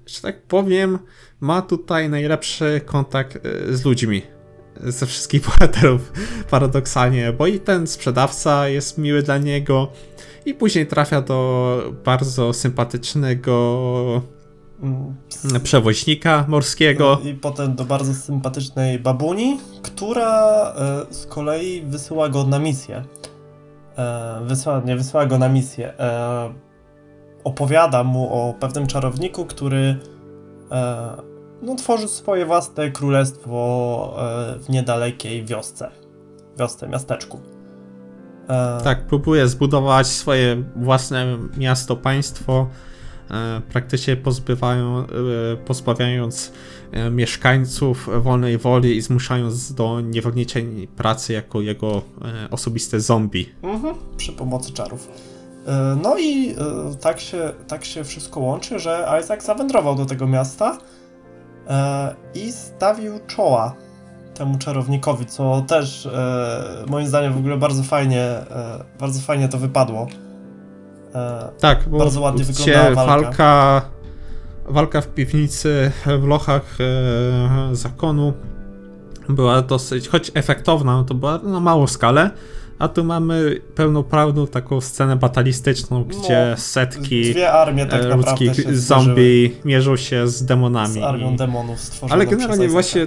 że 0.06 0.20
tak 0.20 0.42
powiem, 0.42 0.98
ma 1.40 1.62
tutaj 1.62 2.10
najlepszy 2.10 2.80
kontakt 2.86 3.36
e, 3.36 3.76
z 3.76 3.84
ludźmi. 3.84 4.22
Ze 4.80 5.06
wszystkich 5.06 5.42
bohaterów, 5.46 6.12
paradoksalnie, 6.50 7.32
bo 7.32 7.46
i 7.46 7.60
ten 7.60 7.86
sprzedawca 7.86 8.68
jest 8.68 8.98
miły 8.98 9.22
dla 9.22 9.38
niego, 9.38 9.92
i 10.46 10.54
później 10.54 10.86
trafia 10.86 11.20
do 11.20 11.92
bardzo 12.04 12.52
sympatycznego 12.52 14.22
Mm, 14.82 15.14
przewoźnika 15.62 16.44
morskiego. 16.48 17.20
I 17.24 17.34
potem 17.34 17.74
do 17.74 17.84
bardzo 17.84 18.14
sympatycznej 18.14 18.98
babuni, 18.98 19.58
która 19.82 20.72
e, 20.76 21.14
z 21.14 21.26
kolei 21.26 21.82
wysyła 21.82 22.28
go 22.28 22.44
na 22.44 22.58
misję. 22.58 23.04
E, 23.98 24.40
wysyła, 24.44 24.82
nie 24.84 24.96
wysyła 24.96 25.26
go 25.26 25.38
na 25.38 25.48
misję. 25.48 25.92
Opowiada 27.46 28.04
mu 28.04 28.32
o 28.32 28.54
pewnym 28.54 28.86
czarowniku, 28.86 29.44
który 29.44 29.96
e, 30.70 31.16
no, 31.62 31.74
tworzy 31.74 32.08
swoje 32.08 32.46
własne 32.46 32.90
królestwo 32.90 34.14
e, 34.18 34.58
w 34.58 34.68
niedalekiej 34.68 35.44
wiosce. 35.44 35.90
Wiosce, 36.58 36.88
miasteczku. 36.88 37.40
E, 38.48 38.80
Tak, 38.84 39.06
próbuje 39.06 39.48
zbudować 39.48 40.06
swoje 40.06 40.62
własne 40.76 41.38
miasto, 41.56 41.96
państwo, 41.96 42.68
e, 43.30 43.60
praktycznie 43.72 44.14
e, 44.14 44.16
pozbawiając 45.56 46.52
e, 46.92 47.10
mieszkańców 47.10 48.08
wolnej 48.22 48.58
woli 48.58 48.96
i 48.96 49.00
zmuszając 49.00 49.74
do 49.74 50.00
niewolniczej 50.00 50.88
pracy 50.96 51.32
jako 51.32 51.60
jego 51.60 52.02
osobiste 52.50 53.00
zombie. 53.00 53.52
Mhm, 53.62 53.94
przy 54.16 54.32
pomocy 54.32 54.72
czarów. 54.72 55.35
E, 55.66 55.96
No 56.02 56.18
i 56.18 56.50
e, 56.50 56.54
tak 57.00 57.20
się, 57.20 57.52
tak 57.68 57.84
się 57.84 58.04
wszystko 58.04 58.40
łączy, 58.40 58.78
że 58.78 59.18
Isaac 59.20 59.44
zawędrował 59.44 59.94
do 59.94 60.06
tego 60.06 60.26
miasta 60.26 60.78
e, 61.68 62.14
i 62.34 62.52
stawił 62.52 63.12
czoła 63.26 63.74
temu 64.34 64.58
czarownikowi, 64.58 65.26
co 65.26 65.64
też 65.68 66.08
moim 66.86 67.06
zdaniem 67.06 67.32
w 67.32 67.36
ogóle 67.38 67.56
bardzo 67.56 67.82
fajnie, 67.82 68.24
bardzo 69.00 69.20
fajnie 69.20 69.48
to 69.48 69.58
wypadło. 69.58 70.06
Tak, 71.60 71.88
bo 71.88 71.98
Bardzo 71.98 72.20
ładnie 72.20 72.44
wyglądała 72.44 72.94
walka. 72.94 73.22
walka. 73.22 73.82
Walka 74.68 75.00
w 75.00 75.08
piwnicy, 75.08 75.92
w 76.20 76.24
lochach 76.24 76.76
zakonu 77.72 78.32
była 79.28 79.62
dosyć, 79.62 80.08
choć 80.08 80.30
efektowna, 80.34 81.04
to 81.06 81.14
była 81.14 81.38
na 81.38 81.60
małą 81.60 81.86
skalę, 81.86 82.30
a 82.78 82.88
tu 82.88 83.04
mamy 83.04 83.60
pełnoprawną 83.74 84.46
taką 84.46 84.80
scenę 84.80 85.16
batalistyczną, 85.16 86.04
gdzie 86.04 86.54
setki 86.56 87.32
Dwie 87.32 87.52
armie 87.52 87.86
tak 87.86 88.02
e, 88.02 88.16
ludzkich 88.16 88.52
stworzyły 88.52 88.76
zombie 88.76 89.52
mierzą 89.64 89.96
się 89.96 90.28
z 90.28 90.44
demonami. 90.44 90.94
z 90.94 90.96
armią 90.96 91.36
demonów 91.36 91.80
stworzoną 91.80 92.12
Ale 92.14 92.26
generalnie 92.26 92.68
właśnie 92.68 93.06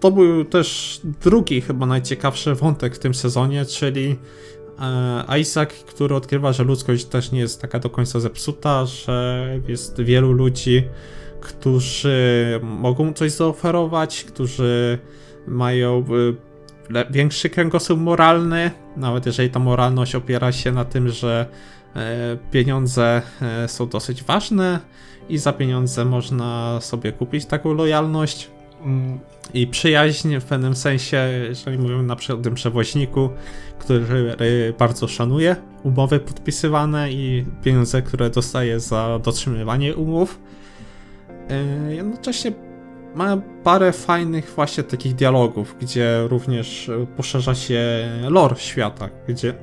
to 0.00 0.10
był 0.10 0.44
też 0.44 1.00
drugi 1.22 1.60
chyba 1.60 1.86
najciekawszy 1.86 2.54
wątek 2.54 2.96
w 2.96 2.98
tym 2.98 3.14
sezonie, 3.14 3.64
czyli 3.64 4.16
e, 5.28 5.38
Isaac, 5.40 5.68
który 5.68 6.14
odkrywa, 6.14 6.52
że 6.52 6.64
ludzkość 6.64 7.04
też 7.04 7.32
nie 7.32 7.40
jest 7.40 7.60
taka 7.60 7.78
do 7.78 7.90
końca 7.90 8.20
zepsuta, 8.20 8.86
że 8.86 9.46
jest 9.68 10.00
wielu 10.00 10.32
ludzi, 10.32 10.84
którzy 11.40 12.60
mogą 12.62 13.12
coś 13.12 13.32
zaoferować, 13.32 14.24
którzy 14.24 14.98
mają 15.46 15.98
e, 15.98 16.45
większy 17.10 17.50
kręgosłup 17.50 18.00
moralny, 18.00 18.70
nawet 18.96 19.26
jeżeli 19.26 19.50
ta 19.50 19.58
moralność 19.58 20.14
opiera 20.14 20.52
się 20.52 20.72
na 20.72 20.84
tym, 20.84 21.08
że 21.08 21.46
e, 21.96 22.36
pieniądze 22.50 23.22
e, 23.42 23.68
są 23.68 23.88
dosyć 23.88 24.22
ważne 24.22 24.80
i 25.28 25.38
za 25.38 25.52
pieniądze 25.52 26.04
można 26.04 26.80
sobie 26.80 27.12
kupić 27.12 27.46
taką 27.46 27.74
lojalność 27.74 28.50
i 29.54 29.66
przyjaźń 29.66 30.38
w 30.38 30.44
pewnym 30.44 30.76
sensie, 30.76 31.28
jeżeli 31.48 31.78
mówimy 31.78 32.02
na 32.02 32.16
przykład 32.16 32.38
o 32.38 32.42
tym 32.42 32.54
przewoźniku, 32.54 33.30
który 33.78 34.36
bardzo 34.78 35.08
szanuje 35.08 35.56
umowy 35.82 36.20
podpisywane 36.20 37.12
i 37.12 37.44
pieniądze, 37.62 38.02
które 38.02 38.30
dostaje 38.30 38.80
za 38.80 39.18
dotrzymywanie 39.22 39.96
umów. 39.96 40.40
Y, 41.90 41.94
Jednocześnie 41.94 42.52
ma 43.16 43.36
parę 43.64 43.92
fajnych 43.92 44.52
właśnie 44.56 44.84
takich 44.84 45.14
dialogów, 45.14 45.76
gdzie 45.80 46.28
również 46.28 46.88
y, 46.88 47.06
poszerza 47.16 47.54
się 47.54 48.08
lore 48.28 48.56
świata, 48.56 49.08
gdzie 49.28 49.54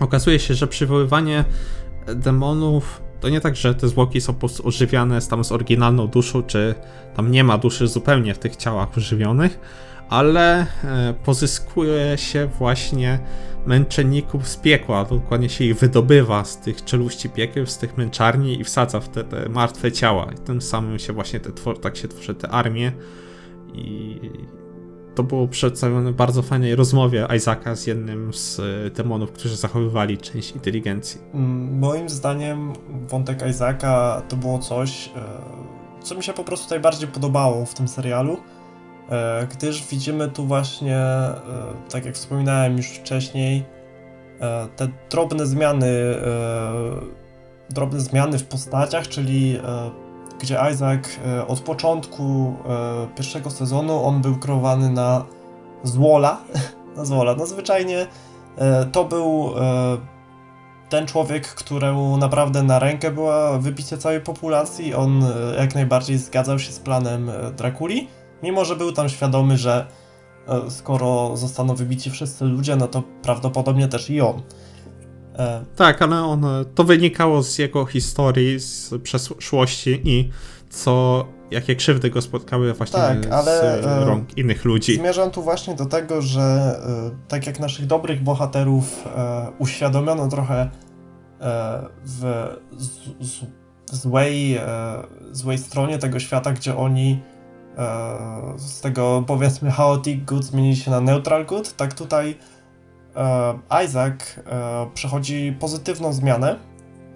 okazuje 0.00 0.38
się, 0.38 0.54
że 0.54 0.66
przywoływanie 0.66 1.44
demonów 2.06 3.02
to 3.20 3.28
nie 3.28 3.40
tak, 3.40 3.56
że 3.56 3.74
te 3.74 3.88
zwłoki 3.88 4.20
są 4.20 4.32
po 4.32 4.38
prostu 4.38 4.68
ożywiane 4.68 5.20
z 5.20 5.28
tam 5.28 5.44
z 5.44 5.52
oryginalną 5.52 6.06
duszą, 6.06 6.42
czy 6.42 6.74
tam 7.14 7.30
nie 7.30 7.44
ma 7.44 7.58
duszy 7.58 7.88
zupełnie 7.88 8.34
w 8.34 8.38
tych 8.38 8.56
ciałach 8.56 8.98
ożywionych, 8.98 9.60
ale 10.08 10.60
e, 10.60 11.14
pozyskuje 11.24 12.18
się 12.18 12.46
właśnie 12.46 13.18
męczenników 13.66 14.48
z 14.48 14.56
piekła, 14.56 15.04
dokładnie 15.04 15.48
się 15.48 15.64
ich 15.64 15.76
wydobywa 15.76 16.44
z 16.44 16.60
tych 16.60 16.84
czeluści 16.84 17.28
piekieł, 17.28 17.66
z 17.66 17.78
tych 17.78 17.96
męczarni 17.96 18.60
i 18.60 18.64
wsadza 18.64 19.00
w 19.00 19.08
te, 19.08 19.24
te 19.24 19.48
martwe 19.48 19.92
ciała. 19.92 20.32
I 20.32 20.38
tym 20.38 20.62
samym 20.62 20.98
się 20.98 21.12
właśnie 21.12 21.40
te 21.40 21.74
tak 21.74 21.96
się 21.96 22.08
tworzy 22.08 22.34
te 22.34 22.48
armie 22.48 22.92
i 23.74 24.20
to 25.14 25.22
było 25.22 25.48
przedstawione 25.48 26.12
w 26.12 26.14
bardzo 26.14 26.42
fajnej 26.42 26.74
rozmowie 26.74 27.26
Isaaca 27.36 27.76
z 27.76 27.86
jednym 27.86 28.34
z 28.34 28.60
e, 28.60 28.90
demonów, 28.90 29.32
którzy 29.32 29.56
zachowywali 29.56 30.18
część 30.18 30.52
inteligencji. 30.52 31.20
Mm, 31.34 31.78
Moim 31.78 32.08
zdaniem 32.08 32.72
wątek 33.08 33.46
Isaaca 33.50 34.22
to 34.28 34.36
było 34.36 34.58
coś, 34.58 35.10
e, 35.16 36.02
co 36.02 36.14
mi 36.14 36.22
się 36.22 36.32
po 36.32 36.44
prostu 36.44 36.70
najbardziej 36.70 37.08
podobało 37.08 37.66
w 37.66 37.74
tym 37.74 37.88
serialu, 37.88 38.36
gdyż 39.50 39.86
widzimy 39.86 40.28
tu 40.28 40.46
właśnie, 40.46 40.96
e, 40.96 41.34
tak 41.90 42.04
jak 42.04 42.14
wspominałem 42.14 42.76
już 42.76 42.86
wcześniej, 42.86 43.64
e, 44.40 44.68
te 44.76 44.88
drobne 45.10 45.46
zmiany, 45.46 45.86
e, 45.86 47.70
drobne 47.70 48.00
zmiany 48.00 48.38
w 48.38 48.44
postaciach, 48.44 49.08
czyli 49.08 49.56
e, 49.56 49.90
gdzie 50.40 50.58
Isaac 50.72 51.00
e, 51.26 51.46
od 51.46 51.60
początku 51.60 52.54
e, 52.68 53.06
pierwszego 53.16 53.50
sezonu 53.50 54.04
on 54.04 54.22
był 54.22 54.36
kreowany 54.36 54.90
na 54.90 55.24
złola, 55.84 56.40
na 56.96 57.04
złola, 57.04 57.34
no 57.34 57.46
zwyczajnie 57.46 58.06
e, 58.58 58.84
to 58.84 59.04
był 59.04 59.54
e, 59.56 59.96
ten 60.88 61.06
człowiek, 61.06 61.48
któremu 61.48 62.16
naprawdę 62.16 62.62
na 62.62 62.78
rękę 62.78 63.10
była 63.10 63.58
wybicie 63.58 63.98
całej 63.98 64.20
populacji, 64.20 64.94
on 64.94 65.24
e, 65.24 65.56
jak 65.58 65.74
najbardziej 65.74 66.18
zgadzał 66.18 66.58
się 66.58 66.72
z 66.72 66.78
planem 66.78 67.30
e, 67.30 67.50
Drakuli, 67.52 68.08
mimo 68.42 68.64
że 68.64 68.76
był 68.76 68.92
tam 68.92 69.08
świadomy, 69.08 69.56
że 69.56 69.86
e, 70.48 70.70
skoro 70.70 71.36
zostaną 71.36 71.74
wybici 71.74 72.10
wszyscy 72.10 72.44
ludzie, 72.44 72.76
no 72.76 72.88
to 72.88 73.02
prawdopodobnie 73.22 73.88
też 73.88 74.10
i 74.10 74.20
on. 74.20 74.42
E, 75.38 75.64
Tak, 75.76 76.02
ale 76.02 76.22
on, 76.22 76.46
to 76.74 76.84
wynikało 76.84 77.42
z 77.42 77.58
jego 77.58 77.86
historii, 77.86 78.60
z 78.60 78.94
przeszłości 79.02 80.00
i 80.04 80.30
co, 80.70 81.24
jakie 81.50 81.76
krzywdy 81.76 82.10
go 82.10 82.22
spotkały 82.22 82.74
właśnie 82.74 82.98
Tak, 82.98 83.26
ale, 83.26 83.82
z 83.82 83.86
e, 83.86 84.04
rąk 84.04 84.38
innych 84.38 84.64
ludzi. 84.64 84.94
Zmierzam 84.96 85.30
tu 85.30 85.42
właśnie 85.42 85.74
do 85.74 85.86
tego, 85.86 86.22
że 86.22 86.40
e, 86.40 87.28
tak 87.28 87.46
jak 87.46 87.60
naszych 87.60 87.86
dobrych 87.86 88.22
bohaterów 88.22 89.06
e, 89.16 89.46
uświadomiono 89.58 90.28
trochę 90.28 90.60
e, 90.60 90.70
w 92.04 92.46
z, 92.76 92.88
z, 93.28 93.40
w 93.92 93.96
złej, 93.96 94.56
e, 94.56 94.62
złej 95.32 95.58
stronie 95.58 95.98
tego 95.98 96.20
świata, 96.20 96.52
gdzie 96.52 96.76
oni 96.76 97.22
e, 97.22 97.37
z 98.56 98.80
tego 98.80 99.24
powiedzmy 99.26 99.70
chaotic 99.70 100.24
good 100.24 100.44
zmienili 100.44 100.76
się 100.76 100.90
na 100.90 101.00
neutral 101.00 101.46
good, 101.46 101.76
tak 101.76 101.94
tutaj 101.94 102.36
e, 103.16 103.84
Isaac 103.84 104.14
e, 104.46 104.90
przechodzi 104.94 105.56
pozytywną 105.60 106.12
zmianę. 106.12 106.56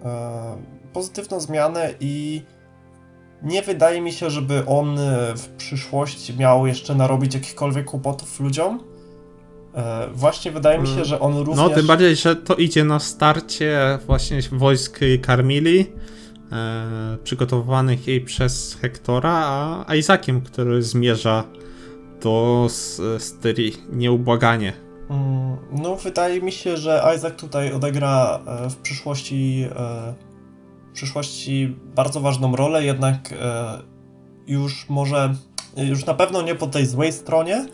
E, 0.04 0.56
pozytywną 0.92 1.40
zmianę 1.40 1.94
i 2.00 2.42
nie 3.42 3.62
wydaje 3.62 4.00
mi 4.00 4.12
się, 4.12 4.30
żeby 4.30 4.66
on 4.66 4.98
e, 4.98 5.34
w 5.36 5.48
przyszłości 5.48 6.36
miał 6.38 6.66
jeszcze 6.66 6.94
narobić 6.94 7.34
jakichkolwiek 7.34 7.84
kłopotów 7.84 8.40
ludziom. 8.40 8.80
E, 9.74 10.08
właśnie 10.14 10.50
wydaje 10.50 10.78
mi 10.78 10.88
się, 10.88 11.04
że 11.04 11.20
on 11.20 11.36
również... 11.36 11.56
No, 11.56 11.70
tym 11.70 11.86
bardziej, 11.86 12.16
że 12.16 12.36
to 12.36 12.54
idzie 12.54 12.84
na 12.84 12.98
starcie 12.98 13.98
właśnie 14.06 14.40
wojsk 14.52 15.00
Carmili, 15.26 15.86
e, 16.52 17.18
przygotowanych 17.24 18.06
jej 18.06 18.20
przez 18.20 18.74
Hektora, 18.80 19.34
a 19.86 19.94
Isaaciem, 19.94 20.40
który 20.40 20.82
zmierza 20.82 21.44
do 22.22 22.66
Styrii 23.18 23.76
nieubłaganie. 23.92 24.72
Mm, 25.10 25.56
No, 25.82 25.96
wydaje 25.96 26.40
mi 26.40 26.52
się, 26.52 26.76
że 26.76 27.02
Isaac 27.16 27.34
tutaj 27.36 27.72
odegra 27.72 28.40
e, 28.46 28.70
w 28.70 28.76
przyszłości, 28.76 29.66
e, 29.76 30.14
w 30.90 30.94
przyszłości 30.94 31.76
bardzo 31.94 32.20
ważną 32.20 32.56
rolę, 32.56 32.84
jednak 32.84 33.34
już 34.46 34.88
może, 34.88 35.34
już 35.76 36.06
na 36.06 36.14
pewno 36.14 36.42
nie 36.42 36.54
po 36.54 36.66
tej 36.66 36.86
złej 36.86 37.12
stronie, 37.12 37.66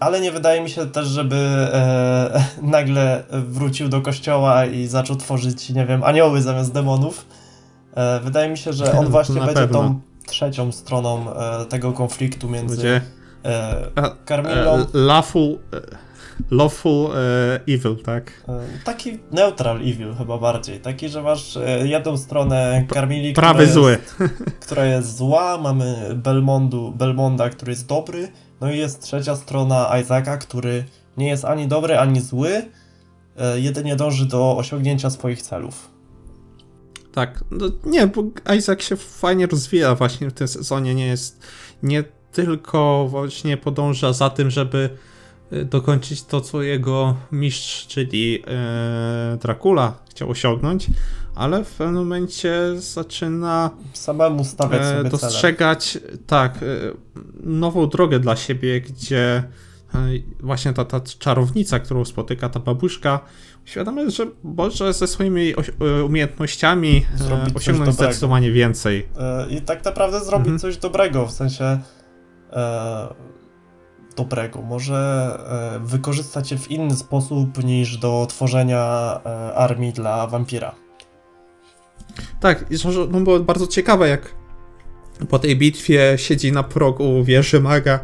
ale 0.00 0.20
nie 0.20 0.32
wydaje 0.32 0.60
mi 0.60 0.70
się 0.70 0.86
też, 0.86 1.06
żeby 1.06 1.36
e, 1.36 2.44
nagle 2.62 3.24
wrócił 3.30 3.88
do 3.88 4.00
kościoła 4.00 4.66
i 4.66 4.86
zaczął 4.86 5.16
tworzyć, 5.16 5.70
nie 5.70 5.86
wiem, 5.86 6.02
anioły 6.02 6.42
zamiast 6.42 6.72
demonów. 6.72 7.26
E, 7.94 8.20
Wydaje 8.20 8.48
mi 8.48 8.58
się, 8.58 8.72
że 8.72 8.92
on 8.92 9.06
właśnie 9.16 9.40
będzie 9.40 9.54
pewno. 9.54 9.78
tą 9.78 10.00
trzecią 10.26 10.72
stroną 10.72 11.34
e, 11.34 11.66
tego 11.66 11.92
konfliktu 11.92 12.48
między 12.48 12.76
Będzie 12.76 13.00
Carmillą 14.28 14.74
e, 14.74 14.86
lawful, 14.94 15.58
e, 15.72 15.80
lawful 16.50 17.10
e, 17.12 17.60
evil, 17.74 17.96
tak? 18.04 18.44
Taki 18.84 19.18
neutral 19.32 19.76
evil 19.76 20.14
chyba 20.14 20.38
bardziej. 20.38 20.80
Taki, 20.80 21.08
że 21.08 21.22
masz 21.22 21.58
jedną 21.84 22.16
stronę 22.16 22.84
Carmili, 22.94 23.32
która 23.32 23.46
Prawy 23.46 23.62
jest, 23.62 23.74
zły. 23.74 23.98
która 24.66 24.84
jest 24.84 25.16
zła, 25.16 25.58
mamy 25.58 26.10
Belmondu, 26.14 26.92
Belmonda, 26.92 27.50
który 27.50 27.72
jest 27.72 27.86
dobry, 27.86 28.28
no 28.60 28.72
i 28.72 28.78
jest 28.78 29.02
trzecia 29.02 29.36
strona 29.36 29.98
Isaaca, 30.00 30.36
który 30.36 30.84
nie 31.16 31.28
jest 31.28 31.44
ani 31.44 31.68
dobry, 31.68 31.98
ani 31.98 32.20
zły, 32.20 32.62
e, 33.36 33.60
jedynie 33.60 33.96
dąży 33.96 34.26
do 34.26 34.56
osiągnięcia 34.56 35.10
swoich 35.10 35.42
celów. 35.42 35.90
Tak, 37.12 37.44
no 37.50 37.66
nie, 37.86 38.06
bo 38.06 38.22
Isaac 38.56 38.82
się 38.82 38.96
fajnie 38.96 39.46
rozwija 39.46 39.94
właśnie 39.94 40.30
w 40.30 40.32
tym 40.32 40.48
sezonie, 40.48 40.94
nie 40.94 41.06
jest, 41.06 41.46
nie 41.82 42.04
tylko 42.32 43.06
właśnie 43.10 43.56
podąża 43.56 44.12
za 44.12 44.30
tym, 44.30 44.50
żeby 44.50 44.90
y, 45.52 45.64
dokończyć 45.64 46.24
to, 46.24 46.40
co 46.40 46.62
jego 46.62 47.16
mistrz, 47.32 47.86
czyli 47.86 48.42
e, 48.46 49.38
Dracula 49.40 49.98
chciał 50.10 50.30
osiągnąć, 50.30 50.86
ale 51.38 51.64
w 51.64 51.74
pewnym 51.74 51.94
momencie 52.02 52.52
zaczyna 52.76 53.70
Samemu 53.92 54.44
stawiać 54.44 54.82
e, 54.82 54.84
sobie 54.84 54.96
cele. 54.98 55.10
dostrzegać, 55.10 55.98
tak, 56.26 56.56
e, 56.56 56.66
nową 57.44 57.86
drogę 57.88 58.20
dla 58.20 58.36
siebie, 58.36 58.80
gdzie 58.80 59.44
e, 59.94 59.98
właśnie 60.40 60.72
ta, 60.72 60.84
ta 60.84 61.00
czarownica, 61.00 61.78
którą 61.80 62.04
spotyka 62.04 62.48
ta 62.48 62.60
babuszka, 62.60 63.20
świadome 63.64 64.10
że 64.10 64.26
może 64.42 64.92
ze 64.92 65.06
swoimi 65.06 65.54
oś- 65.56 65.70
umiejętnościami 66.06 67.06
Zrobić 67.16 67.56
osiągnąć 67.56 67.94
zdecydowanie 67.94 68.52
więcej. 68.52 69.08
I 69.50 69.60
tak 69.60 69.84
naprawdę 69.84 70.20
zrobić 70.24 70.46
Mhm. 70.46 70.58
coś 70.58 70.76
dobrego, 70.76 71.26
w 71.26 71.32
sensie 71.32 71.78
e, 72.52 73.14
dobrego. 74.16 74.62
Może 74.62 75.30
wykorzystać 75.80 76.50
je 76.52 76.58
w 76.58 76.70
inny 76.70 76.96
sposób 76.96 77.64
niż 77.64 77.96
do 77.98 78.26
tworzenia 78.28 78.80
armii 79.54 79.92
dla 79.92 80.26
wampira. 80.26 80.74
Tak, 82.40 82.64
no 83.10 83.20
było 83.20 83.40
bardzo 83.40 83.66
ciekawe, 83.66 84.08
jak 84.08 84.34
po 85.28 85.38
tej 85.38 85.56
bitwie 85.56 86.14
siedzi 86.16 86.52
na 86.52 86.62
progu 86.62 87.24
wieży 87.24 87.60
maga 87.60 88.00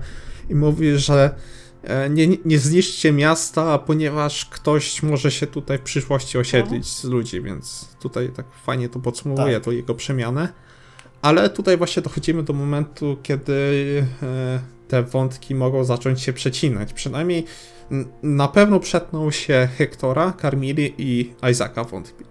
i 0.50 0.54
mówi, 0.54 0.98
że 0.98 1.34
e, 1.82 2.10
nie, 2.10 2.28
nie 2.44 2.58
zniszczcie 2.58 3.12
miasta, 3.12 3.78
ponieważ 3.78 4.44
ktoś 4.44 5.02
może 5.02 5.30
się 5.30 5.46
tutaj 5.46 5.78
w 5.78 5.82
przyszłości 5.82 6.38
osiedlić 6.38 6.86
z 6.86 7.04
ludzi, 7.04 7.42
więc 7.42 7.88
tutaj 8.00 8.28
tak 8.28 8.46
fajnie 8.64 8.88
to 8.88 8.98
podsumowuje 9.00 9.54
Tak. 9.54 9.64
tą 9.64 9.70
jego 9.70 9.94
przemianę. 9.94 10.48
Ale 11.22 11.50
tutaj 11.50 11.76
właśnie 11.76 12.02
dochodzimy 12.02 12.42
do 12.42 12.52
momentu, 12.52 13.16
kiedy 13.22 13.52
e, 14.22 14.60
te 14.88 15.02
wątki 15.02 15.54
mogą 15.54 15.84
zacząć 15.84 16.22
się 16.22 16.32
przecinać. 16.32 16.92
Przynajmniej 16.92 17.44
na 18.22 18.48
pewno 18.48 18.80
przetną 18.80 19.30
się 19.30 19.68
Hektora, 19.78 20.32
Carmili 20.42 20.94
i 20.98 21.32
Isaaca 21.50 21.84
wątki. 21.84 22.24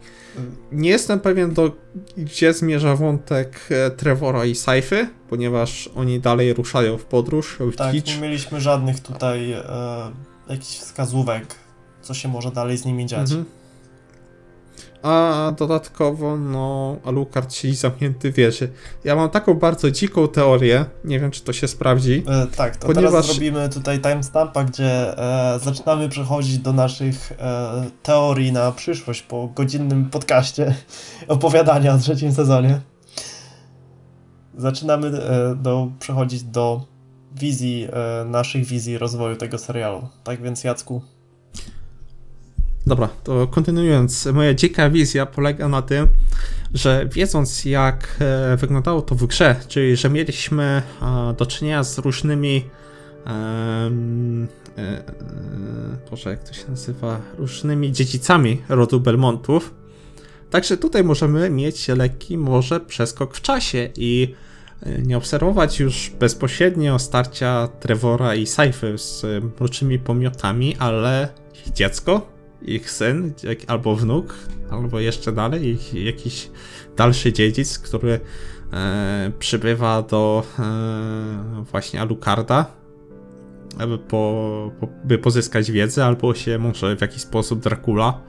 Nie 0.71 0.89
jestem 0.89 1.19
pewien, 1.19 1.53
do 1.53 1.71
gdzie 2.17 2.53
zmierza 2.53 2.95
wątek 2.95 3.59
e, 3.69 3.91
Trevora 3.91 4.45
i 4.45 4.55
Saify, 4.55 5.07
ponieważ 5.29 5.89
oni 5.95 6.19
dalej 6.19 6.53
ruszają 6.53 6.97
w 6.97 7.05
podróż, 7.05 7.57
w 7.59 7.75
Tak, 7.75 8.05
nie 8.05 8.17
mieliśmy 8.17 8.61
żadnych 8.61 8.99
tutaj 8.99 9.51
e, 9.51 9.63
jakichś 10.49 10.77
wskazówek, 10.77 11.55
co 12.01 12.13
się 12.13 12.29
może 12.29 12.51
dalej 12.51 12.77
z 12.77 12.85
nimi 12.85 13.05
dziać. 13.05 13.31
Mhm. 13.31 13.45
A 15.03 15.51
dodatkowo, 15.57 16.37
no, 16.37 16.97
Alucard 17.05 17.53
siedzi 17.53 17.75
zamknięty 17.75 18.31
w 18.31 18.35
wieży. 18.35 18.69
Ja 19.03 19.15
mam 19.15 19.29
taką 19.29 19.53
bardzo 19.53 19.91
dziką 19.91 20.27
teorię, 20.27 20.85
nie 21.05 21.19
wiem 21.19 21.31
czy 21.31 21.43
to 21.43 21.53
się 21.53 21.67
sprawdzi. 21.67 22.23
E, 22.27 22.47
tak, 22.47 22.77
to 22.77 22.87
Ponieważ- 22.87 23.11
teraz 23.11 23.25
zrobimy 23.25 23.69
tutaj 23.69 23.99
timestampa, 24.01 24.63
gdzie 24.63 25.17
e, 25.17 25.59
zaczynamy 25.59 26.09
przechodzić 26.09 26.57
do 26.57 26.73
naszych 26.73 27.31
e, 27.31 27.83
teorii 28.03 28.51
na 28.51 28.71
przyszłość 28.71 29.21
po 29.21 29.47
godzinnym 29.47 30.09
podcaście 30.09 30.75
opowiadania 31.27 31.93
o 31.93 31.97
trzecim 31.97 32.31
sezonie. 32.31 32.81
Zaczynamy 34.57 35.07
e, 35.07 35.55
do, 35.55 35.91
przechodzić 35.99 36.43
do 36.43 36.85
wizji, 37.35 37.87
e, 38.21 38.25
naszych 38.25 38.65
wizji 38.65 38.97
rozwoju 38.97 39.35
tego 39.35 39.57
serialu. 39.57 40.07
Tak 40.23 40.41
więc 40.41 40.63
Jacku, 40.63 41.01
Dobra, 42.87 43.09
to 43.23 43.47
kontynuując, 43.47 44.25
moja 44.25 44.53
dzika 44.53 44.89
wizja 44.89 45.25
polega 45.25 45.67
na 45.67 45.81
tym, 45.81 46.07
że 46.73 47.09
wiedząc 47.11 47.65
jak 47.65 48.17
e, 48.19 48.57
wyglądało 48.57 49.01
to 49.01 49.15
w 49.15 49.25
grze, 49.25 49.55
czyli 49.67 49.95
że 49.95 50.09
mieliśmy 50.09 50.81
e, 51.01 51.33
do 51.37 51.45
czynienia 51.45 51.83
z 51.83 51.97
różnymi 51.97 52.65
e, 53.27 53.91
Boże, 56.11 56.29
jak 56.29 56.43
to 56.43 56.53
się 56.53 56.67
nazywa, 56.69 57.21
różnymi 57.37 57.91
dziedzicami 57.91 58.61
rodu 58.69 58.99
Belmontów, 58.99 59.73
także 60.49 60.77
tutaj 60.77 61.03
możemy 61.03 61.49
mieć 61.49 61.87
lekki 61.87 62.37
może 62.37 62.79
przeskok 62.79 63.35
w 63.35 63.41
czasie 63.41 63.89
i 63.95 64.35
nie 65.05 65.17
obserwować 65.17 65.79
już 65.79 66.09
bezpośrednio 66.19 66.99
starcia 66.99 67.67
Trevora 67.79 68.35
i 68.35 68.47
Saify 68.47 68.97
z 68.97 69.25
mroczymi 69.59 69.99
pomiotami, 69.99 70.75
ale 70.79 71.29
dziecko, 71.73 72.32
ich 72.65 72.91
syn, 72.91 73.33
albo 73.67 73.95
wnuk, 73.95 74.35
albo 74.69 74.99
jeszcze 74.99 75.31
dalej, 75.31 75.67
ich 75.67 75.93
jakiś 75.93 76.49
dalszy 76.97 77.33
dziedzic, 77.33 77.79
który 77.79 78.19
e, 78.73 79.31
przybywa 79.39 80.01
do 80.01 80.43
e, 80.59 81.63
właśnie 81.71 82.01
Alucarda, 82.01 82.65
aby 83.79 83.97
po, 83.97 84.71
po, 84.79 84.87
by 85.03 85.17
pozyskać 85.17 85.71
wiedzę, 85.71 86.05
albo 86.05 86.33
się 86.33 86.57
może 86.57 86.95
w 86.95 87.01
jakiś 87.01 87.21
sposób 87.21 87.59
Dracula 87.59 88.21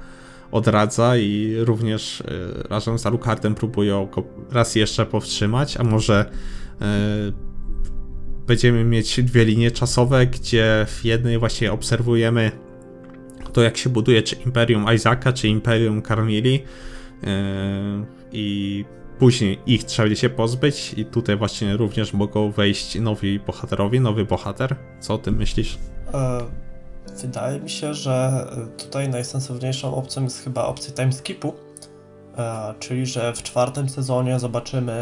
odradza 0.52 1.16
i 1.16 1.54
również 1.58 2.20
e, 2.20 2.24
razem 2.68 2.98
z 2.98 3.06
Alucardem 3.06 3.54
próbują 3.54 4.06
go 4.06 4.24
raz 4.50 4.74
jeszcze 4.74 5.06
powstrzymać, 5.06 5.76
a 5.76 5.84
może 5.84 6.30
e, 6.80 7.32
będziemy 8.46 8.84
mieć 8.84 9.22
dwie 9.22 9.44
linie 9.44 9.70
czasowe, 9.70 10.26
gdzie 10.26 10.86
w 10.88 11.04
jednej 11.04 11.38
właśnie 11.38 11.72
obserwujemy 11.72 12.63
to, 13.52 13.62
jak 13.62 13.76
się 13.76 13.90
buduje 13.90 14.22
czy 14.22 14.36
Imperium 14.36 14.86
Isaaca, 14.94 15.32
czy 15.32 15.48
Imperium 15.48 16.02
Carmili 16.02 16.52
yy, 16.52 17.28
i 18.32 18.84
później 19.18 19.58
ich 19.66 19.84
trzeba 19.84 20.14
się 20.14 20.30
pozbyć 20.30 20.94
i 20.96 21.04
tutaj 21.04 21.36
właśnie 21.36 21.76
również 21.76 22.12
mogą 22.12 22.50
wejść 22.50 23.00
nowi 23.00 23.40
bohaterowie, 23.40 24.00
nowy 24.00 24.24
bohater. 24.24 24.76
Co 25.00 25.14
o 25.14 25.18
tym 25.18 25.36
myślisz? 25.36 25.78
e, 26.14 26.40
wydaje 27.22 27.60
mi 27.60 27.70
się, 27.70 27.94
że 27.94 28.46
tutaj 28.78 29.08
najsensowniejszą 29.08 29.94
opcją 29.94 30.24
jest 30.24 30.44
chyba 30.44 30.64
opcja 30.64 30.94
timeskipu, 30.94 31.54
e, 32.38 32.74
czyli 32.78 33.06
że 33.06 33.32
w 33.32 33.42
czwartym 33.42 33.88
sezonie 33.88 34.38
zobaczymy 34.38 34.92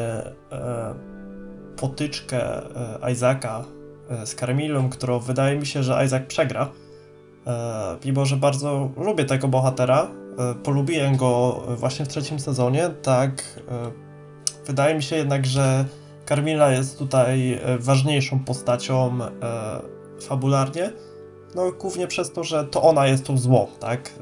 e, 0.53 0.95
potyczkę 1.77 2.63
e, 3.03 3.13
Isaaca 3.13 3.65
e, 4.11 4.27
z 4.27 4.35
Carmillą, 4.35 4.91
którą 4.91 5.19
wydaje 5.19 5.59
mi 5.59 5.67
się, 5.67 5.83
że 5.83 6.05
Isaac 6.07 6.23
przegra. 6.29 6.69
E, 7.47 7.97
mimo, 8.05 8.27
że 8.27 8.37
bardzo 8.37 8.91
lubię 8.97 9.25
tego 9.25 9.49
bohatera, 9.49 10.09
e, 10.39 10.55
polubiłem 10.55 11.17
go 11.17 11.63
właśnie 11.77 12.05
w 12.05 12.09
trzecim 12.09 12.41
sezonie, 12.41 12.91
tak 13.03 13.43
e, 13.69 13.91
wydaje 14.67 14.95
mi 14.95 15.03
się 15.03 15.17
jednak, 15.17 15.47
że 15.47 15.85
Carmilla 16.29 16.73
jest 16.73 16.99
tutaj 16.99 17.61
ważniejszą 17.79 18.39
postacią 18.39 19.19
fabularnie, 20.21 20.93
no 21.55 21.73
głównie 21.73 22.07
przez 22.07 22.33
to, 22.33 22.45
że 22.45 22.65
to 22.65 22.83
ona 22.83 23.07
jest 23.07 23.27
tą 23.27 23.39
złą, 23.39 23.67
tak? 23.81 24.13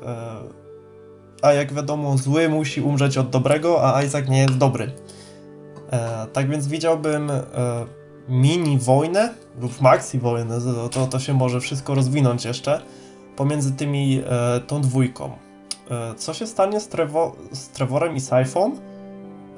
A 1.43 1.53
jak 1.53 1.73
wiadomo, 1.73 2.19
zły 2.19 2.49
musi 2.49 2.81
umrzeć 2.81 3.19
od 3.19 3.31
dobrego, 3.31 3.97
a 3.97 4.03
Isaac 4.03 4.29
nie 4.29 4.39
jest 4.39 4.57
dobry. 4.57 4.93
Tak 6.33 6.49
więc 6.49 6.69
widziałbym 6.69 7.31
mini 8.29 8.79
wojnę 8.79 9.35
lub 9.61 9.81
maxi 9.81 10.19
wojnę, 10.19 10.59
to, 10.91 11.07
to 11.07 11.19
się 11.19 11.35
może 11.35 11.61
wszystko 11.61 11.95
rozwinąć 11.95 12.45
jeszcze 12.45 12.81
pomiędzy 13.37 13.73
tymi 13.73 14.23
e, 14.27 14.61
tą 14.61 14.81
dwójką. 14.81 15.31
E, 15.91 16.15
co 16.15 16.35
się 16.35 16.47
stanie 16.47 16.81
z, 16.81 16.89
Trevo, 16.89 17.37
z 17.53 17.69
Trevorem 17.69 18.17
i 18.17 18.21
Syphon? 18.21 18.73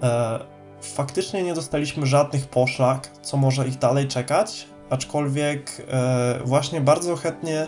E, 0.03 0.39
faktycznie 0.81 1.43
nie 1.43 1.55
dostaliśmy 1.55 2.07
żadnych 2.07 2.49
poszlak, 2.49 3.11
co 3.23 3.37
może 3.37 3.69
ich 3.69 3.79
dalej 3.79 4.09
czekać, 4.09 4.67
aczkolwiek 4.91 5.83
e, 5.91 6.39
właśnie 6.45 6.81
bardzo 6.81 7.17
chętnie 7.17 7.67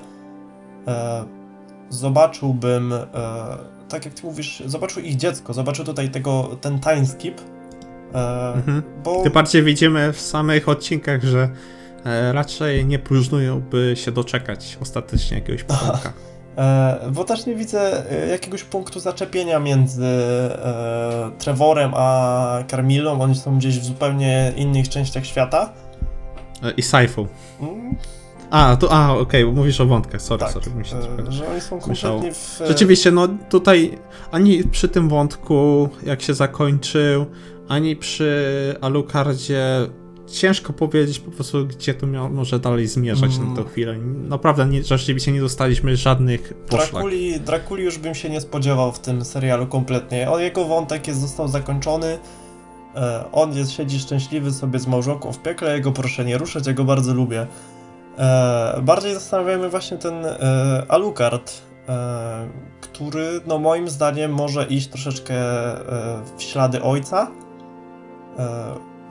e, 0.89 1.25
zobaczyłbym, 1.89 2.93
e, 2.93 3.07
tak 3.89 4.05
jak 4.05 4.15
ty 4.15 4.27
mówisz, 4.27 4.63
zobaczył 4.67 5.03
ich 5.03 5.17
dziecko, 5.17 5.53
zobaczył 5.53 5.85
tutaj 5.85 6.11
tego, 6.11 6.57
ten 6.61 6.81
time 6.81 7.07
skip, 7.07 7.41
e, 8.15 8.53
Mhm. 8.55 8.83
bo... 9.05 9.23
Tym 9.23 9.33
bardziej 9.33 9.63
widzimy 9.63 10.13
w 10.13 10.21
samych 10.21 10.69
odcinkach, 10.69 11.23
że 11.23 11.49
raczej 12.33 12.87
nie 12.87 12.99
próżnują, 12.99 13.61
by 13.61 13.93
się 13.97 14.13
doczekać 14.13 14.79
ostatecznie 14.83 15.37
jakiegoś 15.39 15.63
potomka. 15.65 16.13
E, 16.57 17.11
bo 17.13 17.25
też 17.25 17.47
nie 17.47 17.55
widzę 17.55 18.11
e, 18.11 18.29
jakiegoś 18.29 18.65
punktu 18.65 19.01
zaczepienia 19.01 19.59
między 19.59 20.05
e, 20.05 21.31
Trevorem 21.39 21.93
a 21.97 22.59
Carmillą. 22.71 23.21
Oni 23.21 23.35
są 23.35 23.59
gdzieś 23.59 23.79
w 23.79 23.85
zupełnie 23.85 24.53
innych 24.57 24.89
częściach 24.89 25.27
świata. 25.27 25.73
E, 26.63 26.71
I 26.71 26.83
Syphą. 26.83 27.27
Mm, 27.61 27.97
A, 28.51 28.77
to, 28.77 28.93
a, 28.93 29.13
okej, 29.15 29.45
mówisz 29.47 29.81
o 29.81 29.87
wątkach, 29.87 30.23
sorry, 30.23 30.41
tak, 30.41 30.53
sorry, 30.53 30.71
mi 30.71 30.85
się 30.85 30.97
e, 30.97 31.33
że 31.33 31.49
oni 31.49 31.61
są 31.61 31.79
kompletnie 31.81 32.33
w... 32.35 32.61
e, 32.61 32.67
Rzeczywiście, 32.67 33.11
no 33.11 33.29
tutaj 33.51 33.99
ani 34.31 34.65
przy 34.65 34.89
tym 34.89 35.09
wątku, 35.09 35.89
jak 36.07 36.23
się 36.23 36.35
zakończył, 36.35 37.27
ani 37.69 37.97
przy 37.97 38.75
Alucardzie 38.81 39.65
ciężko 40.27 40.73
powiedzieć 40.73 41.19
po 41.19 41.31
prostu, 41.31 41.67
gdzie 41.67 41.95
to 41.95 42.07
miało, 42.07 42.29
może 42.29 42.59
dalej 42.59 42.87
zmierzać 42.87 43.37
Mm. 43.37 43.49
na 43.49 43.63
tę 43.63 43.69
chwilę. 43.71 43.97
Naprawdę, 44.29 44.67
nie, 44.67 44.83
rzeczywiście 44.83 45.33
nie 45.33 45.41
dostaliśmy 45.41 45.97
żadnych 45.97 46.55
poszlak. 46.55 46.91
Drakuli, 46.91 47.41
Drakuli 47.41 47.85
już 47.85 47.99
bym 47.99 48.15
się 48.15 48.31
nie 48.31 48.41
spodziewał 48.41 48.93
w 48.93 48.99
tym 48.99 49.25
serialu 49.25 49.67
kompletnie. 49.67 50.31
On, 50.31 50.41
jego 50.41 50.65
wątek 50.65 51.09
jest, 51.09 51.21
został 51.21 51.49
zakończony. 51.49 52.19
E, 52.97 53.25
on 53.33 53.57
jest, 53.57 53.73
siedzi 53.73 54.01
szczęśliwy 54.01 54.53
sobie 54.53 54.79
z 54.79 54.87
małżonką 54.87 55.33
w 55.33 55.43
piekle, 55.43 55.77
jego 55.77 55.93
proszę 55.93 56.25
nie 56.25 56.39
ruszać, 56.39 56.67
ja 56.67 56.73
go 56.73 56.85
bardzo 56.85 57.15
lubię. 57.15 57.47
E, 58.19 58.81
bardziej 58.83 59.15
zastanawiamy 59.15 59.71
właśnie 59.71 59.97
ten 59.97 60.27
e, 60.27 60.87
Alucard, 60.89 61.53
który 62.81 63.41
no 63.47 63.59
moim 63.59 63.89
zdaniem 63.89 64.33
może 64.33 64.65
iść 64.65 64.89
troszeczkę 64.89 65.35
w 66.37 66.43
ślady 66.43 66.83
ojca. 66.83 67.31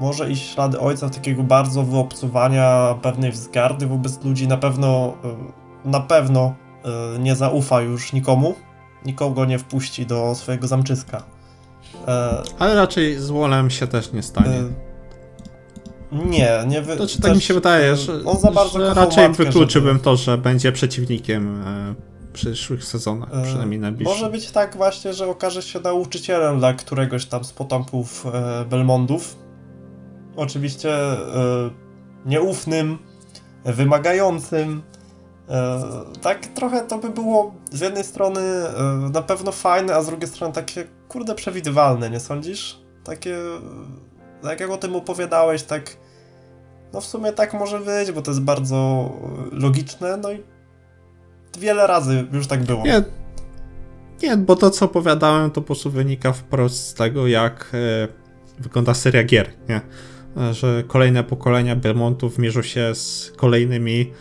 Może 0.03 0.29
iść 0.31 0.53
ślady 0.53 0.79
ojca 0.79 1.09
takiego 1.09 1.43
bardzo 1.43 1.83
wyobcowania 1.83 2.95
pewnej 3.01 3.31
wzgardy 3.31 3.87
wobec 3.87 4.23
ludzi. 4.23 4.47
Na 4.47 4.57
pewno, 4.57 5.13
e, 5.85 5.89
na 5.89 5.99
pewno 5.99 6.55
e, 7.15 7.19
nie 7.19 7.35
zaufa 7.35 7.81
już 7.81 8.13
nikomu. 8.13 8.55
Nikogo 9.05 9.45
nie 9.45 9.59
wpuści 9.59 10.05
do 10.05 10.35
swojego 10.35 10.67
zamczyska. 10.67 11.23
E, 12.07 12.43
Ale 12.59 12.75
raczej 12.75 13.19
z 13.19 13.29
Wolem 13.29 13.69
się 13.69 13.87
też 13.87 14.13
nie 14.13 14.23
stanie. 14.23 14.63
nie, 16.11 16.63
nie 16.67 16.81
wy... 16.81 16.97
To 16.97 17.07
czy 17.07 17.21
tak 17.21 17.35
mi 17.35 17.41
się 17.41 17.53
wydaje, 17.53 17.95
że, 17.95 18.13
on 18.25 18.39
za 18.39 18.51
bardzo 18.51 18.79
że 18.79 18.93
raczej 18.93 19.27
matkę, 19.29 19.43
wykluczyłbym 19.43 19.93
żeby- 19.93 20.03
to, 20.03 20.15
że 20.15 20.37
będzie 20.37 20.71
przeciwnikiem 20.71 21.63
w 22.29 22.31
przyszłych 22.33 22.83
sezonach, 22.83 23.29
przynajmniej 23.43 23.79
najbliższych. 23.79 24.17
Może 24.17 24.31
być 24.31 24.51
tak 24.51 24.77
właśnie, 24.77 25.13
że 25.13 25.27
okaże 25.27 25.61
się 25.61 25.79
nauczycielem 25.79 26.59
dla 26.59 26.73
któregoś 26.73 27.25
tam 27.25 27.43
z 27.43 27.51
potomków 27.51 28.25
Belmondów. 28.69 29.42
Oczywiście 30.35 30.93
e, 30.93 31.69
nieufnym, 32.25 32.97
wymagającym. 33.65 34.81
E, 35.49 35.81
tak 36.21 36.45
trochę 36.45 36.81
to 36.81 36.97
by 36.97 37.09
było 37.09 37.53
z 37.71 37.81
jednej 37.81 38.03
strony 38.03 38.39
e, 38.41 39.09
na 39.13 39.21
pewno 39.21 39.51
fajne, 39.51 39.95
a 39.95 40.01
z 40.01 40.05
drugiej 40.05 40.29
strony 40.29 40.53
takie 40.53 40.87
kurde 41.07 41.35
przewidywalne, 41.35 42.09
nie 42.09 42.19
sądzisz? 42.19 42.79
Takie, 43.03 43.37
tak 44.41 44.59
jak 44.59 44.69
o 44.69 44.77
tym 44.77 44.95
opowiadałeś, 44.95 45.63
tak 45.63 45.97
no 46.93 47.01
w 47.01 47.05
sumie 47.05 47.31
tak 47.31 47.53
może 47.53 47.79
być, 47.79 48.11
bo 48.11 48.21
to 48.21 48.31
jest 48.31 48.41
bardzo 48.41 49.11
logiczne, 49.51 50.17
no 50.17 50.31
i 50.31 50.43
wiele 51.59 51.87
razy 51.87 52.27
już 52.31 52.47
tak 52.47 52.63
było. 52.63 52.83
Nie, 52.83 53.03
nie, 54.23 54.37
bo 54.37 54.55
to 54.55 54.69
co 54.69 54.85
opowiadałem, 54.85 55.51
to 55.51 55.61
po 55.61 55.67
prostu 55.67 55.91
wynika 55.91 56.33
wprost 56.33 56.87
z 56.87 56.93
tego, 56.93 57.27
jak 57.27 57.71
wygląda 58.59 58.93
seria 58.93 59.23
gier, 59.23 59.49
nie? 59.69 59.81
E, 60.37 60.53
Że 60.53 60.83
kolejne 60.87 61.23
pokolenia 61.23 61.75
Belmontów 61.75 62.39
mierzą 62.39 62.61
się 62.61 62.95
z 62.95 63.33
kolejnymi 63.35 64.11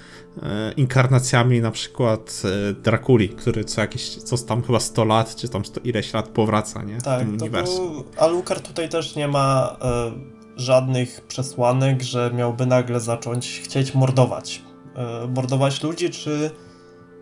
e, 0.43 0.73
inkarnacjami, 0.73 1.61
na 1.61 1.71
przykład 1.71 2.43
e, 2.71 2.73
Drakuli, 2.73 3.29
który 3.29 3.65
co 3.65 3.81
jakieś, 3.81 4.09
co 4.17 4.39
tam 4.39 4.63
chyba 4.63 4.81
100 4.81 5.05
lat, 5.05 5.37
czy 5.37 5.49
tam 5.49 5.65
100 5.65 5.81
ileś 5.81 6.13
lat 6.15 6.29
powraca, 6.29 6.83
nie? 6.83 6.99
W 7.01 7.03
Tak, 7.03 7.19
tym 7.21 7.39
to 7.39 7.45
uniwersum. 7.45 7.93
był, 7.93 8.05
Alucard 8.17 8.69
tutaj 8.69 8.89
też 8.89 9.17
nie 9.17 9.29
ma 9.29 9.77
e, 9.83 10.13
żadnych 10.57 11.21
przesłanek, 11.29 12.03
że 12.03 12.31
miałby 12.35 12.67
nagle 12.67 13.01
zacząć 13.01 13.61
chcieć 13.65 13.95
mordować. 13.95 14.63
E, 14.97 15.27
mordować 15.29 15.83
ludzi, 15.83 16.11
czy, 16.11 16.51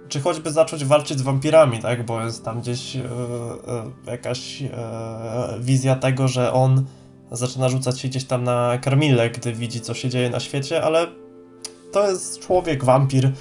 czy 0.09 0.20
choćby 0.20 0.51
zacząć 0.53 0.84
walczyć 0.84 1.18
z 1.18 1.22
wampirami, 1.22 1.78
tak? 1.78 2.07
Bo 2.07 2.24
jest 2.24 2.45
tam 2.45 2.61
gdzieś 2.61 2.97
e, 2.97 3.03
jakaś 4.07 4.62
wizja 5.61 5.97
tego, 5.97 6.28
że 6.28 6.53
on 6.53 6.84
zaczyna 7.37 7.68
rzucać 7.68 8.01
się 8.01 8.09
gdzieś 8.09 8.24
tam 8.24 8.45
na 8.45 8.78
karmilę, 8.78 9.31
gdy 9.31 9.53
widzi, 9.53 9.81
co 9.81 9.95
się 9.95 10.09
dzieje 10.09 10.31
na 10.31 10.41
świecie, 10.41 10.83
ale 10.83 11.07
to 11.93 12.11
jest 12.11 12.41
człowiek, 12.41 12.85
wampir, 12.85 13.33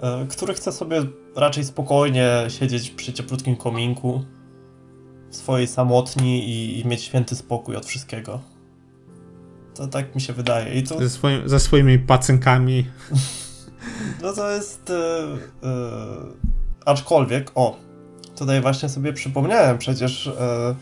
e, 0.00 0.26
który 0.28 0.54
chce 0.54 0.72
sobie 0.72 1.02
raczej 1.36 1.64
spokojnie 1.64 2.30
siedzieć 2.48 2.90
przy 2.90 3.12
cieplutkim 3.12 3.56
kominku 3.56 4.24
w 5.30 5.36
swojej 5.36 5.66
samotni 5.66 6.48
i, 6.48 6.80
i 6.80 6.86
mieć 6.86 7.02
święty 7.02 7.36
spokój 7.36 7.76
od 7.76 7.86
wszystkiego. 7.86 8.40
To 9.74 9.86
tak 9.86 10.14
mi 10.14 10.20
się 10.20 10.32
wydaje. 10.32 10.74
I 10.74 10.82
to, 10.82 10.98
Ze, 10.98 11.10
swoim, 11.10 11.48
ze 11.48 11.60
swoimi 11.60 11.98
pacynkami. 11.98 12.86
no 14.22 14.32
to 14.32 14.50
jest. 14.50 14.90
E, 14.90 14.94
e, 14.94 15.72
aczkolwiek, 16.86 17.50
o, 17.54 17.76
tutaj 18.38 18.60
właśnie 18.60 18.88
sobie 18.88 19.12
przypomniałem 19.12 19.78
przecież, 19.78 20.26
e, 20.26 20.74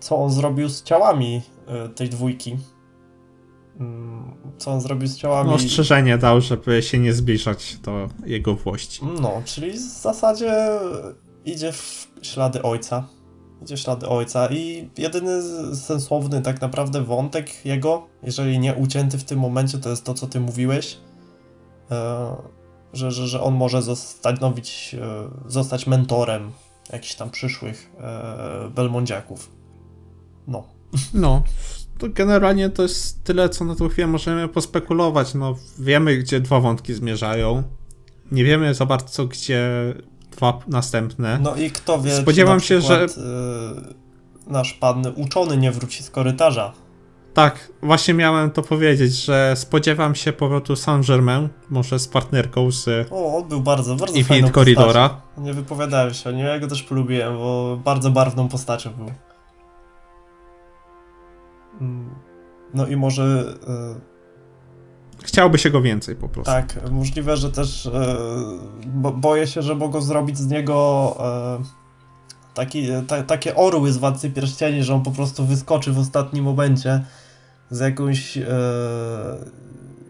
co 0.00 0.16
on 0.16 0.30
zrobił 0.30 0.68
z 0.68 0.82
ciałami 0.82 1.42
tej 1.94 2.08
dwójki. 2.08 2.56
Mm, 3.80 4.34
Co 4.58 4.70
on 4.70 4.80
zrobił 4.80 5.08
z 5.08 5.16
ciałami. 5.16 5.50
No, 5.50 5.56
ostrzeżenie 5.56 6.18
dał, 6.18 6.40
żeby 6.40 6.82
się 6.82 6.98
nie 6.98 7.12
zbliżać 7.12 7.76
do 7.76 8.08
jego 8.26 8.54
włości. 8.54 9.00
No, 9.20 9.42
czyli 9.44 9.72
w 9.72 9.78
zasadzie 9.78 10.68
idzie 11.44 11.72
w 11.72 12.08
ślady 12.22 12.62
ojca. 12.62 13.08
Idzie 13.62 13.76
w 13.76 13.80
ślady 13.80 14.08
ojca 14.08 14.48
i 14.50 14.90
jedyny 14.98 15.42
sensowny 15.76 16.42
tak 16.42 16.60
naprawdę 16.60 17.02
wątek 17.02 17.66
jego, 17.66 18.06
jeżeli 18.22 18.58
nie 18.58 18.74
ucięty 18.74 19.18
w 19.18 19.24
tym 19.24 19.38
momencie, 19.38 19.78
to 19.78 19.90
jest 19.90 20.04
to, 20.04 20.14
co 20.14 20.26
ty 20.26 20.40
mówiłeś, 20.40 20.98
e, 21.90 22.36
że, 22.92 23.10
że, 23.10 23.26
że 23.26 23.42
on 23.42 23.54
może 23.54 23.82
zostanowić, 23.82 24.96
e, 25.00 25.28
zostać 25.50 25.86
mentorem 25.86 26.52
jakichś 26.92 27.14
tam 27.14 27.30
przyszłych 27.30 27.92
e, 28.00 28.70
Belmondziaków. 28.74 29.50
No. 30.46 30.77
No, 31.14 31.42
to 31.98 32.06
generalnie 32.08 32.70
to 32.70 32.82
jest 32.82 33.24
tyle, 33.24 33.48
co 33.48 33.64
na 33.64 33.74
tą 33.74 33.88
chwilę 33.88 34.06
możemy 34.06 34.48
pospekulować. 34.48 35.34
No, 35.34 35.54
wiemy, 35.78 36.16
gdzie 36.16 36.40
dwa 36.40 36.60
wątki 36.60 36.94
zmierzają. 36.94 37.62
Nie 38.32 38.44
wiemy 38.44 38.74
za 38.74 38.86
bardzo, 38.86 39.26
gdzie 39.26 39.68
dwa 40.36 40.58
następne. 40.68 41.38
No 41.42 41.56
i 41.56 41.70
kto 41.70 42.00
wie, 42.02 42.16
Spodziewam 42.16 42.60
się, 42.60 42.74
na 42.74 42.80
że- 42.80 43.06
przykład, 43.06 43.26
e, 44.48 44.52
nasz 44.52 44.72
pan 44.74 45.02
uczony 45.16 45.56
nie 45.56 45.72
wróci 45.72 46.02
z 46.02 46.10
korytarza. 46.10 46.72
Tak, 47.34 47.72
właśnie 47.82 48.14
miałem 48.14 48.50
to 48.50 48.62
powiedzieć, 48.62 49.12
że 49.24 49.52
spodziewam 49.56 50.14
się 50.14 50.32
powrotu 50.32 50.76
Saint-Germain, 50.76 51.48
może 51.70 51.98
z 51.98 52.08
partnerką 52.08 52.70
z 52.72 52.88
O, 53.10 53.36
on 53.38 53.48
był 53.48 53.60
bardzo, 53.60 53.90
bardzo 53.96 54.06
fajną 54.06 54.18
Infinite 54.18 54.42
postacią. 54.52 54.54
Corridora. 54.54 55.20
Nie 55.38 55.54
wypowiadałem 55.54 56.14
się 56.14 56.30
o 56.30 56.32
nim, 56.32 56.46
ja 56.46 56.58
go 56.58 56.66
też 56.66 56.82
polubiłem, 56.82 57.36
bo 57.38 57.78
bardzo 57.84 58.10
barwną 58.10 58.48
postacią 58.48 58.90
był. 58.90 59.06
No 62.74 62.86
i 62.86 62.96
może 62.96 63.54
e, 63.68 64.18
Chciałoby 65.24 65.58
się 65.58 65.70
go 65.70 65.82
więcej 65.82 66.16
po 66.16 66.28
prostu. 66.28 66.52
tak, 66.52 66.90
możliwe, 66.90 67.36
że 67.36 67.52
też 67.52 67.86
e, 67.86 68.16
bo, 68.86 69.12
boję 69.12 69.46
się, 69.46 69.62
że 69.62 69.74
mogą 69.74 70.00
zrobić 70.00 70.38
z 70.38 70.46
niego 70.46 71.16
e, 71.60 71.64
taki, 72.54 72.88
ta, 73.06 73.22
takie 73.22 73.56
orły 73.56 73.92
z 73.92 73.96
Władcy 73.96 74.30
Pierścieni, 74.30 74.82
że 74.82 74.94
on 74.94 75.02
po 75.02 75.10
prostu 75.10 75.46
wyskoczy 75.46 75.92
w 75.92 75.98
ostatnim 75.98 76.44
momencie 76.44 77.04
z 77.70 77.80
jakąś 77.80 78.38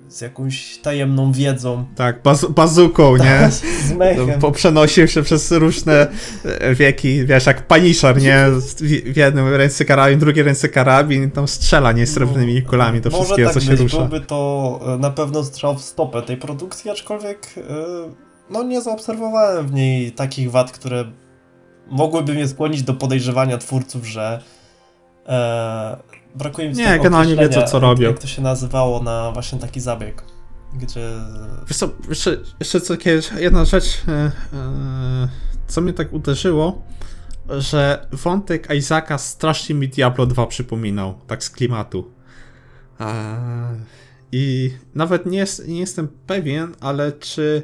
z 0.08 0.20
jakąś 0.20 0.78
tajemną 0.78 1.32
wiedzą. 1.32 1.84
Tak, 1.96 2.22
baz 2.22 2.44
bazuką, 2.44 3.16
nie? 3.16 3.50
z 3.88 3.92
mechem. 3.92 4.40
Po, 4.40 4.52
przenosił 4.52 5.08
się 5.08 5.22
przez 5.22 5.52
różne 5.52 6.06
e, 6.44 6.74
wieki, 6.74 7.26
wiesz, 7.26 7.46
jak 7.46 7.66
Punisher, 7.66 8.22
nie? 8.22 8.46
W, 8.50 9.16
jednym 9.16 9.54
ręce 9.54 9.84
karabin, 9.84 10.18
w 10.18 10.20
drugiej 10.20 10.44
ręce 10.44 10.68
karabin 10.68 11.30
tam 11.30 11.48
strzela, 11.48 11.92
nie? 11.92 12.06
Srebrnymi 12.06 12.62
kulami 12.62 13.00
do 13.00 13.10
Może 13.10 13.24
wszystkiego, 13.24 13.48
tak 13.48 13.54
co 13.54 13.60
się 13.60 13.70
być, 13.70 13.80
rusza. 13.80 13.98
byłby 13.98 14.20
to 14.20 14.80
e, 14.94 14.98
na 14.98 15.10
pewno 15.10 15.44
strzał 15.44 15.74
w 15.74 15.82
stopę 15.82 16.22
tej 16.22 16.36
produkcji, 16.36 16.90
aczkolwiek 16.90 17.54
e, 17.56 17.62
no 18.50 18.62
nie 18.62 18.82
zaobserwowałem 18.82 19.66
w 19.66 19.72
niej 19.72 20.12
takich 20.12 20.50
wad, 20.50 20.72
które 20.72 21.04
mogłyby 21.90 22.34
mnie 22.34 22.48
skłonić 22.48 22.82
do 22.82 22.94
podejrzewania 22.94 23.58
twórców, 23.58 24.06
że 24.06 24.42
brakuje 26.38 26.68
mi 26.68 26.74
Nie, 26.74 26.98
generalnie 26.98 27.36
wiedzą, 27.36 27.62
co 27.62 27.80
robią. 27.80 28.08
Jak 28.08 28.18
to 28.18 28.26
się 28.26 28.42
nazywało 28.42 29.02
na 29.02 29.32
właśnie 29.32 29.58
taki 29.58 29.80
zabieg, 29.80 30.22
gdzie 30.74 31.10
Wiesz 31.68 31.76
co, 31.76 31.88
jeszcze, 32.08 32.36
jeszcze 32.60 32.80
co, 32.80 32.94
jedna 33.38 33.64
rzecz, 33.64 34.02
e, 34.08 34.12
e, 34.12 35.28
co 35.68 35.80
mnie 35.80 35.92
tak 35.92 36.12
uderzyło, 36.12 36.82
że 37.48 38.06
wątek 38.12 38.74
Isaaca 38.74 39.18
strasznie 39.18 39.74
mi 39.74 39.88
Diablo 39.88 40.26
2 40.26 40.46
przypominał, 40.46 41.14
tak 41.26 41.44
z 41.44 41.50
klimatu. 41.50 42.10
E, 43.00 43.36
I 44.32 44.70
nawet 44.94 45.26
nie, 45.26 45.44
nie 45.66 45.80
jestem 45.80 46.08
pewien, 46.26 46.74
ale 46.80 47.12
czy 47.12 47.62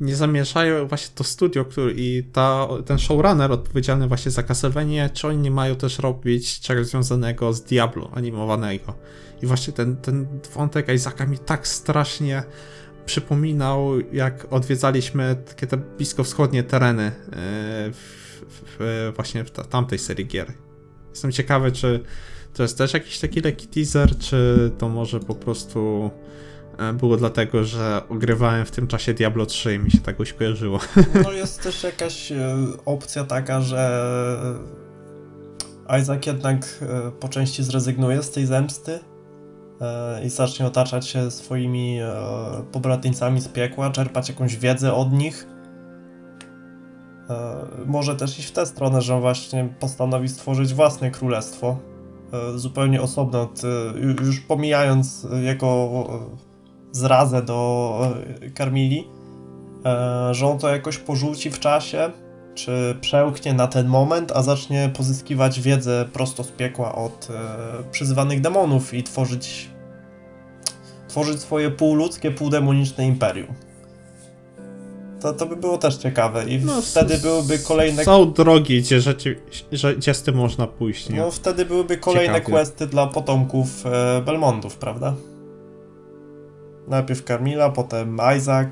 nie 0.00 0.16
zamierzają 0.16 0.86
właśnie 0.88 1.14
to 1.14 1.24
studio 1.24 1.64
który, 1.64 1.94
i 1.96 2.24
ta, 2.32 2.68
ten 2.86 2.98
showrunner 2.98 3.52
odpowiedzialny 3.52 4.08
właśnie 4.08 4.30
za 4.30 4.42
Castlevania, 4.42 5.08
czy 5.08 5.28
oni 5.28 5.38
nie 5.38 5.50
mają 5.50 5.76
też 5.76 5.98
robić 5.98 6.60
czegoś 6.60 6.86
związanego 6.86 7.52
z 7.52 7.62
Diablo 7.62 8.10
animowanego. 8.14 8.94
I 9.42 9.46
właśnie 9.46 9.72
ten, 9.72 9.96
ten 9.96 10.26
wątek 10.54 10.88
Isaaca 10.88 11.26
mi 11.26 11.38
tak 11.38 11.68
strasznie 11.68 12.42
przypominał, 13.06 14.00
jak 14.12 14.52
odwiedzaliśmy 14.52 15.36
takie 15.48 15.66
te 15.66 15.76
bliskowschodnie 15.76 16.62
tereny 16.62 17.02
e, 17.02 17.12
w, 17.92 18.34
w, 18.48 19.12
właśnie 19.16 19.44
w 19.44 19.50
ta, 19.50 19.64
tamtej 19.64 19.98
serii 19.98 20.26
gier. 20.26 20.52
Jestem 21.10 21.32
ciekawy, 21.32 21.72
czy 21.72 22.04
to 22.54 22.62
jest 22.62 22.78
też 22.78 22.94
jakiś 22.94 23.18
taki 23.18 23.40
lekki 23.40 23.66
teaser, 23.66 24.18
czy 24.18 24.70
to 24.78 24.88
może 24.88 25.20
po 25.20 25.34
prostu 25.34 26.10
było 26.94 27.16
dlatego, 27.16 27.64
że 27.64 28.02
ogrywałem 28.08 28.64
w 28.66 28.70
tym 28.70 28.86
czasie 28.86 29.14
Diablo 29.14 29.46
3 29.46 29.74
i 29.74 29.78
mi 29.78 29.90
się 29.90 29.98
tak 30.00 30.20
uśpieżyło. 30.20 30.78
no 31.24 31.32
jest 31.32 31.62
też 31.62 31.82
jakaś 31.82 32.32
e, 32.32 32.56
opcja 32.84 33.24
taka, 33.24 33.60
że 33.60 34.00
Isaac 36.02 36.26
jednak 36.26 36.66
e, 36.82 37.10
po 37.20 37.28
części 37.28 37.62
zrezygnuje 37.62 38.22
z 38.22 38.30
tej 38.30 38.46
zemsty 38.46 38.98
e, 39.80 40.24
i 40.24 40.30
zacznie 40.30 40.66
otaczać 40.66 41.08
się 41.08 41.30
swoimi 41.30 41.98
e, 42.00 42.12
pobratymcami 42.72 43.40
z 43.40 43.48
piekła, 43.48 43.90
czerpać 43.90 44.28
jakąś 44.28 44.56
wiedzę 44.56 44.94
od 44.94 45.12
nich. 45.12 45.46
E, 47.30 47.56
Może 47.86 48.16
też 48.16 48.38
iść 48.38 48.48
w 48.48 48.52
tę 48.52 48.66
stronę, 48.66 49.02
że 49.02 49.14
on 49.14 49.20
właśnie 49.20 49.74
postanowi 49.80 50.28
stworzyć 50.28 50.74
własne 50.74 51.10
królestwo, 51.10 51.76
e, 52.54 52.58
zupełnie 52.58 53.02
osobne 53.02 53.40
od, 53.40 53.62
e, 53.64 53.66
ju- 54.00 54.24
już 54.26 54.40
pomijając 54.40 55.26
e, 55.32 55.42
jego 55.42 55.66
e, 56.08 56.53
zrazę 56.94 57.42
do 57.42 57.98
e, 58.42 58.50
Karmili, 58.50 59.08
e, 59.84 60.34
że 60.34 60.46
on 60.46 60.58
to 60.58 60.68
jakoś 60.68 60.98
porzuci 60.98 61.50
w 61.50 61.60
czasie, 61.60 62.10
czy 62.54 62.96
przełknie 63.00 63.54
na 63.54 63.66
ten 63.66 63.86
moment, 63.86 64.32
a 64.32 64.42
zacznie 64.42 64.90
pozyskiwać 64.96 65.60
wiedzę 65.60 66.04
prosto 66.12 66.44
z 66.44 66.48
piekła 66.48 66.94
od 66.94 67.28
e, 67.30 67.90
przyzywanych 67.90 68.40
demonów 68.40 68.94
i 68.94 69.02
tworzyć 69.02 69.68
tworzyć 71.08 71.40
swoje 71.40 71.70
półludzkie, 71.70 72.30
półdemoniczne 72.30 73.06
imperium. 73.06 73.54
To, 75.20 75.32
to 75.32 75.46
by 75.46 75.56
było 75.56 75.78
też 75.78 75.96
ciekawe 75.96 76.44
i 76.44 76.64
No, 76.64 76.82
wtedy 76.82 77.18
byłyby 77.18 77.58
kolejne 77.58 78.04
Są 78.04 78.32
drogi, 78.32 78.80
gdzie, 78.82 79.00
rzeczy, 79.00 79.40
gdzie 79.96 80.14
z 80.14 80.22
tym 80.22 80.34
można 80.34 80.66
pójść, 80.66 81.08
nie? 81.08 81.16
no 81.16 81.30
wtedy 81.30 81.64
byłyby 81.64 81.96
kolejne 81.96 82.34
Ciekawie. 82.34 82.52
questy 82.52 82.86
dla 82.86 83.06
potomków 83.06 83.84
Belmondów, 84.24 84.76
prawda? 84.76 85.14
Najpierw 86.88 87.22
Carmilla, 87.22 87.70
potem 87.70 88.18
Isaac. 88.36 88.68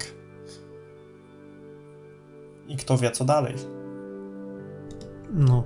I 2.69 2.77
kto 2.77 2.99
wie 2.99 3.11
co 3.11 3.25
dalej. 3.25 3.55
No. 5.35 5.65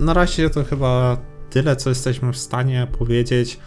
Na 0.00 0.14
razie 0.14 0.50
to 0.50 0.64
chyba 0.64 1.16
tyle, 1.50 1.76
co 1.76 1.88
jesteśmy 1.88 2.32
w 2.32 2.38
stanie 2.38 2.86
powiedzieć. 2.98 3.58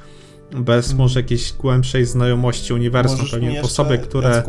Bez 0.51 0.87
Mm. 0.87 0.97
może 0.97 1.19
jakiejś 1.19 1.53
głębszej 1.53 2.05
znajomości 2.05 2.73
uniwersum. 2.73 3.17
Możesz 3.17 3.31
Pewnie 3.31 3.61
osoby, 3.61 3.97
które 3.97 4.43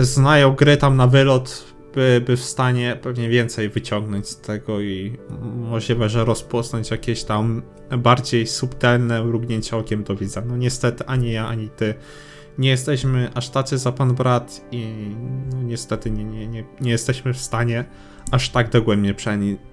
znają 0.00 0.52
gry 0.52 0.76
tam 0.76 0.96
na 0.96 1.06
wylot, 1.06 1.64
by, 1.94 2.22
by 2.26 2.36
w 2.36 2.44
stanie 2.44 2.98
pewnie 3.02 3.28
więcej 3.28 3.68
wyciągnąć 3.68 4.28
z 4.28 4.40
tego 4.40 4.80
i 4.80 5.18
możliwe, 5.56 6.08
że 6.08 6.24
rozpoznać 6.24 6.90
jakieś 6.90 7.24
tam 7.24 7.62
bardziej 7.98 8.46
subtelne 8.46 9.24
mrugnięcia 9.24 9.76
okiem 9.76 10.04
do 10.04 10.16
widza. 10.16 10.42
No 10.46 10.56
niestety 10.56 11.06
ani 11.06 11.32
ja, 11.32 11.46
ani 11.48 11.68
ty 11.68 11.94
nie 12.58 12.68
jesteśmy 12.68 13.30
aż 13.34 13.48
tacy 13.48 13.78
za 13.78 13.92
pan 13.92 14.14
brat 14.14 14.60
i 14.72 15.10
no 15.52 15.62
niestety 15.62 16.10
nie, 16.10 16.24
nie, 16.24 16.46
nie, 16.46 16.64
nie 16.80 16.90
jesteśmy 16.90 17.34
w 17.34 17.38
stanie 17.38 17.84
aż 18.30 18.48
tak 18.48 18.70
dogłębnie 18.70 19.14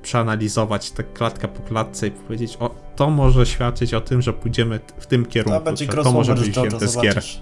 przeanalizować 0.02 0.92
tę 0.92 1.04
klatkę 1.04 1.48
po 1.48 1.64
klatce 1.64 2.08
i 2.08 2.12
powiedzieć, 2.12 2.58
o, 2.60 2.76
to 2.96 3.10
może 3.10 3.46
świadczyć 3.46 3.94
o 3.94 4.02
tym, 4.02 4.22
że 4.22 4.34
pójdziemy 4.34 4.80
w 4.98 5.06
tym 5.06 5.26
to 5.26 5.32
kierunku, 5.32 5.62
będzie 5.64 5.86
że 5.86 6.04
to 6.04 6.12
może 6.12 6.36
być 6.36 6.56
gier. 6.56 6.90
zobaczysz. 6.90 7.42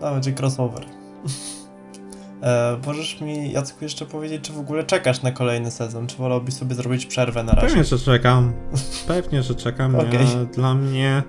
To 0.00 0.12
będzie 0.12 0.32
crossover. 0.32 0.84
E, 2.42 2.78
możesz 2.86 3.20
mi, 3.20 3.52
Jacku, 3.52 3.84
jeszcze 3.84 4.06
powiedzieć, 4.06 4.42
czy 4.42 4.52
w 4.52 4.58
ogóle 4.58 4.84
czekasz 4.84 5.22
na 5.22 5.32
kolejny 5.32 5.70
sezon? 5.70 6.06
Czy 6.06 6.16
wolałbyś 6.16 6.54
sobie 6.54 6.74
zrobić 6.74 7.06
przerwę 7.06 7.44
na 7.44 7.52
razie? 7.52 7.66
Pewnie, 7.66 7.84
że 7.84 7.98
czekam. 7.98 8.52
Pewnie, 9.08 9.42
że 9.42 9.54
czekam. 9.54 9.96
Ja, 9.96 10.44
dla 10.44 10.74
mnie 10.74 11.22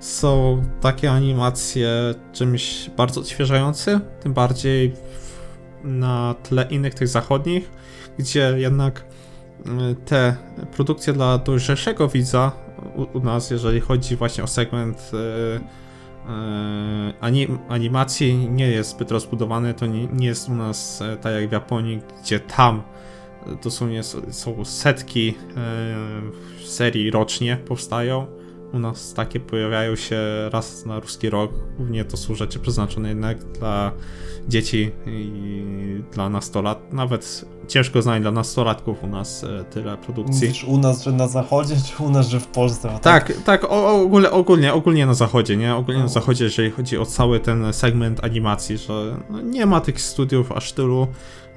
są 0.00 0.62
takie 0.80 1.10
animacje 1.12 1.90
czymś 2.32 2.90
bardzo 2.96 3.20
odświeżającym, 3.20 4.00
tym 4.20 4.32
bardziej 4.34 4.92
na 5.84 6.34
tle 6.42 6.66
innych 6.70 6.94
tych 6.94 7.08
zachodnich, 7.08 7.70
gdzie 8.18 8.54
jednak 8.56 9.04
y, 9.66 9.94
te 10.04 10.36
produkcje 10.76 11.12
dla 11.12 11.38
dojrzalszego 11.38 12.08
widza 12.08 12.52
u, 12.96 13.18
u 13.18 13.20
nas, 13.20 13.50
jeżeli 13.50 13.80
chodzi 13.80 14.16
właśnie 14.16 14.44
o 14.44 14.46
segment 14.46 15.10
y, 15.12 15.16
y, 15.16 15.60
anim, 17.20 17.58
animacji, 17.68 18.48
nie 18.50 18.68
jest 18.68 18.90
zbyt 18.90 19.10
rozbudowany. 19.10 19.74
To 19.74 19.86
nie, 19.86 20.06
nie 20.06 20.26
jest 20.26 20.48
u 20.48 20.54
nas 20.54 21.02
e, 21.02 21.16
tak 21.16 21.32
jak 21.34 21.48
w 21.48 21.52
Japonii, 21.52 22.00
gdzie 22.22 22.40
tam 22.40 22.82
dosłownie 23.62 23.98
s- 24.00 24.16
są 24.30 24.64
setki 24.64 25.34
e, 25.56 26.66
serii 26.66 27.10
rocznie 27.10 27.56
powstają. 27.56 28.26
U 28.72 28.78
nas 28.78 29.14
takie 29.14 29.40
pojawiają 29.40 29.96
się 29.96 30.18
raz 30.52 30.86
na 30.86 31.00
ruski 31.00 31.30
rok. 31.30 31.50
Głównie 31.76 32.04
to 32.04 32.16
są 32.16 32.34
rzeczy 32.34 32.58
przeznaczone 32.58 33.08
jednak 33.08 33.44
dla 33.44 33.92
dzieci 34.48 34.90
i 35.06 36.02
dla 36.12 36.28
nastolat. 36.28 36.92
Nawet 36.92 37.44
ciężko 37.68 38.02
znaleźć 38.02 38.22
dla 38.22 38.30
nastolatków 38.30 39.04
u 39.04 39.06
nas 39.06 39.44
e, 39.44 39.64
tyle 39.64 39.96
produkcji. 39.96 40.48
Mówisz 40.48 40.64
u 40.64 40.78
nas, 40.78 41.04
że 41.04 41.12
na 41.12 41.28
zachodzie, 41.28 41.76
czy 41.86 42.02
u 42.02 42.10
nas, 42.10 42.28
że 42.28 42.40
w 42.40 42.46
Polsce? 42.46 42.90
Bo 42.92 42.98
Tak, 42.98 43.32
tak, 43.44 43.64
o, 43.64 44.02
ogólnie, 44.02 44.30
ogólnie, 44.30 44.72
ogólnie 44.72 45.06
na 45.06 45.14
zachodzie, 45.14 45.56
nie? 45.56 45.74
Ogólnie 45.74 46.00
na 46.00 46.08
zachodzie, 46.08 46.44
jeżeli 46.44 46.70
chodzi 46.70 46.98
o 46.98 47.06
cały 47.06 47.40
ten 47.40 47.72
segment 47.72 48.24
animacji, 48.24 48.78
że 48.78 49.16
no, 49.30 49.40
nie 49.40 49.66
ma 49.66 49.80
tych 49.80 50.00
studiów 50.00 50.52
aż 50.52 50.72
tylu 50.72 51.06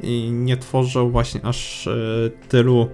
i 0.03 0.31
nie 0.31 0.57
tworzą 0.57 1.09
właśnie 1.09 1.45
aż 1.45 1.87
e, 1.87 1.95
tylu 2.49 2.87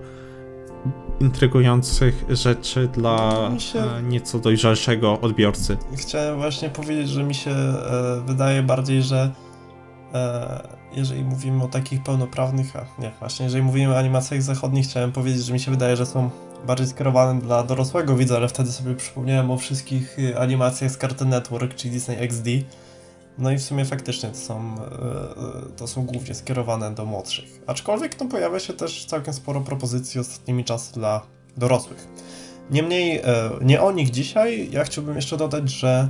intrygujących 1.20 2.26
rzeczy 2.30 2.88
dla 2.88 3.50
się- 3.60 3.80
e, 3.80 4.04
nieco 4.04 4.40
dojrzalszego 4.40 5.22
odbiorcy. 5.22 5.78
Chciałem 5.98 6.38
właśnie 6.38 6.70
powiedzieć, 6.70 7.10
że 7.10 7.24
mi 7.24 7.36
się 7.36 7.52
e, 7.52 8.22
wydaje 8.28 8.64
bardziej, 8.64 9.04
że 9.04 9.32
e, 10.14 10.68
jeżeli 10.96 11.24
mówimy 11.24 11.64
o 11.64 11.68
takich 11.68 12.04
pełnoprawnych, 12.04 12.76
a 12.76 13.02
nie, 13.02 13.12
właśnie 13.20 13.44
jeżeli 13.44 13.64
mówimy 13.64 13.94
o 13.94 13.98
animacjach 13.98 14.42
zachodnich, 14.42 14.86
chciałem 14.88 15.12
powiedzieć, 15.12 15.46
że 15.46 15.54
mi 15.54 15.60
się 15.60 15.72
wydaje, 15.72 15.96
że 15.96 16.06
są 16.06 16.30
bardziej 16.68 16.88
skierowane 16.88 17.42
dla 17.42 17.64
dorosłego 17.64 18.16
widza, 18.16 18.36
ale 18.36 18.48
wtedy 18.48 18.72
sobie 18.72 18.96
przypomniałem 18.96 19.52
o 19.52 19.58
wszystkich 19.58 20.18
animacjach 20.40 20.92
z 20.92 20.98
Cartoon 20.98 21.30
Network 21.30 21.76
czy 21.76 21.90
Disney 21.90 22.18
XD. 22.20 22.48
No 23.38 23.52
i 23.52 23.58
w 23.58 23.62
sumie 23.62 23.86
faktycznie 23.86 24.30
to 24.30 24.36
są, 24.36 24.76
e, 24.76 24.84
e, 24.84 25.78
to 25.78 25.88
są 25.88 26.06
głównie 26.06 26.36
skierowane 26.36 26.92
do 26.92 27.06
młodszych. 27.06 27.62
Aczkolwiek 27.68 28.20
no, 28.20 28.26
pojawia 28.26 28.60
się 28.60 28.74
też 28.74 29.06
całkiem 29.06 29.34
sporo 29.34 29.62
propozycji 29.62 30.20
ostatnimi 30.20 30.64
czasy 30.64 30.94
dla 30.94 31.22
dorosłych. 31.58 32.08
Niemniej 32.72 33.18
e, 33.18 33.24
nie 33.62 33.82
o 33.82 33.92
nich 33.92 34.10
dzisiaj. 34.10 34.70
Ja 34.72 34.84
chciałbym 34.84 35.16
jeszcze 35.16 35.38
dodać, 35.38 35.70
że 35.70 36.10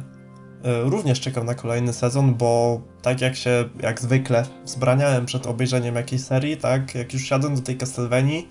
również 0.83 1.19
czekam 1.19 1.45
na 1.45 1.55
kolejny 1.55 1.93
sezon, 1.93 2.35
bo 2.35 2.81
tak 3.01 3.21
jak 3.21 3.35
się, 3.35 3.69
jak 3.81 4.01
zwykle, 4.01 4.45
zbraniałem 4.65 5.25
przed 5.25 5.47
obejrzeniem 5.47 5.95
jakiejś 5.95 6.23
serii, 6.23 6.57
tak, 6.57 6.95
jak 6.95 7.13
już 7.13 7.23
siadłem 7.23 7.55
do 7.55 7.61
tej 7.61 7.77
Castlevanii, 7.77 8.49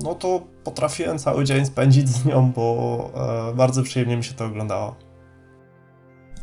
no 0.00 0.14
to 0.14 0.42
potrafiłem 0.64 1.18
cały 1.18 1.44
dzień 1.44 1.66
spędzić 1.66 2.08
z 2.08 2.24
nią, 2.24 2.52
bo 2.52 3.10
bardzo 3.56 3.82
przyjemnie 3.82 4.16
mi 4.16 4.24
się 4.24 4.34
to 4.34 4.44
oglądało. 4.44 4.96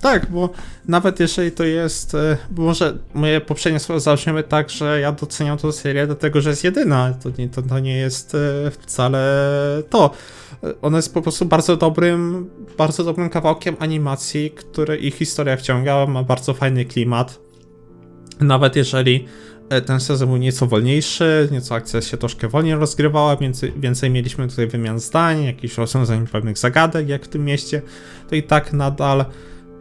Tak, 0.01 0.31
bo 0.31 0.49
nawet 0.87 1.19
jeżeli 1.19 1.51
to 1.51 1.63
jest, 1.63 2.15
e, 2.15 2.37
może 2.57 2.97
moje 3.13 3.41
poprzednie 3.41 3.79
słowo 3.79 3.99
zabrzmiemy 3.99 4.43
tak, 4.43 4.69
że 4.69 4.99
ja 4.99 5.11
doceniam 5.11 5.57
tę 5.57 5.73
serię 5.73 6.05
dlatego, 6.05 6.41
że 6.41 6.49
jest 6.49 6.63
jedyna, 6.63 7.13
to 7.13 7.29
nie, 7.37 7.49
to, 7.49 7.61
to 7.61 7.79
nie 7.79 7.97
jest 7.97 8.35
e, 8.35 8.71
wcale 8.71 9.19
to. 9.89 10.11
E, 10.63 10.81
Ona 10.81 10.97
jest 10.97 11.13
po 11.13 11.21
prostu 11.21 11.45
bardzo 11.45 11.77
dobrym, 11.77 12.49
bardzo 12.77 13.03
dobrym 13.03 13.29
kawałkiem 13.29 13.75
animacji, 13.79 14.51
który 14.51 14.97
ich 14.97 15.15
historia 15.15 15.57
wciągała, 15.57 16.07
ma 16.07 16.23
bardzo 16.23 16.53
fajny 16.53 16.85
klimat. 16.85 17.39
Nawet 18.39 18.75
jeżeli 18.75 19.27
ten 19.85 19.99
sezon 19.99 20.27
był 20.27 20.37
nieco 20.37 20.67
wolniejszy, 20.67 21.49
nieco 21.51 21.75
akcja 21.75 22.01
się 22.01 22.17
troszkę 22.17 22.47
wolniej 22.47 22.75
rozgrywała, 22.75 23.37
więcej, 23.37 23.73
więcej 23.77 24.09
mieliśmy 24.09 24.47
tutaj 24.47 24.67
wymian 24.67 24.99
zdań, 24.99 25.43
jakichś 25.43 25.77
rozwiązań 25.77 26.27
pewnych 26.27 26.57
zagadek, 26.57 27.09
jak 27.09 27.25
w 27.25 27.27
tym 27.27 27.45
mieście, 27.45 27.81
to 28.29 28.35
i 28.35 28.43
tak 28.43 28.73
nadal 28.73 29.25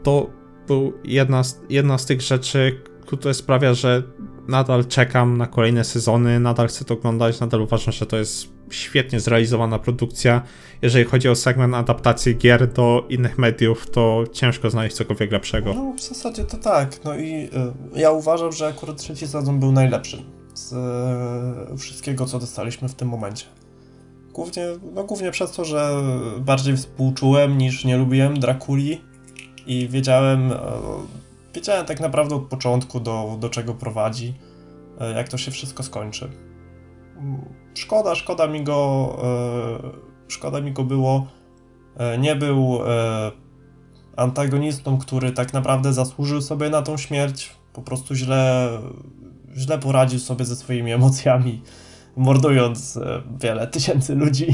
to 0.02 0.30
był 0.66 0.92
jedna 1.04 1.44
z, 1.44 1.60
jedna 1.68 1.98
z 1.98 2.06
tych 2.06 2.20
rzeczy, 2.20 2.80
które 3.00 3.34
sprawia, 3.34 3.74
że 3.74 4.02
nadal 4.48 4.86
czekam 4.86 5.38
na 5.38 5.46
kolejne 5.46 5.84
sezony, 5.84 6.40
nadal 6.40 6.68
chcę 6.68 6.84
to 6.84 6.94
oglądać, 6.94 7.40
nadal 7.40 7.60
uważam, 7.60 7.92
że 7.92 8.06
to 8.06 8.16
jest 8.16 8.48
świetnie 8.70 9.20
zrealizowana 9.20 9.78
produkcja. 9.78 10.42
Jeżeli 10.82 11.04
chodzi 11.04 11.28
o 11.28 11.34
segment 11.34 11.74
adaptacji 11.74 12.36
gier 12.36 12.72
do 12.72 13.06
innych 13.08 13.38
mediów, 13.38 13.90
to 13.90 14.24
ciężko 14.32 14.70
znaleźć 14.70 14.96
cokolwiek 14.96 15.32
lepszego. 15.32 15.74
No 15.74 15.94
w 15.96 16.00
zasadzie 16.00 16.44
to 16.44 16.56
tak. 16.56 17.04
No 17.04 17.16
i 17.16 17.32
y, 17.94 18.00
ja 18.00 18.10
uważam, 18.10 18.52
że 18.52 18.66
akurat 18.66 18.96
trzeci 18.96 19.28
sezon 19.28 19.60
był 19.60 19.72
najlepszy 19.72 20.22
z 20.54 20.72
y, 21.72 21.76
wszystkiego, 21.76 22.26
co 22.26 22.38
dostaliśmy 22.38 22.88
w 22.88 22.94
tym 22.94 23.08
momencie. 23.08 23.44
Głównie, 24.32 24.66
no 24.94 25.04
głównie 25.04 25.30
przez 25.30 25.52
to, 25.52 25.64
że 25.64 26.02
bardziej 26.40 26.76
współczułem 26.76 27.58
niż 27.58 27.84
nie 27.84 27.96
lubiłem 27.96 28.40
Drakuli 28.40 29.00
i 29.68 29.88
wiedziałem, 29.88 30.52
y, 30.52 30.56
wiedziałem 31.54 31.86
tak 31.86 32.00
naprawdę 32.00 32.34
od 32.34 32.42
początku 32.42 33.00
do, 33.00 33.36
do 33.40 33.48
czego 33.48 33.74
prowadzi, 33.74 34.34
y, 35.10 35.14
jak 35.14 35.28
to 35.28 35.38
się 35.38 35.50
wszystko 35.50 35.82
skończy. 35.82 36.30
Szkoda, 37.74 38.14
szkoda 38.14 38.46
mi 38.46 38.64
go, 38.64 39.18
y, 40.28 40.32
szkoda 40.32 40.60
mi 40.60 40.72
go 40.72 40.84
było. 40.84 41.26
Nie 42.18 42.36
był 42.36 42.78
antagonistą, 44.16 44.98
który 44.98 45.32
tak 45.32 45.52
naprawdę 45.52 45.92
zasłużył 45.92 46.42
sobie 46.42 46.70
na 46.70 46.82
tą 46.82 46.96
śmierć, 46.96 47.56
po 47.72 47.82
prostu 47.82 48.14
źle, 48.14 48.68
źle 49.56 49.78
poradził 49.78 50.18
sobie 50.18 50.44
ze 50.44 50.56
swoimi 50.56 50.92
emocjami, 50.92 51.62
mordując 52.16 52.96
e, 52.96 53.22
wiele 53.40 53.66
tysięcy 53.66 54.14
ludzi. 54.14 54.46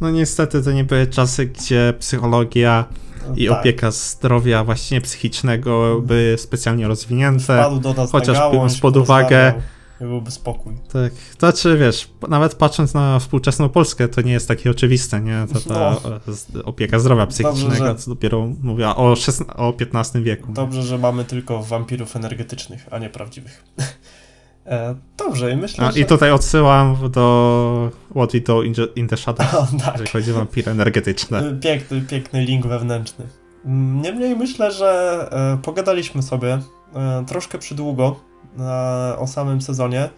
No 0.00 0.10
niestety 0.10 0.62
to 0.62 0.72
nie 0.72 0.84
były 0.84 1.06
czasy, 1.06 1.46
gdzie 1.46 1.94
psychologia 1.98 2.84
i 3.36 3.48
Tak, 3.48 3.60
opieka 3.60 3.90
zdrowia 3.90 4.64
właśnie 4.64 5.00
psychicznego 5.00 6.00
były 6.06 6.38
specjalnie 6.38 6.88
rozwinięte. 6.88 7.42
Wpadł 7.42 7.80
do 7.80 7.94
nas 7.94 8.10
chociaż 8.12 8.38
na 8.38 8.50
biorąc 8.50 8.80
pod 8.80 8.96
uwagę- 8.96 9.52
byłby 10.00 10.30
spokój. 10.30 10.74
Tak, 10.92 11.12
to 11.38 11.38
znaczy 11.38 11.78
wiesz, 11.78 12.10
nawet 12.28 12.54
patrząc 12.54 12.94
na 12.94 13.18
współczesną 13.18 13.68
Polskę, 13.68 14.08
to 14.08 14.20
nie 14.22 14.32
jest 14.32 14.48
takie 14.48 14.70
oczywiste, 14.70 15.20
nie? 15.20 15.46
To 15.52 15.60
ta 15.74 15.96
No. 16.54 16.64
opieka 16.64 16.98
zdrowia 16.98 17.26
psychicznego, 17.26 17.76
że- 17.86 17.94
co 17.94 18.10
dopiero 18.10 18.48
mówiła 18.62 18.96
o, 18.96 19.14
szesna- 19.16 19.56
o 19.56 19.74
XV 19.80 20.22
wieku. 20.22 20.52
Dobrze, 20.52 20.82
że 20.82 20.98
mamy 20.98 21.24
tylko 21.24 21.62
wampirów 21.62 22.16
energetycznych, 22.16 22.86
a 22.90 22.98
nie 22.98 23.10
prawdziwych. 23.10 23.64
Dobrze, 25.26 25.52
i 25.52 25.56
myślę, 25.56 25.86
A, 25.86 25.90
że... 25.90 26.00
I 26.00 26.04
tutaj 26.04 26.30
odsyłam 26.32 26.96
do 27.10 27.90
What 28.16 28.32
We 28.32 28.40
Do 28.40 28.62
in 28.96 29.08
the, 29.08 29.16
Shadows, 29.16 29.54
O, 29.54 29.66
tak. 29.78 29.92
jeżeli 29.92 30.10
chodzi 30.10 30.32
o 30.32 30.34
wampiry 30.34 30.72
energetyczne. 30.72 31.42
Piękny, 31.60 32.00
piękny 32.00 32.44
link 32.44 32.66
wewnętrzny. 32.66 33.26
Mm, 33.64 34.02
Niemniej 34.02 34.36
myślę, 34.36 34.72
że 34.72 35.18
e, 35.32 35.58
pogadaliśmy 35.62 36.22
sobie 36.22 36.58
e, 36.94 37.24
troszkę 37.26 37.58
przydługo 37.58 38.16
e, 38.58 39.18
o 39.18 39.26
samym 39.26 39.60
sezonie, 39.60 40.08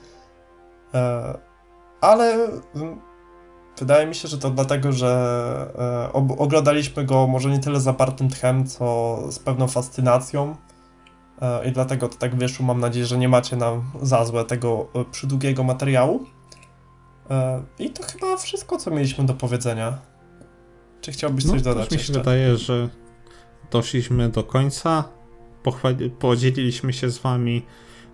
ale 2.00 2.34
mm, 2.74 3.00
wydaje 3.78 4.06
mi 4.06 4.14
się, 4.14 4.28
że 4.28 4.38
to 4.38 4.50
dlatego, 4.50 4.92
że 4.92 5.72
oglądaliśmy 6.38 7.04
go 7.04 7.26
może 7.26 7.50
nie 7.50 7.58
tyle 7.58 7.80
zapartym 7.80 8.28
tchem, 8.28 8.66
co 8.66 9.18
z 9.30 9.38
pewną 9.38 9.68
fascynacją. 9.68 10.56
E, 11.42 11.68
I 11.68 11.72
dlatego 11.72 12.08
to 12.08 12.16
tak 12.18 12.36
wyszło. 12.36 12.66
Mam 12.66 12.80
nadzieję, 12.80 13.06
że 13.06 13.18
nie 13.18 13.28
macie 13.28 13.56
nam 13.56 13.90
za 14.02 14.24
złe 14.24 14.44
tego 14.44 14.88
e, 14.94 15.04
przydługiego 15.04 15.64
materiału. 15.64 16.26
E, 17.30 17.62
I 17.78 17.90
to 17.90 18.02
chyba 18.02 18.36
wszystko, 18.36 18.76
co 18.78 18.90
mieliśmy 18.90 19.26
do 19.26 19.34
powiedzenia. 19.34 19.98
Czy 21.00 21.12
chciałbyś 21.12 21.44
coś 21.44 21.52
No, 21.52 21.60
dodać 21.74 21.90
mi 21.90 21.96
się 21.96 22.02
jeszcze? 22.02 22.12
wydaje, 22.12 22.56
że 22.56 22.88
doszliśmy 23.70 24.28
do 24.28 24.44
końca, 24.44 25.04
pochwali- 25.64 26.10
podzieliliśmy 26.10 26.92
się 26.92 27.10
z 27.10 27.18
wami 27.18 27.62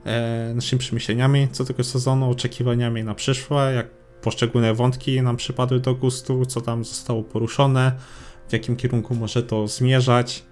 e, 0.05 0.53
naszymi 0.55 0.81
przemyśleniami 0.81 1.49
co 1.53 1.65
tego 1.65 1.85
sezonu, 1.85 2.31
oczekiwaniami 2.31 3.05
na 3.05 3.15
przyszłe, 3.15 3.73
jak 3.75 3.91
poszczególne 4.23 4.75
wątki 4.75 5.23
nam 5.23 5.37
przypadły 5.37 5.81
do 5.81 5.95
gustu, 5.95 6.47
co 6.47 6.61
tam 6.61 6.85
zostało 6.85 7.23
poruszone, 7.23 7.93
w 8.49 8.53
jakim 8.53 8.77
kierunku 8.77 9.15
może 9.15 9.43
to 9.43 9.69
zmierzać. 9.69 10.45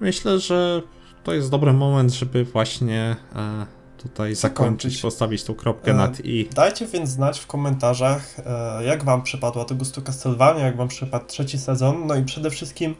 Myślę, 0.00 0.38
że 0.38 0.82
to 1.24 1.32
jest 1.32 1.50
dobry 1.50 1.72
moment, 1.72 2.12
żeby 2.12 2.44
właśnie 2.44 3.16
e, 3.36 3.66
tutaj 4.02 4.34
zakończyć, 4.34 4.82
Zakończyć. 4.82 5.02
postawić 5.02 5.44
tą 5.44 5.54
kropkę 5.54 5.90
E, 5.90 5.94
nad 5.94 6.20
i. 6.24 6.48
Dajcie 6.54 6.86
więc 6.86 7.10
znać 7.10 7.40
w 7.40 7.46
komentarzach, 7.46 8.36
e, 8.46 8.84
jak 8.84 9.04
wam 9.04 9.22
przypadła 9.22 9.64
do 9.64 9.74
gustu 9.74 10.02
Castlevania, 10.02 10.64
jak 10.64 10.76
wam 10.76 10.88
przypadł 10.88 11.26
trzeci 11.26 11.58
sezon, 11.58 12.06
no 12.06 12.14
i 12.14 12.24
przede 12.24 12.50
wszystkim 12.50 12.94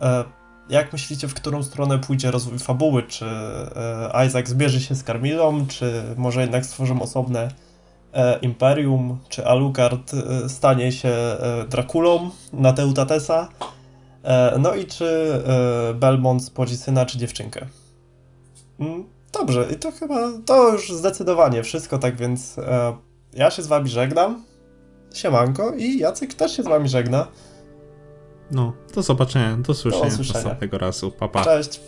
e, 0.00 0.24
jak 0.68 0.92
myślicie, 0.92 1.28
w 1.28 1.34
którą 1.34 1.62
stronę 1.62 1.98
pójdzie 1.98 2.30
rozwój 2.30 2.58
fabuły, 2.58 3.02
czy 3.02 3.26
e, 3.26 4.26
Isaac 4.26 4.48
zbierze 4.48 4.80
się 4.80 4.94
z 4.94 5.04
Carmillą, 5.04 5.66
czy 5.66 6.02
może 6.16 6.40
jednak 6.40 6.66
stworzą 6.66 7.02
osobne 7.02 7.48
e, 8.12 8.38
imperium, 8.38 9.18
czy 9.28 9.46
Alucard 9.46 10.12
stanie 10.48 10.92
się 10.92 11.12
Drakulą 11.68 12.30
na 12.52 12.72
Teutatesa, 12.72 13.48
no 14.58 14.74
i 14.74 14.86
czy 14.86 15.42
e, 15.46 15.94
Belmont 15.94 16.44
spłodzi 16.44 16.76
syna, 16.76 17.06
czy 17.06 17.18
dziewczynkę. 17.18 17.66
Mm, 18.80 19.04
Dobrze, 19.32 19.66
i 19.72 19.76
to 19.76 19.92
chyba 19.92 20.32
to 20.46 20.72
już 20.72 20.92
zdecydowanie 20.92 21.62
wszystko, 21.62 21.98
tak 21.98 22.16
więc 22.16 22.58
e, 22.58 22.96
ja 23.32 23.50
się 23.50 23.62
z 23.62 23.66
wami 23.66 23.88
żegnam. 23.88 24.44
Siemanko 25.14 25.72
i 25.76 25.98
Jacek 25.98 26.34
też 26.34 26.56
się 26.56 26.62
z 26.62 26.66
wami 26.66 26.88
żegna. 26.88 27.26
No, 28.50 28.72
do 28.94 29.02
zobaczenia, 29.02 29.56
do 29.56 29.72
usłyszenia 29.72 30.06
usłyszenia. 30.06 30.38
następnego 30.38 30.78
razu. 30.78 31.10
Pa, 31.10 31.28
pa. 31.28 31.44
Cześć. 31.44 31.80